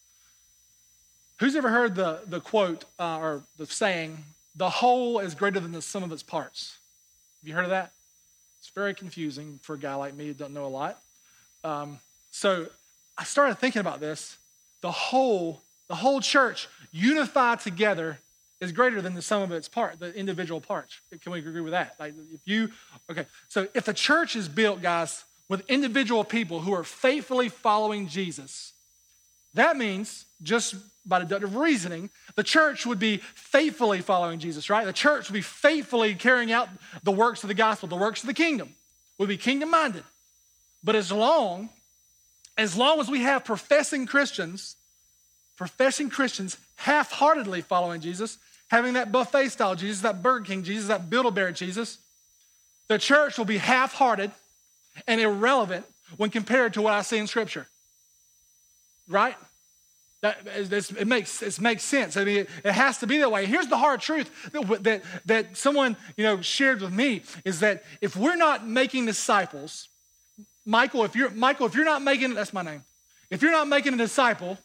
Who's 1.38 1.54
ever 1.54 1.68
heard 1.68 1.94
the, 1.94 2.20
the 2.26 2.40
quote 2.40 2.84
uh, 2.98 3.18
or 3.18 3.42
the 3.58 3.66
saying, 3.66 4.18
the 4.54 4.70
whole 4.70 5.18
is 5.18 5.34
greater 5.34 5.60
than 5.60 5.72
the 5.72 5.82
sum 5.82 6.02
of 6.02 6.10
its 6.10 6.22
parts? 6.22 6.78
Have 7.40 7.48
you 7.48 7.54
heard 7.54 7.64
of 7.64 7.70
that? 7.70 7.92
It's 8.58 8.70
very 8.70 8.94
confusing 8.94 9.60
for 9.62 9.74
a 9.74 9.78
guy 9.78 9.94
like 9.94 10.14
me 10.14 10.28
who 10.28 10.32
doesn't 10.32 10.54
know 10.54 10.64
a 10.64 10.68
lot. 10.68 10.98
Um, 11.62 11.98
so 12.30 12.66
I 13.18 13.24
started 13.24 13.58
thinking 13.58 13.80
about 13.80 14.00
this. 14.00 14.38
The 14.80 14.90
whole, 14.90 15.60
the 15.88 15.94
whole 15.94 16.20
church 16.20 16.68
unified 16.90 17.60
together 17.60 18.18
is 18.60 18.72
greater 18.72 19.02
than 19.02 19.14
the 19.14 19.20
sum 19.20 19.42
of 19.42 19.52
its 19.52 19.68
part, 19.68 19.98
the 19.98 20.14
individual 20.14 20.60
parts. 20.60 20.98
Can 21.20 21.32
we 21.32 21.40
agree 21.40 21.60
with 21.60 21.72
that? 21.72 21.96
Like 22.00 22.14
if 22.32 22.40
you, 22.46 22.70
okay, 23.10 23.26
so 23.48 23.68
if 23.74 23.84
the 23.84 23.92
church 23.92 24.36
is 24.36 24.48
built, 24.48 24.80
guys, 24.80 25.24
with 25.50 25.68
individual 25.68 26.24
people 26.24 26.60
who 26.60 26.72
are 26.72 26.82
faithfully 26.84 27.50
following 27.50 28.08
Jesus, 28.08 28.72
that 29.52 29.76
means 29.76 30.24
just 30.42 30.76
by 31.06 31.20
deductive 31.20 31.56
reasoning, 31.56 32.10
the 32.34 32.42
church 32.42 32.84
would 32.84 32.98
be 32.98 33.18
faithfully 33.34 34.00
following 34.00 34.38
Jesus, 34.38 34.68
right? 34.68 34.84
The 34.84 34.92
church 34.92 35.28
would 35.28 35.34
be 35.34 35.42
faithfully 35.42 36.14
carrying 36.14 36.52
out 36.52 36.68
the 37.02 37.12
works 37.12 37.44
of 37.44 37.48
the 37.48 37.54
gospel, 37.54 37.88
the 37.88 37.96
works 37.96 38.22
of 38.22 38.26
the 38.26 38.34
kingdom, 38.34 38.74
would 39.18 39.28
be 39.28 39.36
kingdom 39.36 39.70
minded. 39.70 40.02
But 40.82 40.96
as 40.96 41.12
long, 41.12 41.68
as 42.58 42.76
long 42.76 43.00
as 43.00 43.08
we 43.08 43.20
have 43.20 43.44
professing 43.44 44.06
Christians, 44.06 44.76
professing 45.56 46.10
Christians 46.10 46.56
half 46.76 47.10
heartedly 47.12 47.60
following 47.60 48.00
Jesus, 48.00 48.38
having 48.68 48.94
that 48.94 49.12
buffet 49.12 49.48
style 49.50 49.76
Jesus, 49.76 50.02
that 50.02 50.22
Burger 50.22 50.44
King 50.44 50.62
Jesus, 50.64 50.88
that 50.88 51.08
Build-A-Bear 51.08 51.52
Jesus, 51.52 51.98
the 52.88 52.98
church 52.98 53.38
will 53.38 53.44
be 53.44 53.58
half 53.58 53.94
hearted 53.94 54.30
and 55.06 55.20
irrelevant 55.20 55.86
when 56.16 56.30
compared 56.30 56.74
to 56.74 56.82
what 56.82 56.92
I 56.92 57.02
see 57.02 57.18
in 57.18 57.26
Scripture. 57.26 57.66
Right? 59.08 59.36
That, 60.22 60.38
it, 60.46 61.06
makes, 61.06 61.42
it 61.42 61.60
makes 61.60 61.84
sense. 61.84 62.16
I 62.16 62.24
mean, 62.24 62.36
it, 62.38 62.50
it, 62.64 62.72
has 62.72 62.98
to 62.98 63.06
be 63.06 63.18
that 63.18 63.30
way. 63.30 63.44
Here's 63.46 63.68
the 63.68 63.76
hard 63.76 64.00
truth 64.00 64.30
that, 64.52 64.82
that, 64.84 65.02
that 65.26 65.56
someone 65.56 65.96
you 66.16 66.24
know, 66.24 66.40
shared 66.40 66.80
with 66.80 66.92
me 66.92 67.22
is 67.44 67.60
that 67.60 67.84
if 68.00 68.16
we're 68.16 68.36
not 68.36 68.66
making 68.66 69.06
disciples, 69.06 69.88
Michael, 70.64 71.04
if 71.04 71.14
you're, 71.14 71.30
Michael, 71.30 71.66
if 71.66 71.74
you're 71.74 71.84
not 71.84 72.02
making, 72.02 72.34
that's 72.34 72.52
my 72.52 72.62
name. 72.62 72.82
If 73.30 73.42
you're 73.42 73.52
not 73.52 73.68
making 73.68 73.94
a 73.94 73.98
disciple, 73.98 74.58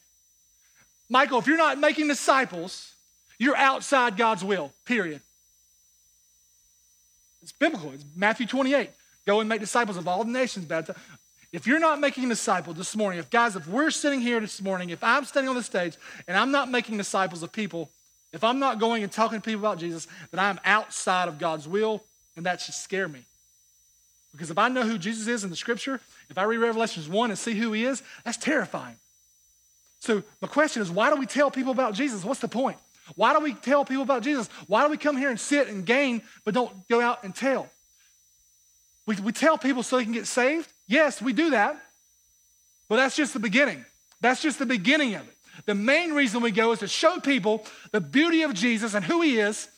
Michael, 1.09 1.39
if 1.39 1.47
you're 1.47 1.57
not 1.57 1.77
making 1.77 2.07
disciples, 2.07 2.93
you're 3.37 3.57
outside 3.57 4.17
God's 4.17 4.43
will, 4.43 4.71
period. 4.85 5.21
It's 7.41 7.51
biblical. 7.51 7.91
It's 7.91 8.05
Matthew 8.15 8.45
28. 8.45 8.89
Go 9.25 9.39
and 9.39 9.49
make 9.49 9.59
disciples 9.59 9.97
of 9.97 10.07
all 10.07 10.23
the 10.23 10.31
nations. 10.31 10.65
If 11.51 11.67
you're 11.67 11.79
not 11.79 11.99
making 11.99 12.25
a 12.25 12.29
disciple 12.29 12.73
this 12.73 12.95
morning, 12.95 13.19
if 13.19 13.29
guys, 13.29 13.55
if 13.55 13.67
we're 13.67 13.91
sitting 13.91 14.21
here 14.21 14.39
this 14.39 14.61
morning, 14.61 14.89
if 14.89 15.03
I'm 15.03 15.25
standing 15.25 15.49
on 15.49 15.55
the 15.55 15.63
stage 15.63 15.97
and 16.27 16.37
I'm 16.37 16.51
not 16.51 16.71
making 16.71 16.97
disciples 16.97 17.43
of 17.43 17.51
people, 17.51 17.89
if 18.31 18.43
I'm 18.43 18.59
not 18.59 18.79
going 18.79 19.03
and 19.03 19.11
talking 19.11 19.39
to 19.39 19.43
people 19.43 19.59
about 19.59 19.77
Jesus, 19.77 20.07
then 20.31 20.39
I'm 20.39 20.59
outside 20.63 21.27
of 21.27 21.39
God's 21.39 21.67
will, 21.67 22.01
and 22.37 22.45
that 22.45 22.61
should 22.61 22.75
scare 22.75 23.09
me. 23.09 23.25
Because 24.31 24.49
if 24.49 24.57
I 24.57 24.69
know 24.69 24.83
who 24.83 24.97
Jesus 24.97 25.27
is 25.27 25.43
in 25.43 25.49
the 25.49 25.57
scripture, 25.57 25.99
if 26.29 26.37
I 26.37 26.43
read 26.43 26.59
Revelations 26.59 27.09
1 27.09 27.31
and 27.31 27.37
see 27.37 27.53
who 27.53 27.73
he 27.73 27.83
is, 27.83 28.01
that's 28.23 28.37
terrifying. 28.37 28.95
So 29.99 30.23
my 30.41 30.47
question 30.47 30.81
is, 30.81 30.89
why 30.89 31.09
do 31.09 31.17
we 31.17 31.25
tell 31.25 31.51
people 31.51 31.73
about 31.73 31.93
Jesus? 31.93 32.23
What's 32.23 32.39
the 32.39 32.47
point? 32.47 32.77
Why 33.15 33.33
do 33.33 33.41
we 33.41 33.53
tell 33.53 33.83
people 33.83 34.03
about 34.03 34.23
Jesus? 34.23 34.47
Why 34.67 34.85
do 34.85 34.89
we 34.89 34.97
come 34.97 35.17
here 35.17 35.29
and 35.29 35.39
sit 35.39 35.67
and 35.67 35.85
gain, 35.85 36.21
but 36.45 36.53
don't 36.53 36.87
go 36.87 37.01
out 37.01 37.25
and 37.25 37.35
tell? 37.35 37.69
We, 39.05 39.15
we 39.15 39.33
tell 39.33 39.57
people 39.57 39.83
so 39.83 39.97
they 39.97 40.05
can 40.05 40.13
get 40.13 40.27
saved. 40.27 40.69
Yes, 40.91 41.21
we 41.21 41.31
do 41.31 41.51
that. 41.51 41.81
But 42.89 42.97
that's 42.97 43.15
just 43.15 43.31
the 43.33 43.39
beginning. 43.39 43.85
That's 44.19 44.41
just 44.41 44.59
the 44.59 44.65
beginning 44.65 45.15
of 45.15 45.25
it. 45.25 45.37
The 45.65 45.73
main 45.73 46.11
reason 46.11 46.41
we 46.41 46.51
go 46.51 46.73
is 46.73 46.79
to 46.79 46.87
show 46.87 47.17
people 47.21 47.65
the 47.91 48.01
beauty 48.01 48.41
of 48.41 48.53
Jesus 48.53 48.93
and 48.93 49.05
who 49.05 49.21
he 49.21 49.39
is, 49.39 49.69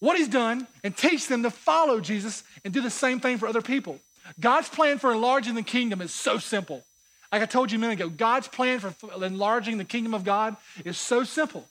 what 0.00 0.16
he's 0.16 0.28
done, 0.28 0.66
and 0.82 0.96
teach 0.96 1.28
them 1.28 1.42
to 1.42 1.50
follow 1.50 2.00
Jesus 2.00 2.42
and 2.64 2.72
do 2.72 2.80
the 2.80 2.88
same 2.88 3.20
thing 3.20 3.36
for 3.36 3.46
other 3.46 3.60
people. 3.60 3.98
God's 4.40 4.70
plan 4.70 4.98
for 4.98 5.12
enlarging 5.12 5.54
the 5.54 5.62
kingdom 5.62 6.00
is 6.00 6.10
so 6.10 6.38
simple. 6.38 6.82
Like 7.30 7.42
I 7.42 7.46
told 7.46 7.70
you 7.70 7.76
a 7.76 7.80
minute 7.80 8.00
ago, 8.00 8.08
God's 8.08 8.48
plan 8.48 8.78
for 8.78 8.94
enlarging 9.22 9.76
the 9.76 9.84
kingdom 9.84 10.14
of 10.14 10.24
God 10.24 10.56
is 10.86 10.96
so 10.96 11.22
simple. 11.22 11.66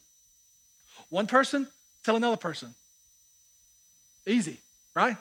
One 1.09 1.25
person, 1.25 1.67
tell 2.03 2.15
another 2.15 2.37
person. 2.37 2.75
Easy, 4.27 4.59
right? 4.95 5.17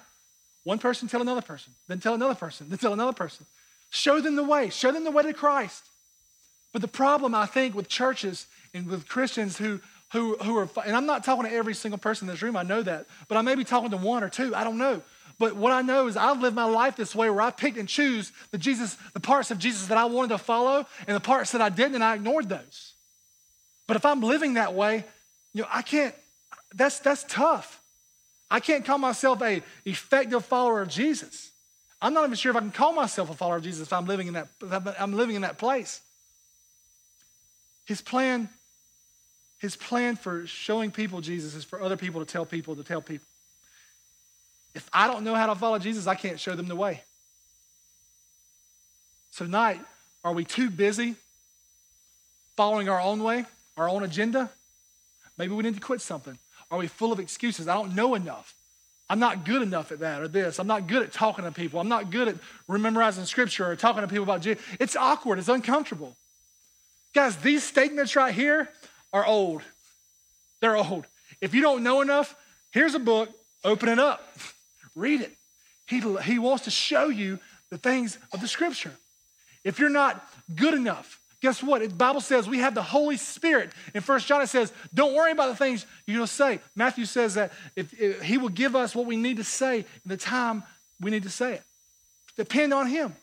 One 0.64 0.78
person 0.78 1.08
tell 1.08 1.22
another 1.22 1.42
person, 1.42 1.72
then 1.88 2.00
tell 2.00 2.14
another 2.14 2.34
person, 2.34 2.68
then 2.68 2.78
tell 2.78 2.92
another 2.92 3.12
person. 3.14 3.46
Show 3.94 4.20
them 4.20 4.34
the 4.34 4.42
way, 4.42 4.70
show 4.70 4.90
them 4.90 5.04
the 5.04 5.12
way 5.12 5.22
to 5.22 5.32
Christ. 5.32 5.84
But 6.72 6.82
the 6.82 6.88
problem, 6.88 7.32
I 7.32 7.46
think, 7.46 7.76
with 7.76 7.86
churches 7.86 8.48
and 8.74 8.88
with 8.88 9.06
Christians 9.06 9.56
who, 9.56 9.80
who, 10.12 10.36
who 10.38 10.58
are, 10.58 10.68
and 10.84 10.96
I'm 10.96 11.06
not 11.06 11.22
talking 11.22 11.44
to 11.44 11.52
every 11.52 11.74
single 11.74 11.98
person 11.98 12.26
in 12.26 12.34
this 12.34 12.42
room, 12.42 12.56
I 12.56 12.64
know 12.64 12.82
that, 12.82 13.06
but 13.28 13.38
I 13.38 13.42
may 13.42 13.54
be 13.54 13.62
talking 13.62 13.90
to 13.90 13.96
one 13.96 14.24
or 14.24 14.28
two, 14.28 14.52
I 14.52 14.64
don't 14.64 14.78
know. 14.78 15.00
But 15.38 15.54
what 15.54 15.70
I 15.70 15.82
know 15.82 16.08
is 16.08 16.16
I've 16.16 16.40
lived 16.40 16.56
my 16.56 16.64
life 16.64 16.96
this 16.96 17.14
way 17.14 17.30
where 17.30 17.40
I 17.40 17.52
picked 17.52 17.78
and 17.78 17.88
choose 17.88 18.32
the 18.50 18.58
Jesus, 18.58 18.96
the 19.12 19.20
parts 19.20 19.52
of 19.52 19.60
Jesus 19.60 19.86
that 19.86 19.96
I 19.96 20.06
wanted 20.06 20.30
to 20.30 20.38
follow 20.38 20.86
and 21.06 21.14
the 21.14 21.20
parts 21.20 21.52
that 21.52 21.62
I 21.62 21.68
didn't, 21.68 21.94
and 21.94 22.02
I 22.02 22.16
ignored 22.16 22.48
those. 22.48 22.94
But 23.86 23.96
if 23.96 24.04
I'm 24.04 24.22
living 24.22 24.54
that 24.54 24.74
way, 24.74 25.04
you 25.52 25.62
know, 25.62 25.68
I 25.72 25.82
can't, 25.82 26.16
that's 26.74 26.98
that's 26.98 27.24
tough. 27.28 27.80
I 28.50 28.58
can't 28.58 28.84
call 28.84 28.98
myself 28.98 29.40
a 29.40 29.62
effective 29.84 30.44
follower 30.44 30.82
of 30.82 30.88
Jesus. 30.88 31.52
I'm 32.04 32.12
not 32.12 32.24
even 32.24 32.34
sure 32.34 32.50
if 32.50 32.56
I 32.56 32.60
can 32.60 32.70
call 32.70 32.92
myself 32.92 33.30
a 33.30 33.34
follower 33.34 33.56
of 33.56 33.62
Jesus 33.62 33.86
if 33.86 33.92
I'm 33.94 34.04
living 34.04 34.26
in 34.26 34.34
that, 34.34 34.48
I'm 35.00 35.14
living 35.14 35.36
in 35.36 35.42
that 35.42 35.56
place. 35.56 36.02
His 37.86 38.02
plan, 38.02 38.50
his 39.58 39.74
plan 39.74 40.16
for 40.16 40.46
showing 40.46 40.90
people 40.90 41.22
Jesus 41.22 41.54
is 41.54 41.64
for 41.64 41.80
other 41.80 41.96
people 41.96 42.22
to 42.22 42.30
tell 42.30 42.44
people 42.44 42.76
to 42.76 42.84
tell 42.84 43.00
people. 43.00 43.26
If 44.74 44.86
I 44.92 45.06
don't 45.06 45.24
know 45.24 45.34
how 45.34 45.46
to 45.46 45.54
follow 45.54 45.78
Jesus, 45.78 46.06
I 46.06 46.14
can't 46.14 46.38
show 46.38 46.54
them 46.54 46.68
the 46.68 46.76
way. 46.76 47.00
So 49.30 49.46
tonight, 49.46 49.80
are 50.24 50.34
we 50.34 50.44
too 50.44 50.68
busy 50.68 51.14
following 52.54 52.90
our 52.90 53.00
own 53.00 53.22
way, 53.22 53.46
our 53.78 53.88
own 53.88 54.02
agenda? 54.02 54.50
Maybe 55.38 55.54
we 55.54 55.62
need 55.62 55.74
to 55.74 55.80
quit 55.80 56.02
something. 56.02 56.36
Are 56.70 56.76
we 56.76 56.86
full 56.86 57.12
of 57.12 57.18
excuses? 57.18 57.66
I 57.66 57.72
don't 57.72 57.94
know 57.94 58.14
enough. 58.14 58.52
I'm 59.08 59.18
not 59.18 59.44
good 59.44 59.62
enough 59.62 59.92
at 59.92 60.00
that 60.00 60.22
or 60.22 60.28
this. 60.28 60.58
I'm 60.58 60.66
not 60.66 60.86
good 60.86 61.02
at 61.02 61.12
talking 61.12 61.44
to 61.44 61.52
people. 61.52 61.78
I'm 61.78 61.88
not 61.88 62.10
good 62.10 62.28
at 62.28 62.36
memorizing 62.68 63.24
scripture 63.26 63.70
or 63.70 63.76
talking 63.76 64.00
to 64.00 64.08
people 64.08 64.24
about 64.24 64.40
Jesus. 64.40 64.64
It's 64.80 64.96
awkward. 64.96 65.38
It's 65.38 65.48
uncomfortable. 65.48 66.16
Guys, 67.14 67.36
these 67.36 67.62
statements 67.62 68.16
right 68.16 68.34
here 68.34 68.70
are 69.12 69.24
old. 69.24 69.62
They're 70.60 70.76
old. 70.76 71.06
If 71.40 71.54
you 71.54 71.60
don't 71.60 71.82
know 71.82 72.00
enough, 72.00 72.34
here's 72.72 72.94
a 72.94 72.98
book. 72.98 73.28
Open 73.62 73.88
it 73.88 73.98
up. 73.98 74.36
Read 74.94 75.20
it. 75.20 75.32
He, 75.86 76.00
he 76.22 76.38
wants 76.38 76.64
to 76.64 76.70
show 76.70 77.08
you 77.08 77.38
the 77.70 77.78
things 77.78 78.18
of 78.32 78.40
the 78.40 78.48
scripture. 78.48 78.92
If 79.64 79.78
you're 79.78 79.90
not 79.90 80.26
good 80.54 80.74
enough, 80.74 81.20
guess 81.44 81.62
what? 81.62 81.82
The 81.82 81.88
Bible 81.88 82.22
says 82.22 82.48
we 82.48 82.60
have 82.60 82.74
the 82.74 82.82
Holy 82.82 83.18
Spirit. 83.18 83.70
In 83.92 84.00
First 84.00 84.26
John, 84.26 84.40
it 84.40 84.46
says, 84.46 84.72
don't 84.94 85.14
worry 85.14 85.30
about 85.30 85.50
the 85.50 85.56
things 85.56 85.84
to 86.06 86.26
say. 86.26 86.58
Matthew 86.74 87.04
says 87.04 87.34
that 87.34 87.52
if, 87.76 87.92
if, 88.00 88.22
he 88.22 88.38
will 88.38 88.48
give 88.48 88.74
us 88.74 88.94
what 88.94 89.04
we 89.04 89.16
need 89.16 89.36
to 89.36 89.44
say 89.44 89.80
in 89.80 89.84
the 90.06 90.16
time 90.16 90.62
we 91.02 91.10
need 91.10 91.24
to 91.24 91.28
say 91.28 91.52
it. 91.52 91.62
Depend 92.38 92.72
on 92.72 92.86
him. 92.86 93.14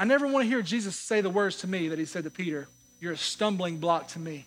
I 0.00 0.04
never 0.04 0.26
want 0.26 0.42
to 0.44 0.48
hear 0.48 0.62
Jesus 0.62 0.96
say 0.96 1.20
the 1.20 1.30
words 1.30 1.58
to 1.58 1.68
me 1.68 1.86
that 1.90 1.98
he 2.00 2.06
said 2.06 2.24
to 2.24 2.30
Peter, 2.30 2.66
You're 2.98 3.12
a 3.12 3.16
stumbling 3.16 3.76
block 3.76 4.08
to 4.08 4.18
me. 4.18 4.46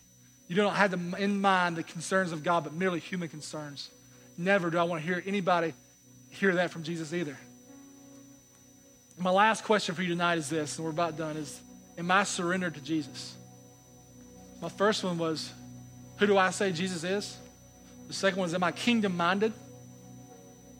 You 0.49 0.57
don't 0.57 0.73
have 0.73 0.93
in 1.17 1.39
mind 1.39 1.77
the 1.77 1.83
concerns 1.83 2.33
of 2.33 2.43
God, 2.43 2.65
but 2.65 2.73
merely 2.73 2.99
human 2.99 3.29
concerns. 3.29 3.89
Never 4.37 4.69
do 4.69 4.77
I 4.77 4.83
want 4.83 5.01
to 5.01 5.07
hear 5.07 5.23
anybody 5.25 5.73
hear 6.29 6.55
that 6.55 6.71
from 6.71 6.83
Jesus 6.83 7.13
either. 7.13 7.37
My 9.17 9.29
last 9.29 9.63
question 9.63 9.95
for 9.95 10.01
you 10.01 10.09
tonight 10.09 10.37
is 10.37 10.49
this, 10.49 10.77
and 10.77 10.85
we're 10.85 10.91
about 10.91 11.17
done, 11.17 11.37
is 11.37 11.61
am 11.97 12.09
I 12.09 12.23
surrendered 12.23 12.75
to 12.75 12.81
Jesus? 12.81 13.35
My 14.61 14.69
first 14.69 15.03
one 15.03 15.17
was, 15.17 15.51
who 16.17 16.27
do 16.27 16.37
I 16.37 16.49
say 16.49 16.71
Jesus 16.71 17.03
is? 17.03 17.37
The 18.07 18.13
second 18.13 18.39
one 18.39 18.47
is, 18.47 18.53
am 18.53 18.63
I 18.63 18.71
kingdom 18.71 19.15
minded? 19.15 19.53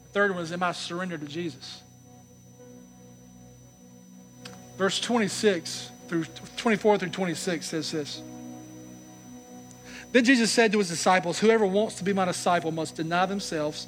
The 0.04 0.08
third 0.12 0.32
one 0.32 0.42
is, 0.42 0.52
am 0.52 0.62
I 0.62 0.72
surrendered 0.72 1.20
to 1.20 1.26
Jesus? 1.26 1.82
Verse 4.76 5.00
26 5.00 5.90
through 6.08 6.24
24 6.56 6.98
through 6.98 7.08
26 7.10 7.66
says 7.66 7.92
this. 7.92 8.22
Then 10.12 10.24
Jesus 10.24 10.50
said 10.50 10.72
to 10.72 10.78
his 10.78 10.88
disciples, 10.88 11.38
Whoever 11.38 11.66
wants 11.66 11.96
to 11.96 12.04
be 12.04 12.12
my 12.12 12.24
disciple 12.24 12.72
must 12.72 12.96
deny 12.96 13.26
themselves, 13.26 13.86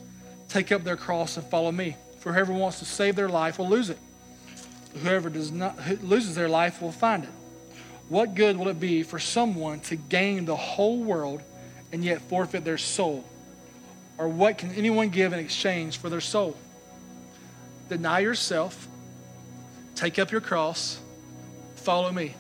take 0.49 0.73
up 0.73 0.83
their 0.83 0.97
cross, 0.97 1.37
and 1.37 1.47
follow 1.47 1.71
me. 1.71 1.97
For 2.21 2.33
whoever 2.33 2.53
wants 2.53 2.79
to 2.81 2.85
save 2.85 3.17
their 3.17 3.29
life 3.29 3.59
will 3.59 3.69
lose 3.69 3.91
it. 3.91 3.99
Whoever 5.03 5.31
does 5.31 5.53
not 5.53 5.79
who 5.81 5.97
loses 6.07 6.35
their 6.35 6.49
life 6.49 6.81
will 6.81 6.93
find 6.93 7.25
it. 7.25 7.31
What 8.09 8.35
good 8.35 8.57
will 8.57 8.69
it 8.69 8.79
be 8.79 9.03
for 9.03 9.19
someone 9.19 9.81
to 9.81 9.97
gain 9.97 10.45
the 10.45 10.57
whole 10.57 10.99
world 10.99 11.43
and 11.93 12.05
yet 12.05 12.21
forfeit 12.23 12.65
their 12.65 12.79
soul? 12.79 13.25
Or 14.19 14.29
what 14.29 14.59
can 14.59 14.73
anyone 14.73 15.11
give 15.11 15.33
in 15.33 15.39
exchange 15.39 15.99
for 15.99 16.09
their 16.09 16.21
soul? 16.21 16.57
Deny 17.89 18.21
yourself, 18.21 18.89
take 19.95 20.19
up 20.19 20.31
your 20.31 20.41
cross, 20.41 20.99
follow 21.77 22.11
me. 22.11 22.35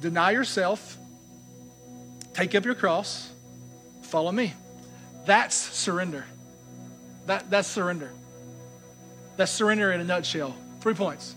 Deny 0.00 0.30
yourself, 0.30 0.96
take 2.32 2.54
up 2.54 2.64
your 2.64 2.74
cross, 2.74 3.28
follow 4.02 4.32
me. 4.32 4.54
That's 5.26 5.56
surrender. 5.56 6.24
That, 7.26 7.50
that's 7.50 7.68
surrender. 7.68 8.10
That's 9.38 9.52
surrender 9.52 9.92
in 9.92 10.00
a 10.00 10.04
nutshell. 10.04 10.54
Three 10.80 10.94
points. 10.94 11.36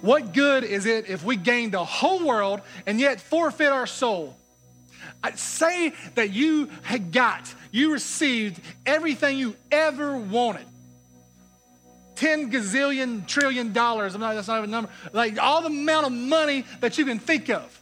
What 0.00 0.32
good 0.32 0.64
is 0.64 0.86
it 0.86 1.08
if 1.08 1.22
we 1.22 1.36
gain 1.36 1.70
the 1.70 1.84
whole 1.84 2.26
world 2.26 2.62
and 2.86 2.98
yet 2.98 3.20
forfeit 3.20 3.68
our 3.68 3.86
soul? 3.86 4.34
I 5.22 5.32
say 5.32 5.92
that 6.14 6.30
you 6.30 6.70
had 6.82 7.12
got, 7.12 7.54
you 7.70 7.92
received 7.92 8.60
everything 8.86 9.36
you 9.36 9.54
ever 9.70 10.16
wanted. 10.16 10.66
10 12.16 12.50
gazillion 12.50 13.26
trillion 13.26 13.74
dollars. 13.74 14.14
I'm 14.14 14.22
not, 14.22 14.34
that's 14.34 14.48
not 14.48 14.58
even 14.58 14.70
a 14.70 14.72
number. 14.72 14.90
Like 15.12 15.38
all 15.38 15.60
the 15.60 15.68
amount 15.68 16.06
of 16.06 16.12
money 16.12 16.64
that 16.80 16.96
you 16.96 17.04
can 17.04 17.18
think 17.18 17.50
of. 17.50 17.80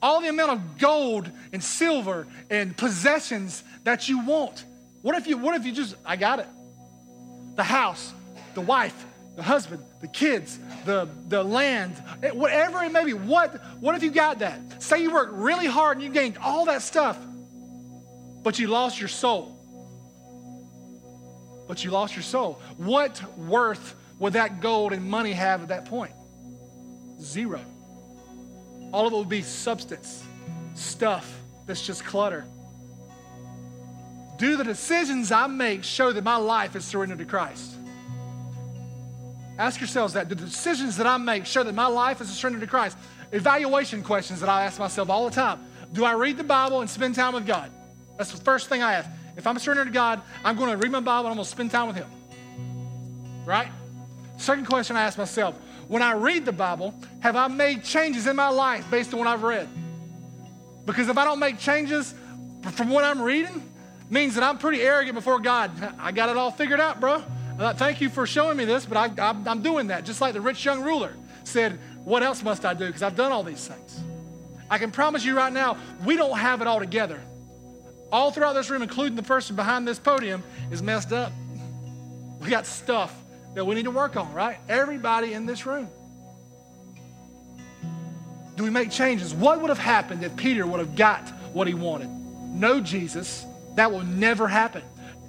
All 0.00 0.22
the 0.22 0.28
amount 0.28 0.52
of 0.52 0.78
gold 0.78 1.30
and 1.52 1.62
silver 1.62 2.26
and 2.48 2.74
possessions 2.74 3.62
that 3.84 4.08
you 4.08 4.24
want. 4.24 4.64
What 5.02 5.14
if 5.16 5.26
you, 5.26 5.36
what 5.36 5.56
if 5.56 5.66
you 5.66 5.72
just, 5.72 5.94
I 6.06 6.16
got 6.16 6.38
it? 6.38 6.46
The 7.58 7.64
house, 7.64 8.14
the 8.54 8.60
wife, 8.60 9.04
the 9.34 9.42
husband, 9.42 9.82
the 10.00 10.06
kids, 10.06 10.60
the, 10.84 11.08
the 11.26 11.42
land, 11.42 12.00
eh, 12.22 12.30
whatever 12.30 12.84
it 12.84 12.92
may 12.92 13.04
be. 13.04 13.14
What, 13.14 13.60
what 13.80 13.96
if 13.96 14.04
you 14.04 14.12
got 14.12 14.38
that? 14.38 14.80
Say 14.80 15.02
you 15.02 15.12
worked 15.12 15.32
really 15.32 15.66
hard 15.66 15.96
and 15.96 16.04
you 16.06 16.12
gained 16.12 16.38
all 16.38 16.66
that 16.66 16.82
stuff, 16.82 17.18
but 18.44 18.60
you 18.60 18.68
lost 18.68 19.00
your 19.00 19.08
soul. 19.08 19.56
But 21.66 21.84
you 21.84 21.90
lost 21.90 22.14
your 22.14 22.22
soul. 22.22 22.60
What 22.76 23.20
worth 23.36 23.96
would 24.20 24.34
that 24.34 24.60
gold 24.60 24.92
and 24.92 25.04
money 25.04 25.32
have 25.32 25.62
at 25.62 25.68
that 25.70 25.86
point? 25.86 26.12
Zero. 27.20 27.60
All 28.92 29.08
of 29.08 29.12
it 29.12 29.16
would 29.16 29.28
be 29.28 29.42
substance, 29.42 30.24
stuff 30.74 31.40
that's 31.66 31.84
just 31.84 32.04
clutter. 32.04 32.44
Do 34.38 34.56
the 34.56 34.64
decisions 34.64 35.32
I 35.32 35.48
make 35.48 35.82
show 35.82 36.12
that 36.12 36.22
my 36.22 36.36
life 36.36 36.76
is 36.76 36.84
surrendered 36.84 37.18
to 37.18 37.24
Christ? 37.24 37.74
Ask 39.58 39.80
yourselves 39.80 40.14
that. 40.14 40.28
Do 40.28 40.36
the 40.36 40.46
decisions 40.46 40.96
that 40.96 41.06
I 41.06 41.16
make 41.16 41.44
show 41.44 41.64
that 41.64 41.74
my 41.74 41.88
life 41.88 42.20
is 42.20 42.28
surrendered 42.30 42.60
to 42.60 42.68
Christ? 42.68 42.96
Evaluation 43.32 44.02
questions 44.02 44.38
that 44.40 44.48
I 44.48 44.62
ask 44.62 44.78
myself 44.78 45.10
all 45.10 45.28
the 45.28 45.34
time. 45.34 45.60
Do 45.92 46.04
I 46.04 46.12
read 46.12 46.36
the 46.36 46.44
Bible 46.44 46.80
and 46.80 46.88
spend 46.88 47.16
time 47.16 47.34
with 47.34 47.46
God? 47.46 47.70
That's 48.16 48.30
the 48.30 48.42
first 48.42 48.68
thing 48.68 48.80
I 48.80 48.94
ask. 48.94 49.10
If 49.36 49.46
I'm 49.46 49.58
surrendered 49.58 49.88
to 49.88 49.92
God, 49.92 50.22
I'm 50.44 50.56
going 50.56 50.70
to 50.70 50.76
read 50.76 50.92
my 50.92 51.00
Bible 51.00 51.26
and 51.26 51.32
I'm 51.32 51.36
going 51.36 51.44
to 51.44 51.50
spend 51.50 51.72
time 51.72 51.88
with 51.88 51.96
Him. 51.96 52.08
Right? 53.44 53.68
Second 54.36 54.66
question 54.66 54.96
I 54.96 55.02
ask 55.02 55.18
myself 55.18 55.56
when 55.88 56.02
I 56.02 56.12
read 56.12 56.44
the 56.44 56.52
Bible, 56.52 56.94
have 57.20 57.34
I 57.34 57.48
made 57.48 57.82
changes 57.82 58.26
in 58.26 58.36
my 58.36 58.50
life 58.50 58.88
based 58.90 59.12
on 59.12 59.18
what 59.18 59.26
I've 59.26 59.42
read? 59.42 59.68
Because 60.86 61.08
if 61.08 61.18
I 61.18 61.24
don't 61.24 61.38
make 61.38 61.58
changes 61.58 62.14
from 62.72 62.90
what 62.90 63.04
I'm 63.04 63.20
reading, 63.20 63.67
means 64.10 64.34
that 64.34 64.44
I'm 64.44 64.58
pretty 64.58 64.82
arrogant 64.82 65.14
before 65.14 65.40
God. 65.40 65.70
I 65.98 66.12
got 66.12 66.28
it 66.28 66.36
all 66.36 66.50
figured 66.50 66.80
out, 66.80 67.00
bro. 67.00 67.22
Uh, 67.58 67.74
thank 67.74 68.00
you 68.00 68.08
for 68.08 68.26
showing 68.26 68.56
me 68.56 68.64
this, 68.64 68.86
but 68.86 68.96
I, 69.18 69.50
am 69.50 69.62
doing 69.62 69.88
that. 69.88 70.04
Just 70.04 70.20
like 70.20 70.32
the 70.34 70.40
rich 70.40 70.64
young 70.64 70.82
ruler 70.82 71.14
said, 71.44 71.78
What 72.04 72.22
else 72.22 72.42
must 72.42 72.64
I 72.64 72.74
do? 72.74 72.86
Because 72.86 73.02
I've 73.02 73.16
done 73.16 73.32
all 73.32 73.42
these 73.42 73.66
things. 73.66 74.00
I 74.70 74.78
can 74.78 74.90
promise 74.90 75.24
you 75.24 75.36
right 75.36 75.52
now, 75.52 75.76
we 76.04 76.16
don't 76.16 76.38
have 76.38 76.60
it 76.60 76.66
all 76.66 76.78
together. 76.78 77.20
All 78.12 78.30
throughout 78.30 78.52
this 78.52 78.70
room, 78.70 78.82
including 78.82 79.16
the 79.16 79.22
person 79.22 79.56
behind 79.56 79.86
this 79.86 79.98
podium, 79.98 80.42
is 80.70 80.82
messed 80.82 81.12
up. 81.12 81.32
We 82.40 82.48
got 82.48 82.66
stuff 82.66 83.14
that 83.54 83.64
we 83.64 83.74
need 83.74 83.84
to 83.84 83.90
work 83.90 84.16
on, 84.16 84.32
right? 84.32 84.58
Everybody 84.68 85.32
in 85.32 85.46
this 85.46 85.66
room. 85.66 85.88
Do 88.56 88.64
we 88.64 88.70
make 88.70 88.90
changes? 88.90 89.34
What 89.34 89.60
would 89.60 89.68
have 89.68 89.78
happened 89.78 90.24
if 90.24 90.36
Peter 90.36 90.66
would 90.66 90.80
have 90.80 90.96
got 90.96 91.28
what 91.52 91.66
he 91.66 91.74
wanted? 91.74 92.08
No, 92.08 92.80
Jesus, 92.80 93.46
that 93.78 93.92
will 93.92 94.04
never 94.04 94.48
happen. 94.48 94.82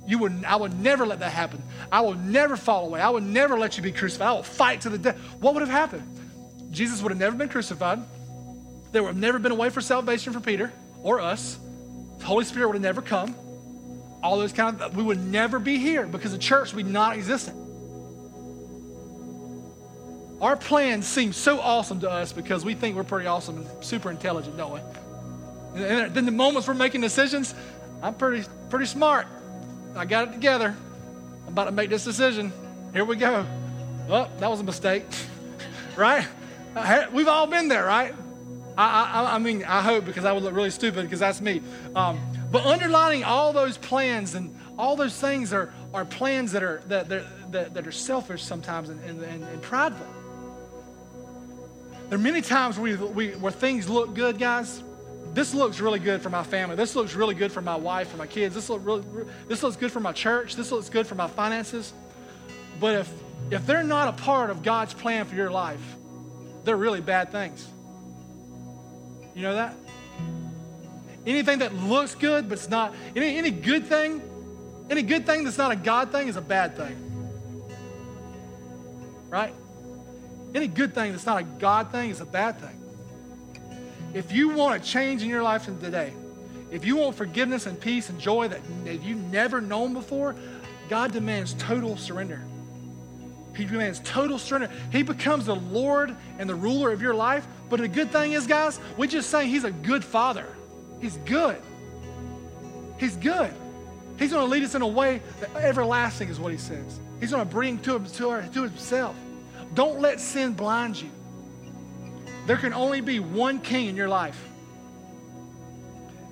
You 0.07 0.17
would, 0.19 0.43
I 0.43 0.55
would 0.55 0.79
never 0.79 1.05
let 1.05 1.19
that 1.19 1.31
happen. 1.31 1.61
I 1.91 2.01
will 2.01 2.15
never 2.15 2.57
fall 2.57 2.87
away. 2.87 2.99
I 2.99 3.09
will 3.09 3.21
never 3.21 3.57
let 3.57 3.77
you 3.77 3.83
be 3.83 3.91
crucified. 3.91 4.27
I 4.27 4.33
will 4.33 4.43
fight 4.43 4.81
to 4.81 4.89
the 4.89 4.97
death. 4.97 5.17
What 5.39 5.53
would 5.53 5.61
have 5.61 5.69
happened? 5.69 6.71
Jesus 6.71 7.01
would 7.01 7.11
have 7.11 7.19
never 7.19 7.35
been 7.35 7.49
crucified. 7.49 7.99
There 8.91 9.03
would 9.03 9.09
have 9.09 9.17
never 9.17 9.37
been 9.37 9.51
a 9.51 9.55
way 9.55 9.69
for 9.69 9.81
salvation 9.81 10.33
for 10.33 10.39
Peter 10.39 10.71
or 11.03 11.19
us. 11.19 11.59
The 12.17 12.25
Holy 12.25 12.43
Spirit 12.43 12.67
would 12.67 12.75
have 12.75 12.81
never 12.81 13.01
come. 13.01 13.35
All 14.23 14.37
those 14.39 14.51
kind 14.51 14.81
of, 14.81 14.95
we 14.95 15.03
would 15.03 15.19
never 15.19 15.59
be 15.59 15.77
here 15.77 16.07
because 16.07 16.31
the 16.31 16.37
church 16.37 16.73
would 16.73 16.87
not 16.87 17.15
exist. 17.15 17.51
Our 20.41 20.55
plans 20.55 21.05
seem 21.05 21.33
so 21.33 21.59
awesome 21.59 21.99
to 21.99 22.09
us 22.09 22.33
because 22.33 22.65
we 22.65 22.73
think 22.73 22.95
we're 22.95 23.03
pretty 23.03 23.27
awesome 23.27 23.57
and 23.57 23.83
super 23.83 24.09
intelligent, 24.09 24.57
don't 24.57 24.73
we? 24.73 24.79
And 25.75 26.13
then 26.15 26.25
the 26.25 26.31
moments 26.31 26.67
we're 26.67 26.73
making 26.73 27.01
decisions, 27.01 27.53
I'm 28.01 28.13
pretty, 28.13 28.47
pretty 28.69 28.85
smart. 28.85 29.27
I 29.95 30.05
got 30.05 30.29
it 30.29 30.31
together. 30.31 30.75
I'm 31.45 31.53
about 31.53 31.65
to 31.65 31.71
make 31.71 31.89
this 31.89 32.03
decision. 32.03 32.53
Here 32.93 33.03
we 33.03 33.15
go. 33.15 33.45
Well, 34.07 34.29
that 34.39 34.49
was 34.49 34.59
a 34.59 34.63
mistake, 34.63 35.05
right? 35.95 36.25
We've 37.11 37.27
all 37.27 37.47
been 37.47 37.67
there, 37.67 37.85
right? 37.85 38.13
I, 38.77 39.03
I, 39.03 39.35
I, 39.35 39.37
mean, 39.39 39.65
I 39.65 39.81
hope 39.81 40.05
because 40.05 40.23
I 40.23 40.31
would 40.31 40.43
look 40.43 40.55
really 40.55 40.69
stupid 40.69 41.03
because 41.03 41.19
that's 41.19 41.41
me. 41.41 41.61
Um, 41.95 42.19
but 42.51 42.65
underlining 42.65 43.25
all 43.25 43.51
those 43.51 43.77
plans 43.77 44.35
and 44.35 44.55
all 44.77 44.95
those 44.95 45.19
things 45.19 45.51
are, 45.51 45.73
are 45.93 46.05
plans 46.05 46.53
that 46.53 46.63
are, 46.63 46.81
that, 46.87 47.09
that, 47.09 47.73
that 47.73 47.85
are 47.85 47.91
selfish 47.91 48.41
sometimes 48.41 48.89
and, 48.89 49.03
and, 49.03 49.21
and, 49.21 49.61
prideful. 49.61 50.07
There 52.07 52.17
are 52.17 52.21
many 52.21 52.41
times 52.41 52.79
where, 52.79 52.97
we, 52.97 53.31
where 53.31 53.51
things 53.51 53.89
look 53.89 54.13
good, 54.13 54.39
guys, 54.39 54.81
this 55.33 55.53
looks 55.53 55.79
really 55.79 55.99
good 55.99 56.21
for 56.21 56.29
my 56.29 56.43
family. 56.43 56.75
This 56.75 56.95
looks 56.95 57.13
really 57.13 57.35
good 57.35 57.51
for 57.51 57.61
my 57.61 57.75
wife, 57.75 58.09
for 58.09 58.17
my 58.17 58.27
kids. 58.27 58.55
This, 58.55 58.69
look 58.69 58.81
really, 58.83 59.03
this 59.47 59.61
looks 59.61 59.75
good 59.75 59.91
for 59.91 59.99
my 59.99 60.11
church. 60.11 60.55
This 60.55 60.71
looks 60.71 60.89
good 60.89 61.05
for 61.05 61.15
my 61.15 61.27
finances. 61.27 61.93
But 62.79 62.95
if, 62.95 63.13
if 63.51 63.65
they're 63.65 63.83
not 63.83 64.07
a 64.07 64.23
part 64.23 64.49
of 64.49 64.63
God's 64.63 64.93
plan 64.93 65.25
for 65.25 65.35
your 65.35 65.51
life, 65.51 65.81
they're 66.63 66.77
really 66.77 67.01
bad 67.01 67.31
things. 67.31 67.67
You 69.35 69.43
know 69.43 69.55
that? 69.55 69.75
Anything 71.25 71.59
that 71.59 71.75
looks 71.75 72.15
good, 72.15 72.49
but 72.49 72.57
it's 72.57 72.69
not, 72.69 72.95
any, 73.15 73.37
any 73.37 73.51
good 73.51 73.85
thing, 73.85 74.21
any 74.89 75.03
good 75.03 75.25
thing 75.25 75.43
that's 75.43 75.57
not 75.57 75.71
a 75.71 75.75
God 75.75 76.11
thing 76.11 76.27
is 76.27 76.37
a 76.37 76.41
bad 76.41 76.75
thing. 76.75 76.97
Right? 79.29 79.53
Any 80.55 80.67
good 80.67 80.95
thing 80.95 81.11
that's 81.11 81.25
not 81.25 81.39
a 81.39 81.43
God 81.43 81.91
thing 81.91 82.09
is 82.09 82.19
a 82.19 82.25
bad 82.25 82.59
thing. 82.59 82.78
If 84.13 84.31
you 84.31 84.49
want 84.49 84.81
a 84.81 84.85
change 84.85 85.21
in 85.21 85.29
your 85.29 85.43
life 85.43 85.65
today, 85.65 86.13
if 86.71 86.85
you 86.85 86.97
want 86.97 87.15
forgiveness 87.15 87.65
and 87.65 87.79
peace 87.79 88.09
and 88.09 88.19
joy 88.19 88.47
that, 88.47 88.61
you've 88.85 89.31
never 89.31 89.61
known 89.61 89.93
before, 89.93 90.35
God 90.89 91.11
demands 91.11 91.53
total 91.53 91.97
surrender. 91.97 92.41
He 93.55 93.65
demands 93.65 93.99
total 94.03 94.39
surrender. 94.39 94.69
He 94.91 95.03
becomes 95.03 95.45
the 95.45 95.55
Lord 95.55 96.15
and 96.37 96.49
the 96.49 96.55
ruler 96.55 96.91
of 96.91 97.01
your 97.01 97.13
life. 97.13 97.45
But 97.69 97.81
the 97.81 97.87
good 97.87 98.09
thing 98.11 98.31
is, 98.31 98.47
guys, 98.47 98.79
we 98.97 99.07
just 99.07 99.29
say 99.29 99.47
He's 99.47 99.63
a 99.65 99.71
good 99.71 100.03
Father. 100.03 100.45
He's 101.01 101.17
good. 101.17 101.61
He's 102.97 103.15
good. 103.17 103.53
He's 104.17 104.31
going 104.31 104.45
to 104.45 104.51
lead 104.51 104.63
us 104.63 104.75
in 104.75 104.81
a 104.81 104.87
way 104.87 105.21
that 105.39 105.55
everlasting 105.55 106.29
is 106.29 106.39
what 106.39 106.51
He 106.51 106.57
says. 106.57 106.99
He's 107.19 107.31
going 107.31 107.45
to 107.45 107.53
bring 107.53 107.79
to, 107.79 107.99
to, 107.99 108.49
to 108.53 108.63
Himself. 108.63 109.15
Don't 109.73 109.99
let 109.99 110.19
sin 110.19 110.53
blind 110.53 111.01
you. 111.01 111.09
There 112.49 112.57
can 112.57 112.73
only 112.73 112.99
be 112.99 113.19
one 113.19 113.59
king 113.59 113.89
in 113.89 113.95
your 113.95 114.09
life. 114.09 114.49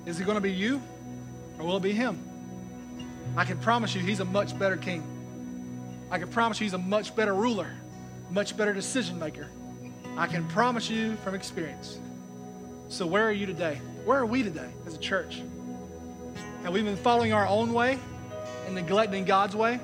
Is 0.04 0.18
it 0.18 0.24
going 0.24 0.34
to 0.34 0.40
be 0.40 0.50
you 0.50 0.82
or 1.60 1.64
will 1.64 1.76
it 1.76 1.82
be 1.84 1.92
him? 1.92 2.20
I 3.36 3.44
can 3.44 3.56
promise 3.56 3.94
you 3.94 4.00
he's 4.00 4.18
a 4.18 4.24
much 4.24 4.58
better 4.58 4.76
king. 4.76 5.04
I 6.10 6.18
can 6.18 6.26
promise 6.26 6.58
you 6.58 6.64
he's 6.64 6.72
a 6.72 6.78
much 6.78 7.14
better 7.14 7.34
ruler, 7.34 7.70
much 8.30 8.56
better 8.56 8.72
decision 8.72 9.16
maker. 9.20 9.48
I 10.16 10.26
can 10.26 10.44
promise 10.48 10.90
you 10.90 11.14
from 11.18 11.36
experience. 11.36 12.00
So, 12.88 13.06
where 13.06 13.22
are 13.22 13.30
you 13.30 13.46
today? 13.46 13.80
Where 14.04 14.18
are 14.18 14.26
we 14.26 14.42
today 14.42 14.70
as 14.88 14.96
a 14.96 14.98
church? 14.98 15.40
Have 16.64 16.72
we 16.72 16.82
been 16.82 16.96
following 16.96 17.32
our 17.32 17.46
own 17.46 17.72
way 17.72 17.96
and 18.66 18.74
neglecting 18.74 19.24
God's 19.24 19.54
way? 19.54 19.78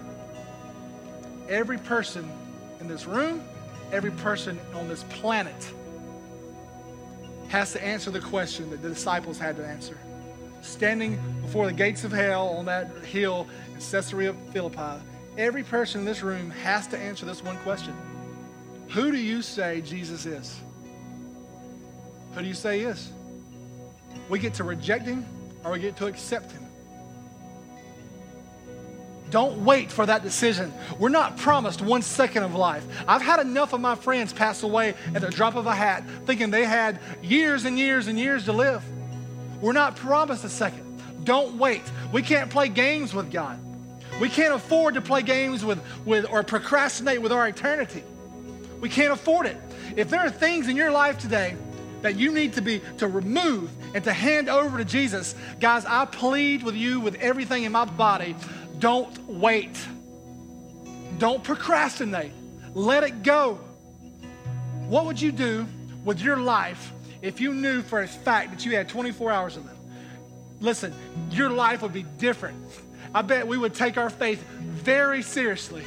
Every 1.49 1.79
person 1.79 2.29
in 2.81 2.89
this 2.89 3.07
room, 3.07 3.41
every 3.93 4.11
person 4.11 4.59
on 4.75 4.89
this 4.89 5.05
planet 5.05 5.73
has 7.49 7.73
to 7.73 7.85
answer 7.85 8.11
the 8.11 8.21
question 8.21 8.71
that 8.71 8.83
the 8.83 8.89
disciples 8.89 9.39
had 9.39 9.57
to 9.57 9.67
answer. 9.67 9.99
standing 10.63 11.19
before 11.43 11.67
the 11.67 11.73
gates 11.73 12.05
of 12.05 12.13
hell 12.13 12.49
on 12.49 12.65
that 12.65 12.89
hill 13.05 13.47
in 13.75 13.81
Caesarea 13.81 14.35
Philippi, 14.53 15.03
every 15.37 15.63
person 15.63 16.01
in 16.01 16.07
this 16.07 16.23
room 16.23 16.51
has 16.51 16.87
to 16.87 16.99
answer 16.99 17.27
this 17.27 17.43
one 17.43 17.57
question 17.59 17.95
Who 18.91 19.11
do 19.11 19.19
you 19.19 19.43
say 19.43 19.83
Jesus 19.83 20.27
is? 20.27 20.61
Who 22.35 22.41
do 22.41 22.47
you 22.47 22.55
say 22.55 22.81
is? 22.81 23.13
We 24.29 24.39
get 24.39 24.55
to 24.55 24.65
reject 24.65 25.07
him 25.07 25.27
or 25.65 25.73
we 25.73 25.81
get 25.81 25.97
to 25.97 26.07
accept 26.07 26.51
him. 26.53 26.64
Don't 29.35 29.65
wait 29.65 29.91
for 29.91 30.07
that 30.07 30.23
decision. 30.23 30.73
We're 30.97 31.09
not 31.09 31.37
promised 31.37 31.83
one 31.83 32.03
second 32.03 32.45
of 32.45 32.55
life. 32.55 32.87
I've 33.09 33.21
had 33.21 33.41
enough 33.41 33.73
of 33.73 33.81
my 33.81 33.97
friends 33.97 34.33
pass 34.33 34.63
away 34.63 34.95
at 35.13 35.23
the 35.23 35.29
drop 35.29 35.57
of 35.57 35.67
a 35.67 35.75
hat, 35.75 36.05
thinking 36.25 36.53
they 36.53 36.65
had 36.65 37.01
years 37.21 37.65
and 37.65 37.77
years 37.77 38.07
and 38.07 38.17
years 38.17 38.45
to 38.45 38.53
live. 38.53 38.85
We're 39.61 39.73
not 39.73 39.97
promised 39.97 40.45
a 40.45 40.49
second. 40.49 41.25
Don't 41.25 41.59
wait. 41.59 41.83
We 42.13 42.23
can't 42.23 42.49
play 42.49 42.69
games 42.69 43.13
with 43.13 43.33
God. 43.33 43.59
We 44.21 44.29
can't 44.29 44.55
afford 44.55 44.95
to 44.95 45.01
play 45.01 45.23
games 45.23 45.65
with, 45.65 45.81
with 46.05 46.27
or 46.31 46.45
procrastinate 46.45 47.21
with 47.21 47.33
our 47.33 47.49
eternity. 47.49 48.05
We 48.81 48.89
can't 48.89 49.13
afford 49.13 49.47
it. 49.47 49.57
If 49.97 50.11
there 50.11 50.21
are 50.21 50.31
things 50.31 50.69
in 50.69 50.77
your 50.77 50.93
life 50.93 51.19
today 51.19 51.57
that 52.03 52.15
you 52.15 52.31
need 52.31 52.53
to 52.53 52.63
be 52.63 52.83
to 52.99 53.09
remove 53.09 53.69
and 53.97 54.05
to 54.05 54.13
hand 54.13 54.49
over 54.49 54.79
to 54.79 54.85
Jesus, 54.85 55.35
guys, 55.59 55.85
I 55.87 56.05
plead 56.05 56.63
with 56.63 56.77
you 56.77 57.01
with 57.01 57.17
everything 57.17 57.65
in 57.65 57.73
my 57.73 57.85
body 57.85 58.37
don't 58.79 59.19
wait. 59.29 59.77
Don't 61.19 61.43
procrastinate. 61.43 62.33
Let 62.75 63.05
it 63.05 63.23
go. 63.23 63.59
What 64.89 65.07
would 65.07 65.21
you 65.21 65.33
do 65.33 65.67
with 66.05 66.21
your 66.21 66.37
life 66.37 66.93
if 67.23 67.41
you 67.41 67.55
knew 67.55 67.83
for 67.83 68.03
a 68.03 68.09
fact 68.09 68.51
that 68.51 68.67
you 68.67 68.75
had 68.77 68.89
24 68.89 69.33
hours 69.33 69.55
to 69.55 69.61
live? 69.61 69.71
Listen, 70.61 70.95
your 71.31 71.51
life 71.51 71.83
would 71.83 71.93
be 71.93 72.05
different. 72.19 72.57
I 73.15 73.23
bet 73.23 73.47
we 73.47 73.57
would 73.57 73.75
take 73.75 73.97
our 73.97 74.11
faith 74.11 74.43
very 74.59 75.23
seriously. 75.23 75.85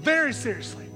Very 0.00 0.32
seriously. 0.32 0.86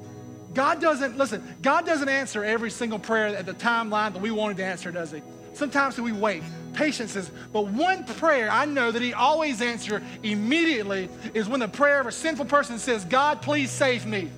God 0.55 0.81
doesn't, 0.81 1.17
listen, 1.19 1.57
God 1.63 1.87
doesn't 1.87 2.09
answer 2.09 2.43
every 2.43 2.71
single 2.71 2.99
prayer 2.99 3.29
at 3.29 3.47
the 3.47 3.55
timeline 3.55 4.13
that 4.15 4.23
we 4.23 4.31
wanted 4.31 4.57
to 4.57 4.65
answer, 4.65 4.91
does 4.91 5.13
He? 5.13 5.23
Sometimes 5.53 6.01
we 6.01 6.13
wait. 6.13 6.43
Patience 6.77 7.17
is, 7.17 7.31
but 7.55 7.69
one 7.69 8.05
prayer 8.05 8.51
I 8.51 8.67
know 8.67 8.91
that 8.91 9.01
he 9.01 9.15
always 9.15 9.63
answers 9.63 10.03
immediately 10.23 11.09
is 11.33 11.49
when 11.49 11.61
the 11.61 11.69
prayer 11.69 12.01
of 12.01 12.07
a 12.07 12.13
sinful 12.13 12.45
person 12.45 12.79
says, 12.79 13.03
God, 13.07 13.41
please 13.41 13.71
save 13.71 14.05
me. 14.05 14.31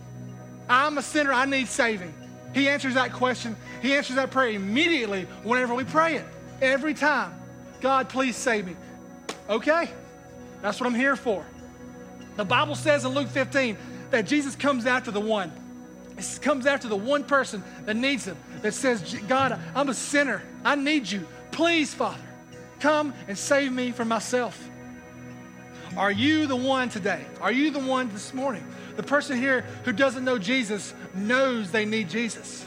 I'm 0.69 0.99
a 0.99 1.03
sinner, 1.03 1.33
I 1.33 1.47
need 1.47 1.67
saving. 1.67 2.15
He 2.55 2.69
answers 2.69 2.95
that 2.95 3.13
question. 3.13 3.57
He 3.83 3.93
answers 3.93 4.17
that 4.17 4.31
prayer 4.31 4.51
immediately 4.51 5.25
whenever 5.43 5.75
we 5.75 5.83
pray 5.83 6.15
it. 6.15 6.25
Every 6.63 6.95
time. 6.95 7.35
God, 7.81 8.09
please 8.09 8.37
save 8.37 8.67
me. 8.67 8.77
Okay, 9.51 9.91
that's 10.63 10.81
what 10.81 10.87
I'm 10.87 10.95
here 10.95 11.17
for. 11.17 11.45
The 12.37 12.45
Bible 12.45 12.77
says 12.77 13.05
in 13.05 13.11
Luke 13.15 13.29
15 13.29 13.77
that 14.11 14.27
Jesus 14.27 14.55
comes 14.55 14.87
after 14.87 15.11
the 15.11 15.21
one. 15.21 15.51
He 16.17 16.39
comes 16.39 16.67
after 16.67 16.87
the 16.87 16.97
one 16.97 17.25
person 17.25 17.65
that 17.85 17.97
needs 17.97 18.25
him, 18.25 18.37
that 18.63 18.75
says, 18.75 19.15
God, 19.27 19.59
I'm 19.75 19.89
a 19.89 19.95
sinner. 19.95 20.43
I 20.65 20.77
need 20.77 21.11
you. 21.11 21.27
Please, 21.51 21.93
Father, 21.93 22.19
come 22.81 23.15
and 23.27 23.37
save 23.37 23.73
me 23.73 23.93
from 23.93 24.09
myself. 24.09 24.69
Are 25.97 26.13
you 26.13 26.47
the 26.47 26.57
one 26.57 26.89
today? 26.89 27.27
Are 27.41 27.53
you 27.53 27.71
the 27.71 27.81
one 27.81 28.09
this 28.13 28.33
morning? 28.33 28.65
The 28.97 29.03
person 29.03 29.39
here 29.39 29.63
who 29.85 29.93
doesn't 29.93 30.25
know 30.25 30.39
Jesus 30.39 30.95
knows 31.15 31.71
they 31.71 31.85
need 31.85 32.09
Jesus. 32.09 32.67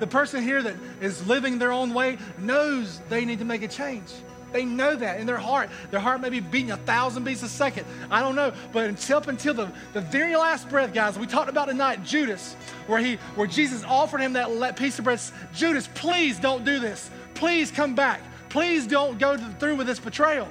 The 0.00 0.06
person 0.06 0.42
here 0.42 0.62
that 0.62 0.74
is 1.00 1.26
living 1.26 1.58
their 1.58 1.72
own 1.72 1.92
way 1.92 2.18
knows 2.38 3.00
they 3.08 3.24
need 3.24 3.38
to 3.40 3.44
make 3.44 3.62
a 3.62 3.68
change. 3.68 4.10
They 4.52 4.64
know 4.64 4.96
that 4.96 5.20
in 5.20 5.26
their 5.26 5.38
heart. 5.38 5.68
Their 5.90 6.00
heart 6.00 6.20
may 6.20 6.30
be 6.30 6.40
beating 6.40 6.70
a 6.70 6.76
thousand 6.78 7.24
beats 7.24 7.42
a 7.42 7.48
second. 7.48 7.86
I 8.10 8.20
don't 8.20 8.34
know. 8.34 8.52
But 8.72 8.86
until, 8.86 9.18
until 9.20 9.54
the, 9.54 9.70
the 9.92 10.00
very 10.00 10.36
last 10.36 10.68
breath, 10.70 10.94
guys, 10.94 11.18
we 11.18 11.26
talked 11.26 11.50
about 11.50 11.68
tonight 11.68 12.02
Judas, 12.02 12.54
where 12.86 12.98
he 12.98 13.16
where 13.34 13.46
Jesus 13.46 13.84
offered 13.84 14.20
him 14.20 14.32
that 14.34 14.76
piece 14.76 14.98
of 14.98 15.04
bread. 15.04 15.20
Judas, 15.54 15.88
please 15.94 16.38
don't 16.38 16.64
do 16.64 16.78
this. 16.78 17.10
Please 17.34 17.70
come 17.70 17.94
back. 17.94 18.20
Please 18.48 18.86
don't 18.86 19.18
go 19.18 19.36
through 19.36 19.76
with 19.76 19.86
this 19.86 20.00
betrayal. 20.00 20.48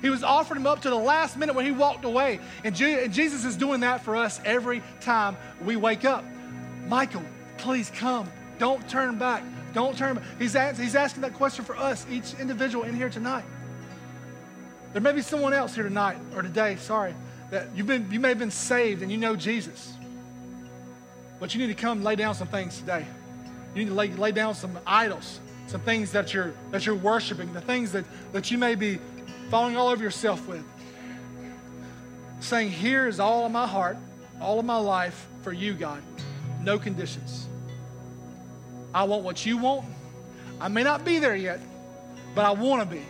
He 0.00 0.10
was 0.10 0.22
offering 0.22 0.60
him 0.60 0.66
up 0.66 0.82
to 0.82 0.90
the 0.90 0.96
last 0.96 1.36
minute 1.36 1.54
when 1.54 1.64
he 1.64 1.72
walked 1.72 2.04
away. 2.04 2.40
And, 2.62 2.78
and 2.78 3.12
Jesus 3.12 3.44
is 3.44 3.56
doing 3.56 3.80
that 3.80 4.02
for 4.02 4.16
us 4.16 4.40
every 4.44 4.82
time 5.00 5.36
we 5.64 5.76
wake 5.76 6.04
up. 6.04 6.24
Michael, 6.88 7.22
please 7.56 7.90
come. 7.90 8.30
Don't 8.58 8.86
turn 8.88 9.18
back. 9.18 9.42
Don't 9.72 9.96
turn 9.96 10.16
back. 10.16 10.24
He's, 10.38 10.52
he's 10.52 10.94
asking 10.94 11.22
that 11.22 11.34
question 11.34 11.64
for 11.64 11.76
us, 11.76 12.06
each 12.10 12.34
individual 12.38 12.84
in 12.84 12.94
here 12.94 13.08
tonight. 13.08 13.44
There 14.92 15.00
may 15.00 15.12
be 15.12 15.22
someone 15.22 15.52
else 15.52 15.74
here 15.74 15.84
tonight 15.84 16.18
or 16.36 16.42
today, 16.42 16.76
sorry, 16.76 17.14
that 17.50 17.68
you've 17.74 17.86
been, 17.86 18.10
you 18.10 18.20
may 18.20 18.28
have 18.28 18.38
been 18.38 18.50
saved 18.50 19.02
and 19.02 19.10
you 19.10 19.18
know 19.18 19.34
Jesus. 19.34 19.94
But 21.40 21.54
you 21.54 21.60
need 21.60 21.74
to 21.74 21.80
come 21.80 22.02
lay 22.04 22.14
down 22.14 22.34
some 22.34 22.48
things 22.48 22.78
today. 22.78 23.04
You 23.74 23.82
need 23.82 23.88
to 23.88 23.94
lay, 23.94 24.08
lay 24.08 24.32
down 24.32 24.54
some 24.54 24.78
idols 24.86 25.40
some 25.66 25.80
things 25.80 26.12
that 26.12 26.32
you're 26.34 26.52
that 26.70 26.86
you're 26.86 26.94
worshiping, 26.94 27.52
the 27.52 27.60
things 27.60 27.92
that, 27.92 28.04
that 28.32 28.50
you 28.50 28.58
may 28.58 28.74
be 28.74 28.98
falling 29.50 29.76
all 29.76 29.88
over 29.88 30.02
yourself 30.02 30.46
with. 30.46 30.64
Saying, 32.40 32.70
Here 32.70 33.06
is 33.08 33.20
all 33.20 33.46
of 33.46 33.52
my 33.52 33.66
heart, 33.66 33.96
all 34.40 34.58
of 34.58 34.64
my 34.64 34.76
life 34.76 35.26
for 35.42 35.52
you, 35.52 35.74
God. 35.74 36.02
No 36.62 36.78
conditions. 36.78 37.46
I 38.94 39.04
want 39.04 39.24
what 39.24 39.44
you 39.44 39.58
want. 39.58 39.86
I 40.60 40.68
may 40.68 40.82
not 40.82 41.04
be 41.04 41.18
there 41.18 41.34
yet, 41.34 41.60
but 42.34 42.44
I 42.44 42.52
want 42.52 42.82
to 42.82 42.96
be. 42.96 43.02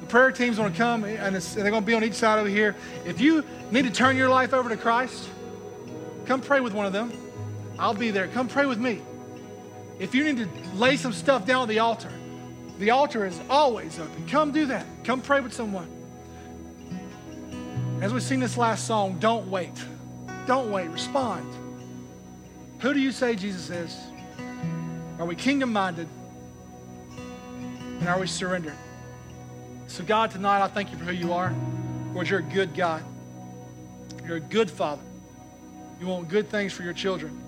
The 0.00 0.06
prayer 0.06 0.30
team's 0.30 0.58
going 0.58 0.70
to 0.70 0.78
come 0.78 1.04
and 1.04 1.34
they're 1.34 1.70
going 1.70 1.82
to 1.82 1.86
be 1.86 1.94
on 1.94 2.04
each 2.04 2.14
side 2.14 2.38
over 2.38 2.48
here. 2.48 2.76
If 3.04 3.20
you 3.20 3.44
need 3.70 3.84
to 3.84 3.90
turn 3.90 4.16
your 4.16 4.28
life 4.28 4.52
over 4.52 4.68
to 4.68 4.76
Christ, 4.76 5.28
come 6.26 6.40
pray 6.40 6.60
with 6.60 6.72
one 6.72 6.86
of 6.86 6.92
them. 6.92 7.12
I'll 7.78 7.94
be 7.94 8.10
there. 8.10 8.28
Come 8.28 8.46
pray 8.46 8.66
with 8.66 8.78
me. 8.78 9.00
If 9.98 10.14
you 10.14 10.24
need 10.24 10.38
to 10.38 10.48
lay 10.76 10.96
some 10.96 11.12
stuff 11.12 11.46
down 11.46 11.62
at 11.62 11.68
the 11.68 11.78
altar, 11.78 12.10
the 12.78 12.90
altar 12.90 13.24
is 13.24 13.40
always 13.48 13.98
open. 13.98 14.26
Come 14.26 14.50
do 14.50 14.66
that. 14.66 14.86
Come 15.04 15.20
pray 15.20 15.40
with 15.40 15.52
someone. 15.52 15.88
As 18.00 18.12
we 18.12 18.20
sing 18.20 18.40
this 18.40 18.56
last 18.56 18.86
song, 18.86 19.18
don't 19.18 19.48
wait. 19.48 19.72
Don't 20.46 20.72
wait. 20.72 20.88
Respond. 20.88 21.52
Who 22.80 22.92
do 22.92 23.00
you 23.00 23.12
say 23.12 23.36
Jesus 23.36 23.70
is? 23.70 23.96
Are 25.18 25.24
we 25.24 25.36
kingdom 25.36 25.72
minded? 25.72 26.08
And 28.00 28.08
are 28.08 28.18
we 28.18 28.26
surrendered? 28.26 28.76
So, 29.86 30.02
God, 30.02 30.32
tonight 30.32 30.60
I 30.62 30.68
thank 30.68 30.90
you 30.90 30.98
for 30.98 31.04
who 31.04 31.12
you 31.12 31.32
are. 31.32 31.54
Lord, 32.12 32.28
you're 32.28 32.40
a 32.40 32.42
good 32.42 32.74
God. 32.74 33.04
You're 34.26 34.38
a 34.38 34.40
good 34.40 34.70
Father. 34.70 35.02
You 36.00 36.08
want 36.08 36.28
good 36.28 36.50
things 36.50 36.72
for 36.72 36.82
your 36.82 36.92
children. 36.92 37.43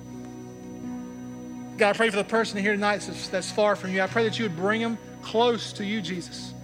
God, 1.77 1.91
I 1.91 1.93
pray 1.93 2.09
for 2.09 2.17
the 2.17 2.25
person 2.25 2.59
here 2.59 2.73
tonight 2.73 2.99
that's, 2.99 3.29
that's 3.29 3.51
far 3.51 3.77
from 3.77 3.93
you. 3.93 4.01
I 4.01 4.07
pray 4.07 4.25
that 4.25 4.39
you 4.39 4.47
would 4.47 4.57
bring 4.57 4.81
them 4.81 4.97
close 5.21 5.75
to 5.75 5.85
you, 5.85 6.01
Jesus. 6.01 6.55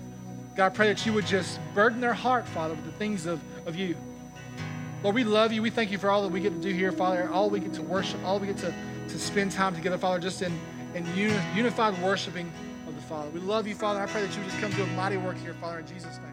God, 0.56 0.66
I 0.66 0.68
pray 0.70 0.88
that 0.88 1.04
you 1.04 1.12
would 1.12 1.26
just 1.26 1.60
burden 1.74 2.00
their 2.00 2.14
heart, 2.14 2.48
Father, 2.48 2.74
with 2.74 2.84
the 2.84 2.92
things 2.92 3.26
of, 3.26 3.40
of 3.66 3.76
you. 3.76 3.94
Lord, 5.02 5.14
we 5.14 5.24
love 5.24 5.52
you. 5.52 5.60
We 5.60 5.70
thank 5.70 5.90
you 5.90 5.98
for 5.98 6.10
all 6.10 6.22
that 6.22 6.30
we 6.30 6.40
get 6.40 6.54
to 6.54 6.60
do 6.60 6.72
here, 6.72 6.92
Father. 6.92 7.28
All 7.30 7.50
we 7.50 7.60
get 7.60 7.74
to 7.74 7.82
worship, 7.82 8.22
all 8.24 8.38
we 8.38 8.46
get 8.46 8.56
to, 8.58 8.72
to 9.08 9.18
spend 9.18 9.52
time 9.52 9.74
together, 9.74 9.98
Father, 9.98 10.18
just 10.18 10.40
in, 10.40 10.58
in 10.94 11.04
uni, 11.14 11.34
unified 11.54 12.00
worshiping 12.02 12.50
of 12.88 12.94
the 12.94 13.02
Father. 13.02 13.28
We 13.30 13.40
love 13.40 13.66
you, 13.66 13.74
Father. 13.74 14.00
I 14.00 14.06
pray 14.06 14.22
that 14.22 14.34
you 14.34 14.40
would 14.40 14.50
just 14.50 14.62
come 14.62 14.70
do 14.72 14.82
a 14.82 14.86
mighty 14.96 15.18
work 15.18 15.36
here, 15.38 15.54
Father, 15.54 15.80
in 15.80 15.86
Jesus' 15.88 16.18
name. 16.18 16.31